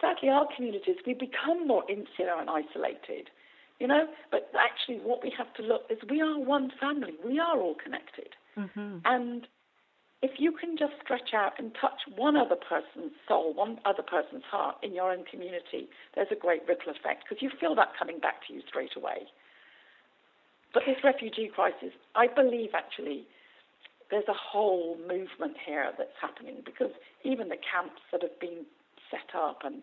sadly, 0.00 0.28
our 0.28 0.46
communities 0.54 0.96
we 1.04 1.14
become 1.14 1.66
more 1.66 1.82
insular 1.90 2.38
and 2.38 2.48
isolated 2.48 3.28
you 3.78 3.86
know. 3.86 4.06
But 4.30 4.50
actually, 4.58 4.98
what 4.98 5.22
we 5.22 5.32
have 5.36 5.52
to 5.54 5.62
look 5.62 5.82
is 5.90 5.98
we 6.08 6.20
are 6.20 6.38
one 6.38 6.70
family. 6.80 7.14
We 7.24 7.38
are 7.38 7.58
all 7.58 7.76
connected, 7.82 8.34
mm-hmm. 8.56 8.98
and 9.04 9.46
if 10.22 10.40
you 10.40 10.52
can 10.52 10.76
just 10.78 10.94
stretch 11.02 11.34
out 11.34 11.52
and 11.58 11.72
touch 11.78 12.00
one 12.16 12.36
other 12.36 12.56
person's 12.56 13.12
soul, 13.28 13.52
one 13.52 13.78
other 13.84 14.02
person's 14.02 14.44
heart 14.50 14.76
in 14.82 14.94
your 14.94 15.12
own 15.12 15.24
community, 15.24 15.88
there's 16.14 16.32
a 16.32 16.34
great 16.34 16.62
ripple 16.66 16.90
effect 16.90 17.24
because 17.28 17.42
you 17.42 17.50
feel 17.60 17.74
that 17.74 17.92
coming 17.98 18.18
back 18.18 18.46
to 18.46 18.54
you 18.54 18.62
straight 18.66 18.96
away. 18.96 19.28
But 20.72 20.84
this 20.86 20.96
refugee 21.04 21.50
crisis, 21.54 21.92
I 22.14 22.26
believe 22.28 22.70
actually 22.74 23.26
there's 24.10 24.28
a 24.28 24.34
whole 24.34 24.96
movement 25.06 25.56
here 25.64 25.92
that's 25.98 26.16
happening 26.20 26.62
because 26.64 26.92
even 27.24 27.48
the 27.48 27.60
camps 27.60 28.00
that 28.12 28.22
have 28.22 28.38
been 28.40 28.64
set 29.10 29.34
up 29.38 29.60
and 29.64 29.82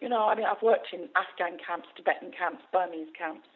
you 0.00 0.08
know, 0.08 0.28
I 0.28 0.34
mean, 0.34 0.46
I've 0.46 0.62
worked 0.62 0.88
in 0.92 1.08
Afghan 1.14 1.58
camps, 1.64 1.88
Tibetan 1.96 2.32
camps, 2.36 2.62
Burmese 2.72 3.12
camps, 3.16 3.46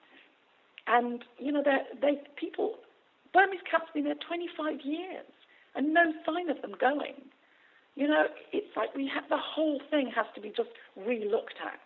and 0.86 1.24
you 1.38 1.52
know, 1.52 1.62
they 1.62 2.20
people, 2.36 2.76
Burmese 3.32 3.64
camps 3.68 3.86
have 3.88 3.94
been 3.94 4.04
there 4.04 4.14
25 4.26 4.80
years, 4.84 5.26
and 5.74 5.94
no 5.94 6.12
sign 6.26 6.50
of 6.50 6.60
them 6.62 6.74
going. 6.78 7.14
You 7.96 8.08
know, 8.08 8.24
it's 8.52 8.76
like 8.76 8.94
we 8.94 9.08
have 9.12 9.24
the 9.28 9.38
whole 9.38 9.80
thing 9.90 10.10
has 10.14 10.26
to 10.34 10.40
be 10.40 10.50
just 10.50 10.70
re-looked 10.96 11.56
at. 11.64 11.80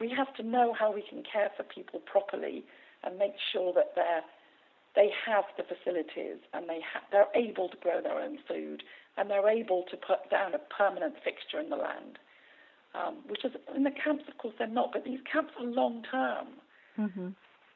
We 0.00 0.10
have 0.10 0.34
to 0.36 0.42
know 0.42 0.74
how 0.78 0.92
we 0.92 1.02
can 1.02 1.22
care 1.22 1.50
for 1.56 1.62
people 1.62 2.00
properly 2.00 2.64
and 3.04 3.18
make 3.18 3.34
sure 3.52 3.72
that 3.74 3.92
they're 3.94 4.22
they 4.94 5.10
have 5.26 5.44
the 5.58 5.62
facilities 5.62 6.40
and 6.54 6.68
they 6.68 6.80
ha- 6.80 7.04
they're 7.12 7.28
able 7.34 7.68
to 7.68 7.76
grow 7.76 8.00
their 8.00 8.18
own 8.18 8.38
food 8.48 8.82
and 9.18 9.30
they're 9.30 9.48
able 9.48 9.84
to 9.90 9.96
put 9.96 10.30
down 10.30 10.54
a 10.54 10.58
permanent 10.58 11.14
fixture 11.22 11.60
in 11.60 11.68
the 11.68 11.76
land 11.76 12.18
um, 12.96 13.16
which 13.28 13.44
is 13.44 13.52
in 13.76 13.84
the 13.84 13.90
camps, 13.90 14.24
of 14.28 14.38
course, 14.38 14.54
they're 14.58 14.68
not, 14.68 14.90
but 14.92 15.04
these 15.04 15.20
camps 15.30 15.52
are 15.60 15.66
long 15.66 16.02
term. 16.10 16.46
Mm-hmm. 16.98 17.28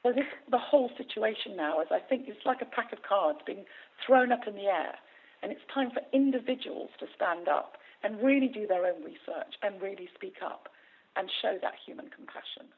So 0.03 0.13
this, 0.13 0.25
the 0.51 0.59
whole 0.59 0.91
situation 0.97 1.57
now 1.57 1.81
is, 1.81 1.89
I 1.91 1.99
think, 1.99 2.25
it's 2.27 2.47
like 2.47 2.63
a 2.63 2.65
pack 2.65 2.93
of 2.93 3.01
cards 3.07 3.41
being 3.47 3.65
thrown 4.07 4.33
up 4.33 4.47
in 4.47 4.55
the 4.55 4.65
air, 4.65 4.95
and 5.43 5.53
it's 5.53 5.61
time 5.73 5.91
for 5.91 6.01
individuals 6.13 6.91
to 7.01 7.07
stand 7.15 7.49
up 7.49 7.77
and 8.03 8.23
really 8.23 8.49
do 8.49 8.67
their 8.67 8.87
own 8.87 9.05
research 9.05 9.55
and 9.63 9.81
really 9.83 10.09
speak 10.15 10.37
up 10.45 10.69
and 11.17 11.29
show 11.43 11.59
that 11.61 11.75
human 11.85 12.09
compassion. 12.09 12.73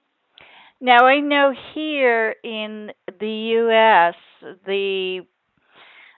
Now, 0.81 1.07
I 1.07 1.21
know 1.21 1.55
here 1.75 2.35
in 2.43 2.91
the 3.21 3.31
U.S., 3.31 4.15
the 4.67 5.21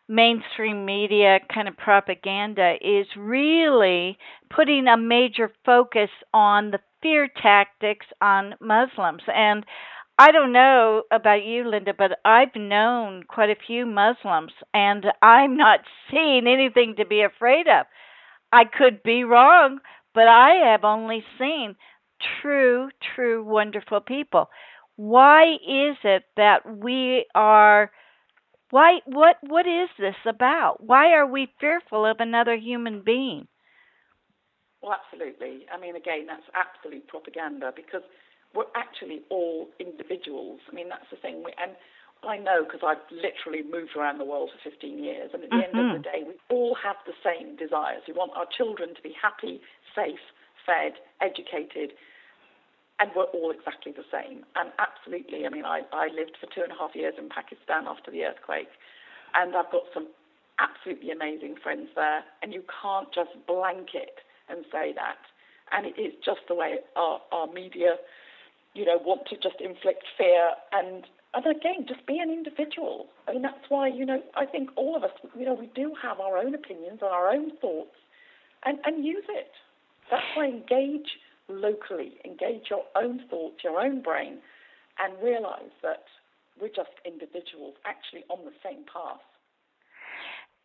mainstream 0.09 0.85
media 0.85 1.39
kind 1.53 1.69
of 1.69 1.77
propaganda 1.77 2.75
is 2.81 3.07
really 3.17 4.19
putting 4.55 4.87
a 4.87 4.97
major 4.97 5.51
focus 5.65 6.11
on 6.33 6.71
the 6.71 6.79
fear 7.03 7.29
tactics 7.43 8.07
on 8.21 8.55
Muslims. 8.61 9.23
And 9.27 9.65
I 10.19 10.31
don't 10.31 10.53
know 10.53 11.03
about 11.11 11.45
you, 11.45 11.69
Linda, 11.69 11.93
but 11.97 12.19
I've 12.25 12.55
known 12.55 13.25
quite 13.27 13.51
a 13.51 13.57
few 13.67 13.85
Muslims, 13.85 14.53
and 14.73 15.07
I'm 15.23 15.57
not 15.57 15.81
seeing 16.11 16.47
anything 16.47 16.95
to 16.99 17.07
be 17.07 17.23
afraid 17.23 17.67
of. 17.67 17.87
I 18.53 18.65
could 18.65 19.03
be 19.03 19.25
wrong, 19.25 19.81
but 20.15 20.29
I 20.29 20.71
have 20.71 20.85
only 20.85 21.25
seen 21.39 21.75
true, 22.41 22.91
true, 23.15 23.43
wonderful 23.45 24.01
people. 24.01 24.49
Why 24.97 25.55
is 25.55 25.97
it 26.05 26.23
that 26.37 26.61
we 26.79 27.27
are 27.35 27.91
why 28.75 28.99
what 29.07 29.37
what 29.47 29.69
is 29.71 29.87
this 30.01 30.19
about? 30.27 30.83
Why 30.83 31.15
are 31.15 31.31
we 31.31 31.47
fearful 31.61 32.05
of 32.05 32.17
another 32.19 32.57
human 32.57 33.03
being? 33.07 33.47
Well, 34.83 34.99
absolutely. 34.99 35.67
I 35.71 35.79
mean, 35.79 35.95
again, 35.95 36.27
that's 36.27 36.43
absolute 36.59 37.07
propaganda 37.07 37.71
because 37.71 38.03
we're 38.53 38.75
actually 38.75 39.23
all 39.31 39.69
individuals. 39.79 40.59
I 40.67 40.75
mean, 40.75 40.89
that's 40.89 41.07
the 41.07 41.23
thing. 41.23 41.47
We, 41.47 41.55
and 41.55 41.79
I 42.27 42.37
know 42.43 42.67
because 42.67 42.83
I've 42.83 43.07
literally 43.15 43.63
moved 43.63 43.95
around 43.95 44.19
the 44.19 44.27
world 44.27 44.51
for 44.51 44.59
15 44.69 44.99
years, 44.99 45.31
and 45.33 45.45
at 45.45 45.51
the 45.51 45.55
mm-hmm. 45.55 45.71
end 45.71 45.79
of 45.79 46.03
the 46.03 46.09
mm-hmm. 46.11 46.11
day, 46.11 46.21
we 46.27 46.35
all 46.51 46.75
have 46.75 46.99
the 47.07 47.15
same 47.23 47.55
desires. 47.55 48.03
We 48.11 48.15
want 48.19 48.35
our 48.35 48.51
children 48.51 48.91
to 48.99 49.03
be 49.07 49.15
happy, 49.15 49.63
safe, 49.95 50.27
fed, 50.67 50.99
educated, 51.23 51.95
and 53.01 53.11
we're 53.17 53.31
all 53.35 53.51
exactly 53.51 53.93
the 53.93 54.07
same. 54.11 54.45
And 54.57 54.71
absolutely, 54.79 55.47
I 55.47 55.51
mean, 55.51 55.65
I, 55.65 55.83
I 55.93 56.09
lived 56.09 56.37
for 56.41 56.47
two 56.55 56.63
and 56.63 56.73
a 56.73 56.79
half 56.79 56.95
years 56.95 57.15
in 57.19 57.29
Pakistan 57.29 57.87
after 57.87 58.11
the 58.11 58.25
earthquake, 58.25 58.71
and 59.35 59.57
I've 59.57 59.71
got 59.71 59.83
some 59.93 60.09
absolutely 60.59 61.11
amazing 61.11 61.57
friends 61.63 61.89
there, 61.95 62.23
and 62.43 62.53
you 62.53 62.63
can't 62.83 63.09
just 63.13 63.31
blanket 63.47 64.23
and 64.49 64.65
say 64.71 64.93
that. 64.95 65.19
And 65.73 65.87
it 65.87 65.99
is 65.99 66.13
just 66.25 66.47
the 66.47 66.55
way 66.55 66.79
our, 66.95 67.21
our 67.33 67.47
media, 67.49 67.97
you 68.75 68.85
know, 68.85 68.99
want 69.03 69.27
to 69.31 69.37
just 69.37 69.61
inflict 69.61 70.05
fear 70.17 70.53
and 70.73 71.05
and 71.35 71.45
again, 71.47 71.85
just 71.89 72.07
be 72.07 72.19
an 72.21 72.31
individual. 72.31 73.07
I 73.27 73.33
mean, 73.33 73.43
that's 73.43 73.67
why, 73.69 73.89
you 73.89 74.07
know, 74.07 74.23
I 74.37 74.47
think 74.47 74.71
all 74.77 74.95
of 74.95 75.03
us, 75.03 75.11
you 75.37 75.45
know, 75.45 75.55
we 75.55 75.67
do 75.75 75.93
have 76.01 76.21
our 76.21 76.39
own 76.39 76.55
opinions 76.55 77.01
and 77.03 77.11
our 77.11 77.29
own 77.29 77.51
thoughts 77.61 77.97
and, 78.65 78.79
and 78.85 79.05
use 79.05 79.25
it. 79.29 79.51
That's 80.13 80.23
why 80.37 80.47
engage 80.47 81.11
locally. 81.49 82.15
Engage 82.25 82.65
your 82.71 82.85
own 82.97 83.21
thoughts, 83.31 83.57
your 83.63 83.81
own 83.81 84.03
brain, 84.03 84.39
and 84.99 85.23
realize 85.23 85.73
that 85.83 86.05
we're 86.61 86.69
just 86.69 86.91
individuals 87.05 87.75
actually 87.85 88.25
on 88.29 88.45
the 88.45 88.53
same 88.63 88.85
path. 88.93 89.21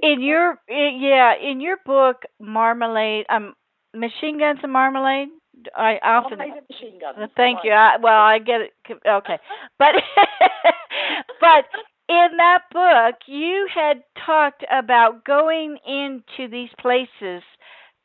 In 0.01 0.21
your 0.21 0.59
yeah, 0.69 1.33
in 1.41 1.59
your 1.59 1.77
book 1.85 2.23
Marmalade, 2.39 3.25
um, 3.29 3.53
Machine 3.93 4.39
Guns 4.39 4.59
and 4.63 4.71
Marmalade, 4.71 5.29
I 5.75 5.99
often 6.03 6.39
Automated 6.39 6.63
machine 6.69 6.99
guns. 6.99 7.31
Thank 7.35 7.59
you. 7.63 7.71
I, 7.71 7.97
well, 8.01 8.21
I 8.21 8.39
get 8.39 8.61
it. 8.61 8.73
Okay, 8.89 9.37
but 9.79 9.95
but 11.41 11.65
in 12.07 12.37
that 12.37 12.63
book, 12.71 13.15
you 13.27 13.67
had 13.73 14.03
talked 14.25 14.63
about 14.71 15.25
going 15.25 15.77
into 15.85 16.49
these 16.49 16.69
places 16.79 17.43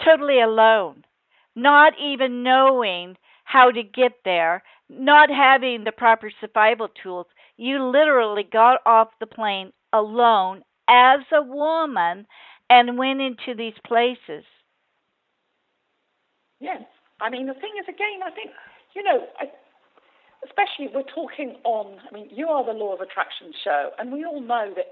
totally 0.04 0.40
alone, 0.40 1.04
not 1.54 1.92
even 2.00 2.42
knowing 2.42 3.16
how 3.44 3.70
to 3.70 3.82
get 3.82 4.12
there, 4.24 4.62
not 4.88 5.30
having 5.30 5.84
the 5.84 5.92
proper 5.92 6.30
survival 6.40 6.88
tools. 7.02 7.26
You 7.56 7.84
literally 7.84 8.44
got 8.50 8.80
off 8.86 9.08
the 9.20 9.26
plane 9.26 9.72
alone 9.92 10.62
as 10.88 11.20
a 11.32 11.42
woman 11.42 12.26
and 12.68 12.98
went 12.98 13.20
into 13.20 13.54
these 13.56 13.74
places. 13.86 14.44
Yes. 16.60 16.82
I 17.20 17.30
mean, 17.30 17.46
the 17.46 17.54
thing 17.54 17.72
is, 17.80 17.86
again, 17.88 18.20
I 18.24 18.30
think, 18.30 18.50
you 18.94 19.02
know, 19.02 19.26
especially 20.44 20.88
we're 20.94 21.08
talking 21.14 21.56
on, 21.64 21.98
I 22.08 22.14
mean, 22.14 22.28
you 22.30 22.48
are 22.48 22.64
the 22.64 22.72
law 22.72 22.94
of 22.94 23.00
attraction 23.00 23.52
show, 23.62 23.90
and 23.98 24.12
we 24.12 24.24
all 24.24 24.40
know 24.40 24.72
that 24.74 24.86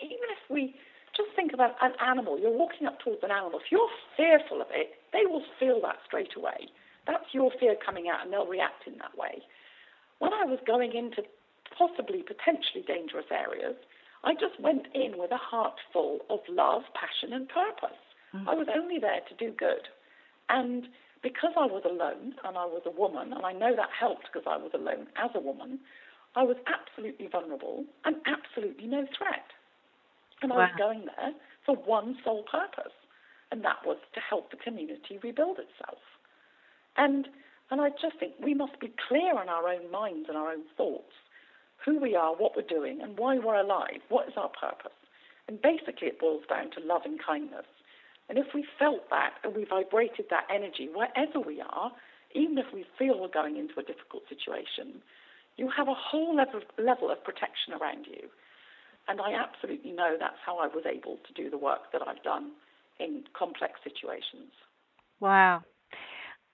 even 0.00 0.28
if 0.30 0.50
we 0.50 0.74
just 1.18 1.34
think 1.34 1.52
about 1.52 1.74
an 1.82 1.92
animal, 1.98 2.38
you're 2.38 2.54
walking 2.54 2.86
up 2.86 3.02
towards 3.02 3.22
an 3.26 3.34
animal, 3.34 3.58
if 3.58 3.74
you're 3.74 3.90
fearful 4.16 4.62
of 4.62 4.70
it, 4.70 4.94
they 5.12 5.26
will 5.26 5.42
feel 5.58 5.82
that 5.82 5.98
straight 6.06 6.38
away. 6.38 6.70
That's 7.06 7.34
your 7.34 7.50
fear 7.58 7.74
coming 7.74 8.06
out, 8.08 8.22
and 8.22 8.32
they'll 8.32 8.46
react 8.46 8.86
in 8.86 8.94
that 9.02 9.18
way. 9.18 9.42
When 10.20 10.32
I 10.32 10.44
was 10.46 10.62
going 10.64 10.94
into 10.94 11.26
possibly 11.76 12.22
potentially 12.22 12.86
dangerous 12.86 13.26
areas, 13.30 13.74
I 14.24 14.34
just 14.34 14.58
went 14.60 14.86
in 14.94 15.18
with 15.18 15.30
a 15.30 15.42
heart 15.42 15.78
full 15.92 16.20
of 16.30 16.40
love, 16.48 16.82
passion, 16.94 17.34
and 17.34 17.48
purpose. 17.48 17.98
Hmm. 18.32 18.48
I 18.48 18.54
was 18.54 18.68
only 18.74 18.98
there 18.98 19.20
to 19.28 19.34
do 19.34 19.52
good. 19.52 19.88
And 20.48 20.88
because 21.22 21.52
I 21.58 21.66
was 21.66 21.82
alone 21.84 22.34
and 22.44 22.56
I 22.56 22.66
was 22.66 22.82
a 22.86 22.90
woman, 22.94 23.32
and 23.32 23.44
I 23.44 23.52
know 23.52 23.74
that 23.74 23.90
helped 23.98 24.28
because 24.32 24.46
I 24.46 24.56
was 24.56 24.70
alone 24.74 25.06
as 25.16 25.30
a 25.34 25.40
woman, 25.40 25.80
I 26.36 26.42
was 26.42 26.56
absolutely 26.66 27.28
vulnerable 27.28 27.84
and 28.04 28.16
absolutely 28.26 28.86
no 28.86 29.06
threat. 29.16 29.50
And 30.42 30.52
I 30.52 30.56
was 30.56 30.70
going 30.78 31.06
there 31.06 31.32
for 31.66 31.76
one 31.76 32.16
sole 32.24 32.44
purpose, 32.50 32.94
and 33.50 33.64
that 33.64 33.84
was 33.84 33.98
to 34.14 34.20
help 34.20 34.50
the 34.50 34.56
community 34.56 35.18
rebuild 35.22 35.58
itself. 35.58 35.98
And 36.96 37.28
and 37.70 37.80
I 37.80 37.90
just 37.90 38.18
think 38.18 38.32
we 38.42 38.54
must 38.54 38.80
be 38.80 38.92
clear 39.08 39.32
in 39.42 39.48
our 39.48 39.68
own 39.68 39.90
minds 39.90 40.28
and 40.28 40.38
our 40.38 40.50
own 40.50 40.62
thoughts 40.76 41.12
who 41.84 42.00
we 42.00 42.16
are, 42.16 42.34
what 42.34 42.56
we're 42.56 42.62
doing, 42.62 43.00
and 43.02 43.18
why 43.18 43.38
we're 43.38 43.60
alive. 43.60 44.00
What 44.08 44.28
is 44.28 44.34
our 44.36 44.48
purpose? 44.48 44.96
And 45.46 45.60
basically, 45.60 46.08
it 46.08 46.18
boils 46.18 46.42
down 46.48 46.70
to 46.72 46.80
love 46.80 47.02
and 47.04 47.18
kindness. 47.24 47.66
And 48.28 48.36
if 48.36 48.46
we 48.54 48.64
felt 48.78 49.08
that 49.10 49.34
and 49.44 49.54
we 49.54 49.64
vibrated 49.64 50.26
that 50.30 50.46
energy 50.52 50.88
wherever 50.92 51.40
we 51.40 51.60
are, 51.60 51.92
even 52.34 52.58
if 52.58 52.66
we 52.74 52.84
feel 52.98 53.20
we're 53.20 53.28
going 53.28 53.56
into 53.56 53.80
a 53.80 53.82
difficult 53.82 54.24
situation, 54.28 55.00
you 55.56 55.70
have 55.74 55.88
a 55.88 55.94
whole 55.94 56.36
level, 56.36 56.60
level 56.78 57.10
of 57.10 57.24
protection 57.24 57.72
around 57.72 58.06
you. 58.06 58.28
And 59.08 59.20
I 59.20 59.32
absolutely 59.32 59.92
know 59.92 60.16
that's 60.18 60.36
how 60.44 60.58
I 60.58 60.66
was 60.66 60.84
able 60.86 61.18
to 61.26 61.32
do 61.32 61.50
the 61.50 61.58
work 61.58 61.92
that 61.92 62.02
I've 62.06 62.22
done 62.22 62.52
in 63.00 63.24
complex 63.36 63.80
situations. 63.82 64.52
Wow. 65.20 65.62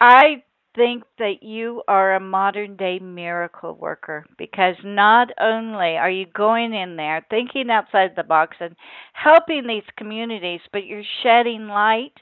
I 0.01 0.43
think 0.77 1.05
that 1.19 1.43
you 1.43 1.83
are 1.89 2.15
a 2.15 2.21
modern 2.21 2.77
day 2.77 2.99
miracle 2.99 3.75
worker 3.75 4.25
because 4.39 4.77
not 4.85 5.29
only 5.41 5.97
are 5.97 6.11
you 6.11 6.27
going 6.27 6.75
in 6.75 6.97
there 6.97 7.25
thinking 7.31 7.71
outside 7.71 8.13
the 8.17 8.25
box 8.25 8.57
and 8.61 8.75
helping 9.13 9.67
these 9.67 9.85
communities, 9.97 10.61
but 10.73 10.87
you're 10.87 11.03
shedding 11.23 11.69
light 11.69 12.15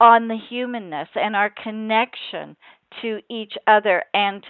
on 0.00 0.28
the 0.28 0.38
humanness 0.48 1.08
and 1.14 1.34
our 1.34 1.50
connection 1.50 2.56
to 3.02 3.20
each 3.30 3.54
other. 3.66 4.04
And 4.12 4.44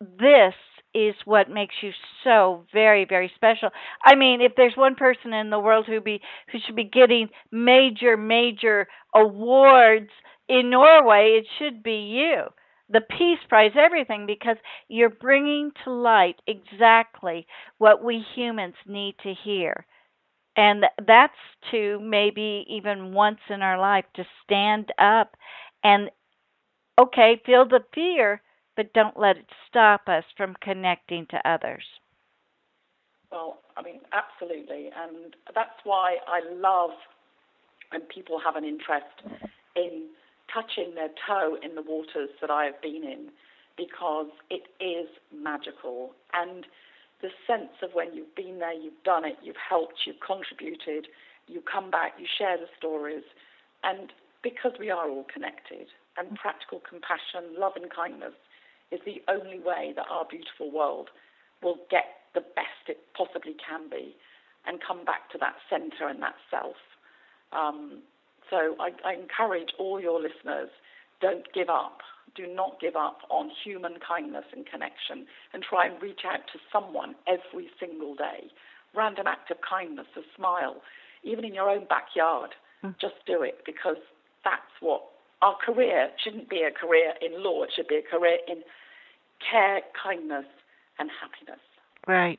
this 0.00 0.54
is 0.94 1.14
what 1.24 1.50
makes 1.50 1.74
you 1.82 1.90
so 2.24 2.64
very 2.72 3.04
very 3.04 3.30
special. 3.34 3.70
I 4.04 4.14
mean, 4.14 4.40
if 4.40 4.52
there's 4.56 4.76
one 4.76 4.94
person 4.94 5.32
in 5.32 5.50
the 5.50 5.58
world 5.58 5.86
who 5.86 6.00
be 6.00 6.20
who 6.52 6.58
should 6.64 6.76
be 6.76 6.84
getting 6.84 7.28
major 7.50 8.16
major 8.16 8.88
awards 9.14 10.10
in 10.48 10.70
Norway, 10.70 11.38
it 11.40 11.46
should 11.58 11.82
be 11.82 12.16
you. 12.18 12.44
The 12.90 13.02
Peace 13.02 13.38
Prize, 13.48 13.72
everything, 13.78 14.24
because 14.26 14.56
you're 14.88 15.10
bringing 15.10 15.72
to 15.84 15.90
light 15.92 16.36
exactly 16.46 17.46
what 17.76 18.02
we 18.02 18.24
humans 18.34 18.76
need 18.86 19.14
to 19.24 19.34
hear. 19.44 19.84
And 20.56 20.84
that's 21.06 21.32
to 21.70 22.00
maybe 22.00 22.64
even 22.68 23.12
once 23.12 23.38
in 23.48 23.62
our 23.62 23.78
life 23.78 24.06
to 24.16 24.24
stand 24.44 24.90
up 24.98 25.36
and, 25.84 26.10
okay, 27.00 27.40
feel 27.46 27.66
the 27.68 27.84
fear, 27.94 28.42
but 28.78 28.92
don't 28.92 29.18
let 29.18 29.36
it 29.36 29.46
stop 29.68 30.02
us 30.06 30.22
from 30.36 30.54
connecting 30.62 31.26
to 31.32 31.36
others. 31.44 31.82
Well, 33.32 33.58
I 33.76 33.82
mean, 33.82 33.98
absolutely. 34.12 34.90
And 34.96 35.34
that's 35.52 35.82
why 35.82 36.18
I 36.28 36.40
love 36.54 36.90
when 37.90 38.02
people 38.02 38.38
have 38.38 38.54
an 38.54 38.64
interest 38.64 39.42
in 39.74 40.06
touching 40.54 40.94
their 40.94 41.08
toe 41.26 41.56
in 41.60 41.74
the 41.74 41.82
waters 41.82 42.30
that 42.40 42.50
I 42.50 42.66
have 42.66 42.80
been 42.80 43.02
in 43.02 43.30
because 43.76 44.30
it 44.48 44.70
is 44.78 45.08
magical. 45.34 46.12
And 46.32 46.64
the 47.20 47.30
sense 47.48 47.74
of 47.82 47.90
when 47.94 48.14
you've 48.14 48.36
been 48.36 48.60
there, 48.60 48.72
you've 48.72 49.02
done 49.04 49.24
it, 49.24 49.38
you've 49.42 49.56
helped, 49.68 50.06
you've 50.06 50.22
contributed, 50.24 51.08
you 51.48 51.62
come 51.66 51.90
back, 51.90 52.12
you 52.16 52.26
share 52.38 52.56
the 52.56 52.70
stories. 52.78 53.24
And 53.82 54.12
because 54.44 54.72
we 54.78 54.88
are 54.88 55.10
all 55.10 55.26
connected, 55.34 55.88
and 56.16 56.36
practical 56.36 56.80
compassion, 56.88 57.58
love, 57.58 57.72
and 57.76 57.90
kindness 57.90 58.34
is 58.90 59.00
the 59.04 59.22
only 59.28 59.58
way 59.58 59.92
that 59.96 60.06
our 60.10 60.24
beautiful 60.24 60.70
world 60.70 61.08
will 61.62 61.78
get 61.90 62.04
the 62.34 62.40
best 62.40 62.88
it 62.88 62.98
possibly 63.16 63.54
can 63.58 63.88
be 63.90 64.14
and 64.66 64.78
come 64.86 65.04
back 65.04 65.30
to 65.32 65.38
that 65.38 65.56
center 65.68 66.08
and 66.08 66.22
that 66.22 66.36
self. 66.50 66.76
Um, 67.52 68.02
so 68.50 68.76
I, 68.80 68.90
I 69.04 69.14
encourage 69.14 69.70
all 69.78 70.00
your 70.00 70.20
listeners 70.20 70.70
don't 71.20 71.46
give 71.52 71.68
up. 71.68 71.98
Do 72.36 72.46
not 72.46 72.80
give 72.80 72.94
up 72.94 73.20
on 73.30 73.50
human 73.64 73.96
kindness 74.06 74.44
and 74.54 74.64
connection 74.66 75.26
and 75.52 75.62
try 75.62 75.86
and 75.86 76.00
reach 76.00 76.20
out 76.24 76.46
to 76.52 76.58
someone 76.72 77.14
every 77.26 77.68
single 77.80 78.14
day. 78.14 78.52
Random 78.94 79.26
act 79.26 79.50
of 79.50 79.58
kindness, 79.68 80.06
a 80.16 80.20
smile, 80.36 80.76
even 81.24 81.44
in 81.44 81.54
your 81.54 81.68
own 81.68 81.86
backyard. 81.88 82.50
Just 83.00 83.16
do 83.26 83.42
it 83.42 83.62
because 83.66 83.98
that's 84.44 84.78
what 84.80 85.02
our 85.42 85.56
career 85.64 86.10
shouldn't 86.22 86.48
be 86.48 86.62
a 86.62 86.70
career 86.70 87.14
in 87.22 87.42
law, 87.42 87.62
it 87.62 87.70
should 87.74 87.88
be 87.88 87.96
a 87.96 88.02
career 88.02 88.38
in 88.48 88.62
care, 89.50 89.80
kindness, 90.02 90.46
and 90.98 91.10
happiness. 91.20 91.60
Right, 92.06 92.38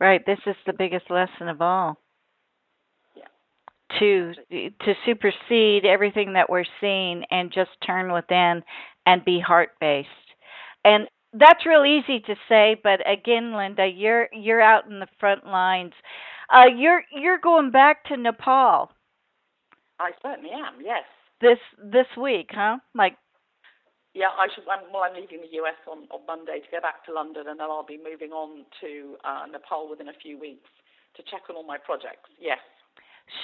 right. 0.00 0.24
This 0.26 0.38
is 0.46 0.56
the 0.66 0.72
biggest 0.72 1.10
lesson 1.10 1.48
of 1.48 1.60
all. 1.60 1.98
Yeah. 3.14 3.98
To 3.98 4.32
to 4.84 4.94
supersede 5.04 5.84
everything 5.84 6.34
that 6.34 6.50
we're 6.50 6.64
seeing 6.80 7.24
and 7.30 7.52
just 7.52 7.70
turn 7.86 8.12
within 8.12 8.62
and 9.06 9.24
be 9.24 9.40
heart 9.40 9.70
based. 9.80 10.08
And 10.84 11.08
that's 11.32 11.66
real 11.66 11.84
easy 11.84 12.20
to 12.20 12.34
say, 12.48 12.76
but 12.82 13.00
again, 13.10 13.56
Linda, 13.56 13.86
you're 13.86 14.28
you're 14.32 14.62
out 14.62 14.88
in 14.90 15.00
the 15.00 15.08
front 15.20 15.46
lines. 15.46 15.92
Uh, 16.52 16.68
you're 16.76 17.02
you're 17.12 17.38
going 17.38 17.70
back 17.70 18.04
to 18.04 18.16
Nepal 18.16 18.90
I 19.98 20.10
certainly 20.22 20.50
am, 20.50 20.74
yes. 20.82 21.04
this 21.40 21.58
this 21.82 22.06
week, 22.20 22.50
huh? 22.52 22.78
Like 22.94 23.16
Yeah, 24.16 24.32
I 24.32 24.48
should. 24.48 24.64
I'm, 24.64 24.80
well, 24.90 25.04
I'm 25.04 25.12
leaving 25.14 25.44
the 25.44 25.52
US 25.60 25.76
on, 25.84 26.08
on 26.08 26.24
Monday 26.26 26.64
to 26.64 26.68
go 26.72 26.80
back 26.80 27.04
to 27.04 27.12
London, 27.12 27.44
and 27.48 27.60
then 27.60 27.68
I'll 27.68 27.84
be 27.84 28.00
moving 28.00 28.32
on 28.32 28.64
to 28.80 29.16
uh, 29.22 29.44
Nepal 29.44 29.90
within 29.90 30.08
a 30.08 30.16
few 30.22 30.40
weeks 30.40 30.70
to 31.16 31.22
check 31.22 31.42
on 31.50 31.56
all 31.56 31.66
my 31.66 31.76
projects. 31.76 32.32
Yes. 32.40 32.56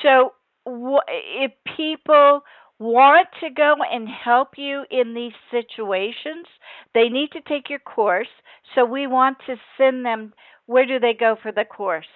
So, 0.02 0.32
wh- 0.64 1.04
if 1.06 1.52
people 1.76 2.40
want 2.78 3.28
to 3.40 3.50
go 3.50 3.74
and 3.92 4.08
help 4.08 4.56
you 4.56 4.84
in 4.90 5.12
these 5.12 5.36
situations, 5.50 6.48
they 6.94 7.10
need 7.10 7.32
to 7.32 7.42
take 7.42 7.68
your 7.68 7.78
course. 7.78 8.32
So, 8.74 8.86
we 8.86 9.06
want 9.06 9.36
to 9.46 9.56
send 9.76 10.06
them. 10.06 10.32
Where 10.64 10.86
do 10.86 10.98
they 10.98 11.12
go 11.12 11.36
for 11.42 11.52
the 11.52 11.66
course? 11.66 12.08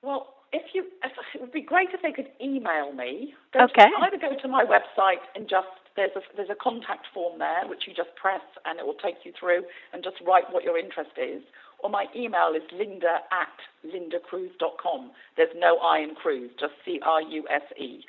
Well, 0.00 0.32
if 0.54 0.62
you, 0.72 0.84
if, 1.04 1.12
it 1.34 1.40
would 1.42 1.52
be 1.52 1.60
great 1.60 1.88
if 1.92 2.00
they 2.00 2.12
could 2.12 2.30
email 2.40 2.92
me. 2.94 3.34
Go 3.52 3.64
Okay. 3.64 3.84
To, 3.84 4.04
either 4.06 4.16
go 4.16 4.40
to 4.40 4.48
my 4.48 4.64
website 4.64 5.20
and 5.34 5.46
just 5.46 5.68
there's 5.96 6.14
a 6.16 6.20
there's 6.36 6.50
a 6.50 6.56
contact 6.56 7.06
form 7.12 7.38
there 7.38 7.66
which 7.68 7.84
you 7.86 7.94
just 7.94 8.14
press 8.16 8.42
and 8.64 8.78
it 8.78 8.86
will 8.86 8.98
take 9.02 9.24
you 9.24 9.32
through 9.38 9.62
and 9.92 10.02
just 10.02 10.16
write 10.26 10.44
what 10.50 10.64
your 10.64 10.78
interest 10.78 11.12
is. 11.16 11.42
Or 11.82 11.90
my 11.90 12.06
email 12.14 12.52
is 12.54 12.62
linda 12.72 13.26
at 13.32 13.56
lindacruse.com. 13.84 15.10
There's 15.36 15.54
no 15.56 15.78
I 15.78 15.98
in 15.98 16.14
cruise, 16.14 16.50
just 16.58 16.74
C 16.84 17.00
R 17.02 17.20
U 17.22 17.44
S 17.50 17.62
E. 17.78 18.04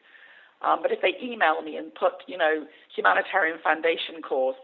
Um, 0.62 0.80
but 0.82 0.92
if 0.92 1.02
they 1.02 1.14
email 1.22 1.62
me 1.62 1.76
and 1.76 1.94
put, 1.94 2.14
you 2.28 2.38
know, 2.38 2.66
humanitarian 2.96 3.58
foundation 3.64 4.22
course, 4.22 4.56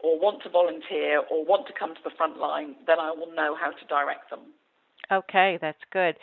or 0.00 0.18
want 0.18 0.42
to 0.42 0.48
volunteer, 0.48 1.22
or 1.30 1.44
want 1.44 1.66
to 1.66 1.72
come 1.78 1.94
to 1.94 2.00
the 2.02 2.10
front 2.16 2.38
line, 2.38 2.74
then 2.86 2.98
I 2.98 3.10
will 3.10 3.32
know 3.34 3.54
how 3.54 3.70
to 3.70 3.84
direct 3.88 4.30
them. 4.30 4.40
Okay, 5.12 5.58
that's 5.60 5.78
good. 5.92 6.16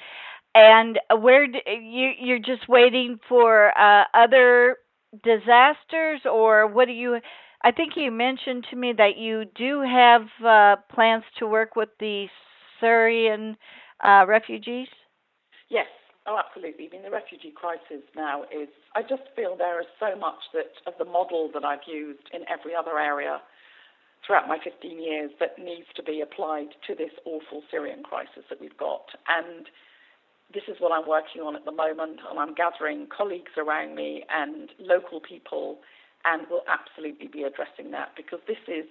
And 0.55 0.99
where 1.21 1.45
d- 1.45 1.61
you 1.67 2.11
you're 2.19 2.39
just 2.39 2.67
waiting 2.67 3.19
for 3.29 3.77
uh, 3.77 4.05
other 4.13 4.77
disasters, 5.23 6.21
or 6.25 6.67
what 6.67 6.85
do 6.85 6.93
you 6.93 7.19
I 7.63 7.71
think 7.71 7.93
you 7.95 8.11
mentioned 8.11 8.67
to 8.69 8.75
me 8.75 8.93
that 8.97 9.17
you 9.17 9.45
do 9.45 9.81
have 9.81 10.27
uh, 10.45 10.79
plans 10.93 11.23
to 11.39 11.47
work 11.47 11.75
with 11.75 11.89
the 11.99 12.27
Syrian 12.79 13.57
uh, 14.03 14.25
refugees. 14.27 14.87
Yes, 15.69 15.87
oh, 16.27 16.37
absolutely. 16.37 16.87
I 16.87 16.91
mean, 16.91 17.03
the 17.03 17.11
refugee 17.11 17.53
crisis 17.55 18.05
now 18.15 18.43
is. 18.43 18.69
I 18.95 19.01
just 19.01 19.23
feel 19.35 19.57
there 19.57 19.81
is 19.81 19.87
so 19.99 20.15
much 20.17 20.39
that 20.53 20.71
of 20.85 20.93
the 20.99 21.05
model 21.05 21.49
that 21.53 21.65
I've 21.65 21.85
used 21.87 22.29
in 22.33 22.41
every 22.47 22.73
other 22.75 22.99
area 22.99 23.41
throughout 24.25 24.47
my 24.47 24.57
15 24.63 25.01
years 25.01 25.31
that 25.39 25.57
needs 25.57 25.87
to 25.95 26.03
be 26.03 26.21
applied 26.21 26.69
to 26.87 26.95
this 26.95 27.11
awful 27.25 27.63
Syrian 27.69 28.03
crisis 28.03 28.43
that 28.49 28.61
we've 28.61 28.77
got. 28.77 29.05
And 29.27 29.67
this 30.53 30.63
is 30.67 30.77
what 30.79 30.91
I'm 30.91 31.07
working 31.07 31.41
on 31.41 31.55
at 31.55 31.65
the 31.65 31.71
moment, 31.71 32.19
and 32.29 32.39
I'm 32.39 32.53
gathering 32.53 33.07
colleagues 33.15 33.51
around 33.57 33.95
me 33.95 34.23
and 34.31 34.69
local 34.79 35.19
people, 35.19 35.79
and 36.25 36.47
we'll 36.49 36.65
absolutely 36.67 37.27
be 37.27 37.43
addressing 37.43 37.91
that 37.91 38.15
because 38.15 38.39
this 38.47 38.61
is 38.67 38.85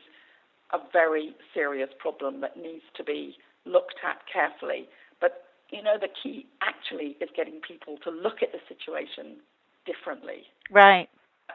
a 0.73 0.79
very 0.93 1.35
serious 1.55 1.91
problem 1.99 2.41
that 2.41 2.57
needs 2.57 2.85
to 2.97 3.05
be 3.05 3.37
looked 3.65 4.01
at 4.07 4.21
carefully. 4.31 4.89
But 5.21 5.45
you 5.71 5.83
know, 5.83 5.97
the 6.01 6.09
key 6.23 6.47
actually 6.61 7.17
is 7.21 7.31
getting 7.37 7.61
people 7.67 7.97
to 8.05 8.11
look 8.11 8.43
at 8.43 8.53
the 8.53 8.61
situation 8.69 9.39
differently. 9.87 10.45
Right. 10.71 11.09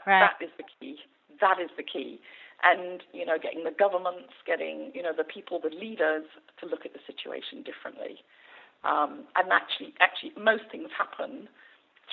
Right. 0.07 0.29
That 0.31 0.43
is 0.43 0.51
the 0.57 0.63
key. 0.79 0.97
That 1.39 1.57
is 1.61 1.69
the 1.77 1.83
key. 1.83 2.19
And 2.63 3.01
you 3.13 3.25
know, 3.25 3.37
getting 3.41 3.63
the 3.63 3.75
governments, 3.77 4.33
getting 4.45 4.91
you 4.93 5.03
know 5.03 5.13
the 5.15 5.23
people, 5.25 5.59
the 5.61 5.73
leaders, 5.75 6.25
to 6.59 6.65
look 6.65 6.85
at 6.85 6.93
the 6.93 7.03
situation 7.05 7.63
differently. 7.63 8.23
Um, 8.83 9.25
and 9.35 9.51
actually, 9.51 9.93
actually, 9.99 10.31
most 10.41 10.63
things 10.71 10.89
happen 10.97 11.47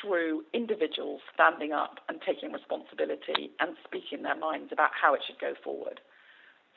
through 0.01 0.43
individuals 0.53 1.21
standing 1.35 1.73
up 1.73 1.99
and 2.09 2.21
taking 2.25 2.53
responsibility 2.53 3.51
and 3.59 3.75
speaking 3.85 4.23
their 4.23 4.37
minds 4.37 4.71
about 4.73 4.91
how 4.93 5.15
it 5.15 5.21
should 5.27 5.41
go 5.41 5.55
forward. 5.65 6.01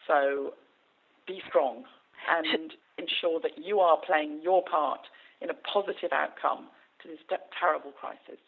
So, 0.08 0.54
be 1.28 1.42
strong 1.48 1.84
and 2.30 2.74
ensure 2.98 3.40
that 3.42 3.58
you 3.58 3.80
are 3.80 3.98
playing 4.06 4.42
your 4.42 4.64
part 4.64 5.02
in 5.42 5.50
a 5.50 5.54
positive 5.54 6.12
outcome 6.12 6.68
to 7.02 7.08
this 7.10 7.20
terrible 7.60 7.92
crisis. 7.92 8.40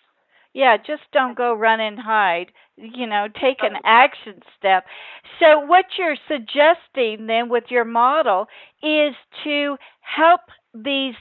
Yeah, 0.54 0.78
just 0.78 1.02
don't 1.12 1.36
go 1.36 1.54
run 1.54 1.80
and 1.80 1.98
hide. 1.98 2.52
You 2.78 3.08
know, 3.08 3.28
take 3.42 3.64
an 3.64 3.78
action 3.84 4.42
step. 4.58 4.86
So, 5.40 5.60
what 5.60 5.86
you're 5.98 6.16
suggesting 6.28 7.26
then 7.26 7.50
with 7.50 7.66
your 7.70 7.86
model 7.86 8.48
is 8.84 9.16
to 9.44 9.78
help 10.02 10.42
these 10.76 11.16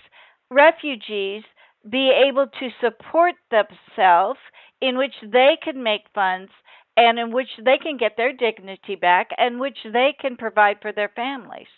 refugees 0.52 1.42
be 1.88 2.10
able 2.10 2.46
to 2.46 2.70
support 2.80 3.34
themselves 3.50 4.38
in 4.80 4.98
which 4.98 5.14
they 5.22 5.56
can 5.62 5.82
make 5.82 6.02
funds 6.14 6.50
and 6.96 7.18
in 7.18 7.32
which 7.32 7.48
they 7.64 7.78
can 7.78 7.96
get 7.96 8.16
their 8.16 8.32
dignity 8.32 8.94
back 8.94 9.30
and 9.38 9.58
which 9.60 9.78
they 9.92 10.14
can 10.20 10.36
provide 10.36 10.76
for 10.80 10.92
their 10.92 11.08
families. 11.08 11.68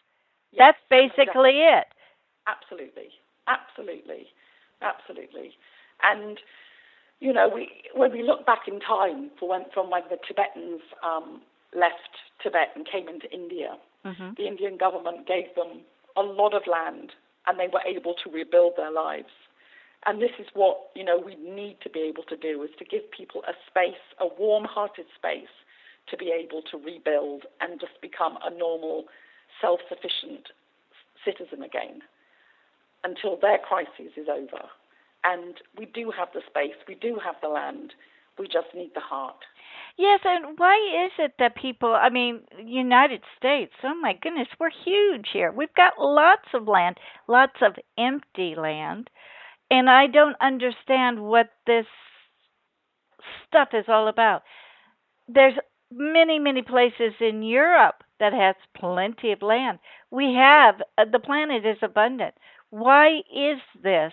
Yes, 0.53 0.75
That's 0.75 0.79
basically 0.91 1.61
exactly. 1.61 1.61
it. 1.61 1.87
Absolutely, 2.47 3.09
absolutely, 3.49 4.27
absolutely. 4.83 5.53
And 6.03 6.39
you 7.21 7.33
know, 7.33 7.49
we 7.49 7.69
when 7.95 8.13
we 8.13 8.23
look 8.23 8.45
back 8.47 8.69
in 8.69 8.81
time 8.81 9.31
for 9.39 9.49
when 9.49 9.65
from 9.73 9.91
when 9.91 10.03
the 10.11 10.19
Tibetans 10.27 10.83
um, 11.05 11.43
left 11.75 12.11
Tibet 12.43 12.69
and 12.75 12.87
came 12.87 13.09
into 13.09 13.31
India, 13.33 13.77
Mm-hmm. 14.05 14.33
the 14.37 14.47
Indian 14.47 14.77
government 14.77 15.27
gave 15.27 15.55
them 15.57 15.81
a 16.17 16.21
lot 16.23 16.53
of 16.55 16.63
land, 16.71 17.13
and 17.47 17.59
they 17.59 17.69
were 17.69 17.83
able 17.87 18.15
to 18.25 18.31
rebuild 18.31 18.75
their 18.77 18.93
lives. 18.93 19.33
And 20.07 20.21
this 20.21 20.33
is 20.39 20.47
what 20.55 20.91
you 20.95 21.05
know 21.05 21.19
we 21.19 21.37
need 21.37 21.79
to 21.83 21.91
be 21.91 22.01
able 22.01 22.25
to 22.25 22.37
do: 22.37 22.63
is 22.63 22.71
to 22.79 22.85
give 22.85 23.11
people 23.11 23.43
a 23.49 23.55
space, 23.67 24.05
a 24.21 24.27
warm-hearted 24.39 25.07
space, 25.17 25.55
to 26.11 26.17
be 26.17 26.31
able 26.31 26.63
to 26.71 26.77
rebuild 26.77 27.45
and 27.61 27.81
just 27.81 28.01
become 28.03 28.39
a 28.45 28.51
normal, 28.51 29.05
self-sufficient 29.61 30.49
citizen 31.25 31.63
again 31.63 32.03
until 33.03 33.37
their 33.41 33.59
crisis 33.59 34.13
is 34.17 34.29
over. 34.29 34.69
And 35.25 35.55
we 35.79 35.87
do 35.87 36.11
have 36.11 36.29
the 36.35 36.43
space, 36.47 36.77
we 36.87 36.95
do 36.95 37.19
have 37.25 37.37
the 37.41 37.49
land, 37.49 37.95
we 38.39 38.47
just 38.47 38.75
need 38.75 38.91
the 38.95 39.01
heart. 39.01 39.37
Yes, 39.97 40.21
and 40.25 40.59
why 40.59 41.07
is 41.07 41.13
it 41.19 41.35
that 41.39 41.55
people, 41.57 41.95
I 41.95 42.11
mean, 42.11 42.41
United 42.65 43.23
States, 43.37 43.73
oh 43.85 43.95
my 44.01 44.15
goodness, 44.21 44.49
we're 44.59 44.71
huge 44.85 45.29
here. 45.33 45.53
We've 45.53 45.75
got 45.77 45.95
lots 45.99 46.49
of 46.53 46.67
land, 46.67 46.97
lots 47.29 47.55
of 47.63 47.75
empty 47.97 48.55
land, 48.57 49.09
and 49.71 49.89
I 49.89 50.09
don't 50.09 50.37
understand 50.41 51.21
what 51.23 51.51
this 51.67 51.87
stuff 53.47 53.69
is 53.73 53.85
all 53.89 54.09
about. 54.09 54.43
There's 55.29 55.55
many, 55.93 56.39
many 56.39 56.63
places 56.63 57.15
in 57.21 57.43
Europe 57.43 58.03
that 58.19 58.33
has 58.33 58.57
plenty 58.77 59.33
of 59.33 59.43
land. 59.43 59.79
We 60.11 60.35
have, 60.35 60.77
uh, 60.99 61.05
the 61.11 61.21
planet 61.21 61.65
is 61.65 61.79
abundant. 61.83 62.35
Why 62.71 63.19
is 63.33 63.59
this 63.83 64.13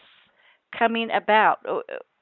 coming 0.77 1.09
about? 1.11 1.65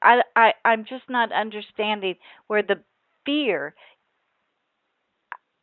I, 0.02 0.22
I, 0.36 0.52
I'm 0.64 0.84
just 0.84 1.04
not 1.08 1.32
understanding 1.32 2.16
where 2.46 2.62
the 2.62 2.80
fear. 3.24 3.74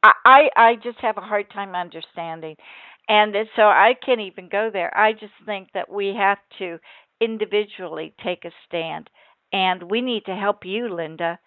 I, 0.04 0.12
I, 0.26 0.50
I 0.56 0.76
just 0.76 1.00
have 1.00 1.18
a 1.18 1.22
hard 1.22 1.50
time 1.52 1.76
understanding, 1.76 2.56
and 3.10 3.36
so 3.56 3.64
I 3.64 3.94
can't 4.06 4.22
even 4.22 4.50
go 4.50 4.70
there. 4.72 4.96
I 4.98 5.14
just 5.14 5.34
think 5.46 5.70
that 5.74 5.92
we 5.92 6.14
have 6.18 6.38
to 6.60 6.80
individually 7.20 8.14
take 8.24 8.46
a 8.46 8.52
stand, 8.68 9.10
and 9.52 9.84
we 9.90 10.02
need 10.02 10.26
to 10.26 10.36
help 10.36 10.66
you, 10.66 10.94
Linda. 10.94 11.40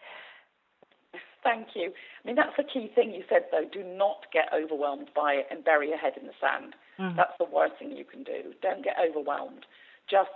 Thank 1.43 1.69
you. 1.75 1.93
I 2.23 2.27
mean, 2.27 2.37
that's 2.37 2.57
the 2.57 2.65
key 2.65 2.91
thing 2.95 3.13
you 3.13 3.25
said, 3.29 3.47
though. 3.51 3.65
Do 3.73 3.83
not 3.83 4.27
get 4.33 4.53
overwhelmed 4.53 5.11
by 5.15 5.35
it 5.35 5.47
and 5.51 5.65
bury 5.65 5.89
your 5.89 5.99
head 5.99 6.13
in 6.21 6.27
the 6.27 6.35
sand. 6.41 6.75
Mhm. 6.99 7.17
That's 7.17 7.37
the 7.39 7.47
worst 7.47 7.75
thing 7.79 7.93
you 7.93 8.05
can 8.05 8.23
do. 8.25 8.55
Don't 8.61 8.83
get 8.85 8.99
overwhelmed. 8.99 9.65
Just 10.07 10.31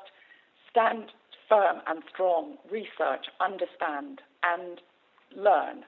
stand 0.71 1.13
firm 1.49 1.81
and 1.87 2.03
strong, 2.13 2.57
research, 2.71 3.27
understand, 3.41 4.21
and 4.43 4.81
learn. 5.37 5.85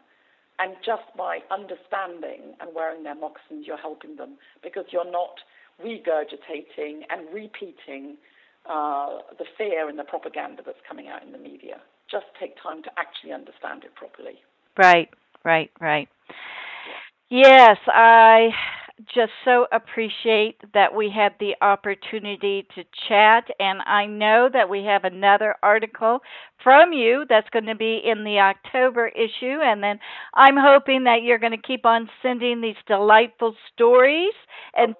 And 0.58 0.74
just 0.84 1.04
by 1.16 1.40
understanding 1.50 2.54
and 2.60 2.74
wearing 2.74 3.02
their 3.02 3.14
moccasins, 3.14 3.66
you're 3.66 3.76
helping 3.76 4.16
them 4.16 4.36
because 4.62 4.86
you're 4.90 5.10
not 5.10 5.36
regurgitating 5.84 7.02
and 7.10 7.32
repeating 7.32 8.16
uh, 8.68 9.18
the 9.38 9.44
fear 9.58 9.88
and 9.88 9.98
the 9.98 10.04
propaganda 10.04 10.62
that's 10.64 10.78
coming 10.88 11.08
out 11.08 11.22
in 11.22 11.32
the 11.32 11.38
media. 11.38 11.80
Just 12.10 12.26
take 12.40 12.54
time 12.62 12.82
to 12.84 12.90
actually 12.96 13.32
understand 13.32 13.84
it 13.84 13.94
properly. 13.94 14.40
Right, 14.78 15.10
right, 15.44 15.70
right. 15.80 16.08
Yes, 17.28 17.76
I 17.86 18.50
just 19.14 19.32
so 19.44 19.66
appreciate 19.72 20.60
that 20.72 20.94
we 20.94 21.10
had 21.10 21.34
the 21.38 21.54
opportunity 21.60 22.66
to 22.74 22.84
chat, 23.08 23.44
and 23.58 23.80
I 23.86 24.06
know 24.06 24.48
that 24.52 24.68
we 24.68 24.84
have 24.84 25.04
another 25.04 25.56
article 25.62 26.20
from 26.62 26.92
you 26.92 27.26
that's 27.28 27.48
going 27.50 27.66
to 27.66 27.74
be 27.74 28.00
in 28.04 28.24
the 28.24 28.38
October 28.40 29.08
issue, 29.08 29.58
and 29.62 29.82
then 29.82 29.98
I'm 30.34 30.56
hoping 30.56 31.04
that 31.04 31.22
you're 31.22 31.38
going 31.38 31.52
to 31.52 31.66
keep 31.66 31.84
on 31.84 32.08
sending 32.22 32.60
these 32.60 32.76
delightful 32.86 33.54
stories 33.74 34.34
and 34.74 34.94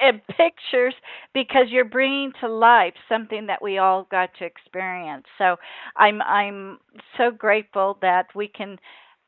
and 0.00 0.20
pictures 0.28 0.94
because 1.34 1.66
you're 1.70 1.84
bringing 1.84 2.32
to 2.40 2.48
life 2.48 2.94
something 3.08 3.46
that 3.46 3.60
we 3.60 3.78
all 3.78 4.06
got 4.10 4.30
to 4.38 4.44
experience. 4.44 5.26
So 5.38 5.56
I'm 5.96 6.22
I'm 6.22 6.78
so 7.16 7.30
grateful 7.30 7.98
that 8.00 8.26
we 8.34 8.48
can 8.48 8.78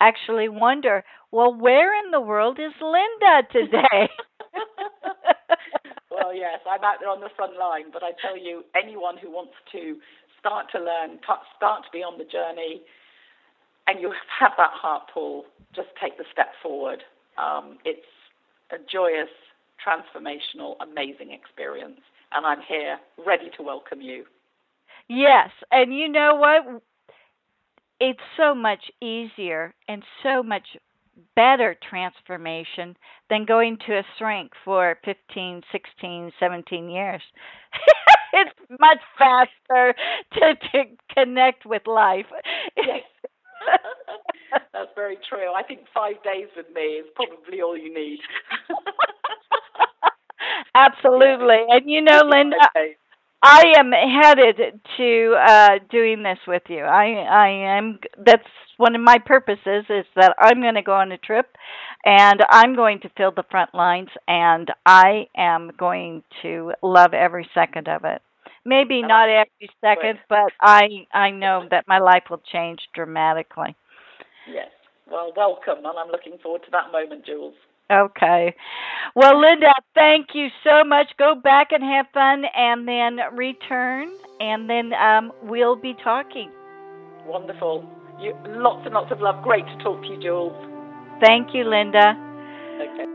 actually 0.00 0.48
wonder, 0.48 1.04
well, 1.30 1.54
where 1.54 1.94
in 2.04 2.10
the 2.10 2.20
world 2.20 2.58
is 2.58 2.72
Linda 2.80 3.46
today? 3.52 4.08
well, 6.10 6.34
yes, 6.34 6.60
I'm 6.68 6.82
out 6.82 6.96
there 7.00 7.10
on 7.10 7.20
the 7.20 7.30
front 7.36 7.56
line, 7.58 7.86
but 7.92 8.02
I 8.02 8.12
tell 8.20 8.36
you, 8.36 8.64
anyone 8.74 9.16
who 9.16 9.30
wants 9.30 9.52
to 9.72 9.96
start 10.38 10.66
to 10.72 10.78
learn, 10.78 11.20
start 11.56 11.84
to 11.84 11.90
be 11.92 11.98
on 11.98 12.18
the 12.18 12.24
journey, 12.24 12.82
and 13.86 14.00
you 14.00 14.12
have 14.38 14.52
that 14.56 14.72
heart 14.72 15.02
pull, 15.12 15.44
just 15.74 15.88
take 16.02 16.16
the 16.18 16.24
step 16.32 16.48
forward. 16.62 17.02
Um, 17.38 17.78
it's 17.84 18.06
a 18.72 18.76
joyous, 18.90 19.30
transformational, 19.78 20.74
amazing 20.80 21.32
experience, 21.32 22.00
and 22.32 22.46
I'm 22.46 22.60
here 22.66 22.98
ready 23.24 23.50
to 23.56 23.62
welcome 23.62 24.00
you. 24.00 24.24
Yes, 25.08 25.50
and 25.72 25.94
you 25.94 26.08
know 26.08 26.36
what? 26.36 26.82
It's 28.00 28.20
so 28.36 28.54
much 28.54 28.90
easier 29.02 29.74
and 29.88 30.02
so 30.22 30.42
much 30.42 30.76
better 31.36 31.76
transformation 31.88 32.96
than 33.28 33.44
going 33.44 33.78
to 33.86 33.98
a 33.98 34.02
shrink 34.18 34.52
for 34.64 34.98
15, 35.04 35.62
16, 35.70 36.32
17 36.40 36.88
years. 36.90 37.22
it's 38.32 38.58
much 38.80 38.98
faster 39.18 39.94
to, 40.34 40.54
to 40.72 40.84
connect 41.14 41.66
with 41.66 41.86
life. 41.86 42.26
Yes. 42.76 43.02
That's 44.72 44.90
very 44.94 45.18
true. 45.28 45.52
I 45.54 45.62
think 45.62 45.80
five 45.94 46.22
days 46.24 46.48
with 46.56 46.66
me 46.74 46.80
is 46.82 47.06
probably 47.14 47.60
all 47.62 47.76
you 47.76 47.92
need. 47.92 48.18
Absolutely. 50.74 51.64
And 51.68 51.90
you 51.90 52.02
know, 52.02 52.22
Linda, 52.24 52.56
Okay. 52.76 52.96
I 53.42 53.74
am 53.78 53.92
headed 53.92 54.80
to 54.98 55.34
uh 55.38 55.78
doing 55.90 56.22
this 56.22 56.38
with 56.46 56.62
you. 56.68 56.82
I 56.84 57.06
I 57.30 57.48
am 57.78 57.98
that's 58.18 58.48
one 58.76 58.94
of 58.94 59.00
my 59.02 59.18
purposes 59.18 59.84
is 59.88 60.06
that 60.16 60.34
I'm 60.38 60.60
going 60.60 60.74
to 60.74 60.82
go 60.82 60.94
on 60.94 61.12
a 61.12 61.18
trip 61.18 61.46
And 62.04 62.40
I'm 62.50 62.76
going 62.76 63.00
to 63.00 63.10
fill 63.16 63.32
the 63.32 63.44
front 63.50 63.74
lines, 63.74 64.08
and 64.26 64.70
I 64.86 65.26
am 65.36 65.72
going 65.78 66.22
to 66.42 66.72
love 66.82 67.12
every 67.12 67.48
second 67.54 67.88
of 67.88 68.04
it. 68.04 68.22
Maybe 68.64 69.02
not 69.02 69.28
every 69.28 69.70
second, 69.80 70.18
but 70.28 70.52
I 70.60 71.06
I 71.12 71.30
know 71.30 71.66
that 71.70 71.88
my 71.88 71.98
life 71.98 72.24
will 72.30 72.42
change 72.52 72.80
dramatically. 72.94 73.76
Yes. 74.48 74.70
Well, 75.10 75.32
welcome, 75.36 75.78
and 75.84 75.98
I'm 75.98 76.10
looking 76.10 76.38
forward 76.42 76.62
to 76.64 76.70
that 76.72 76.92
moment, 76.92 77.26
Jewels. 77.26 77.54
Okay. 77.90 78.54
Well, 79.16 79.40
Linda, 79.40 79.72
thank 79.94 80.28
you 80.34 80.48
so 80.62 80.84
much. 80.84 81.08
Go 81.18 81.34
back 81.34 81.72
and 81.72 81.82
have 81.82 82.06
fun, 82.14 82.44
and 82.56 82.86
then 82.86 83.18
return, 83.34 84.10
and 84.40 84.70
then 84.70 84.92
um, 84.94 85.32
we'll 85.42 85.76
be 85.76 85.94
talking. 86.04 86.50
Wonderful. 87.26 87.88
You, 88.20 88.36
lots 88.48 88.82
and 88.84 88.94
lots 88.94 89.10
of 89.10 89.20
love. 89.20 89.42
Great 89.42 89.66
to 89.66 89.76
talk 89.82 90.02
to 90.02 90.08
you, 90.08 90.20
Jewels. 90.20 90.52
Thank 91.20 91.54
you, 91.54 91.64
Linda. 91.64 92.14
Okay. 92.80 93.06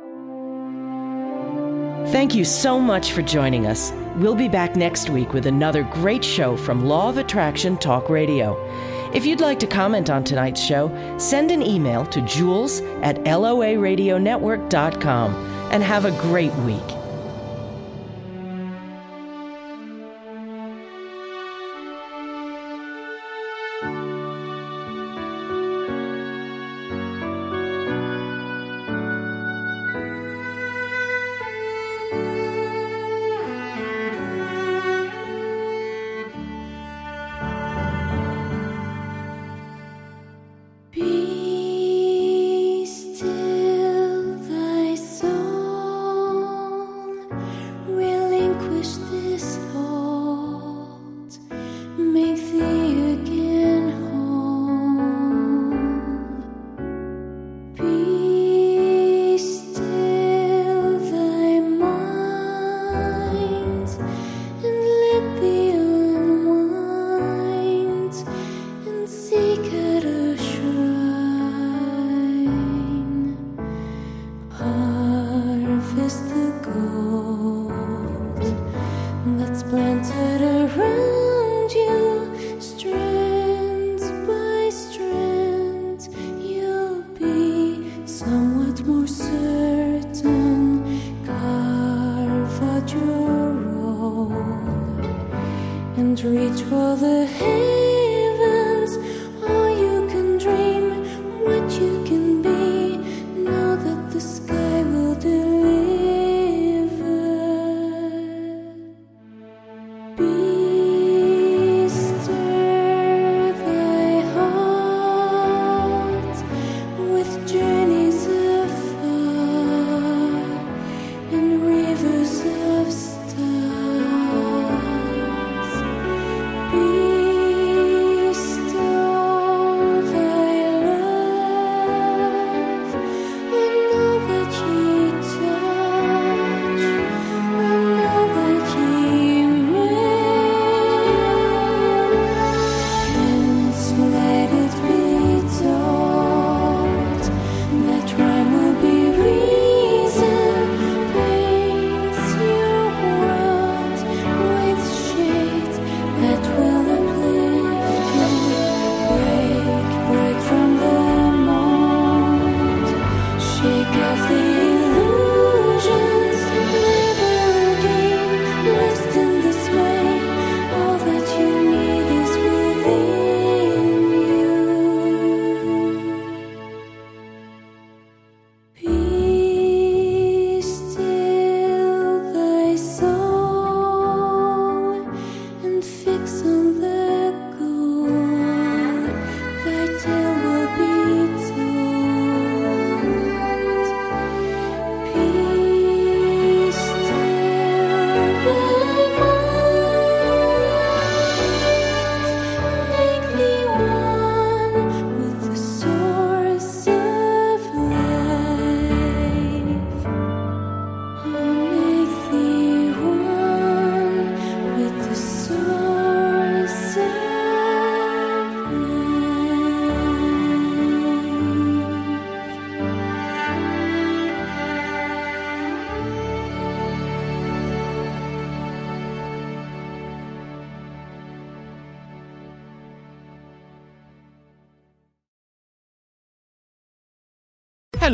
Thank 2.12 2.36
you 2.36 2.44
so 2.44 2.80
much 2.80 3.14
for 3.14 3.22
joining 3.22 3.66
us. 3.66 3.92
We'll 4.18 4.36
be 4.36 4.48
back 4.48 4.76
next 4.76 5.10
week 5.10 5.34
with 5.34 5.48
another 5.48 5.84
great 5.84 6.24
show 6.24 6.56
from 6.56 6.86
Law 6.86 7.10
of 7.10 7.18
Attraction 7.18 7.78
Talk 7.78 8.10
Radio. 8.10 8.56
If 9.16 9.26
you'd 9.26 9.40
like 9.40 9.60
to 9.60 9.68
comment 9.68 10.10
on 10.10 10.26
tonight's 10.26 10.62
show, 10.62 10.92
send 11.18 11.50
an 11.50 11.62
email 11.62 12.06
to 12.08 12.20
jewels 12.24 12.82
at 13.02 13.24
loaradionetwork.com 13.24 15.34
and 15.72 15.82
have 15.82 16.04
a 16.04 16.12
great 16.22 16.54
week. 16.56 17.05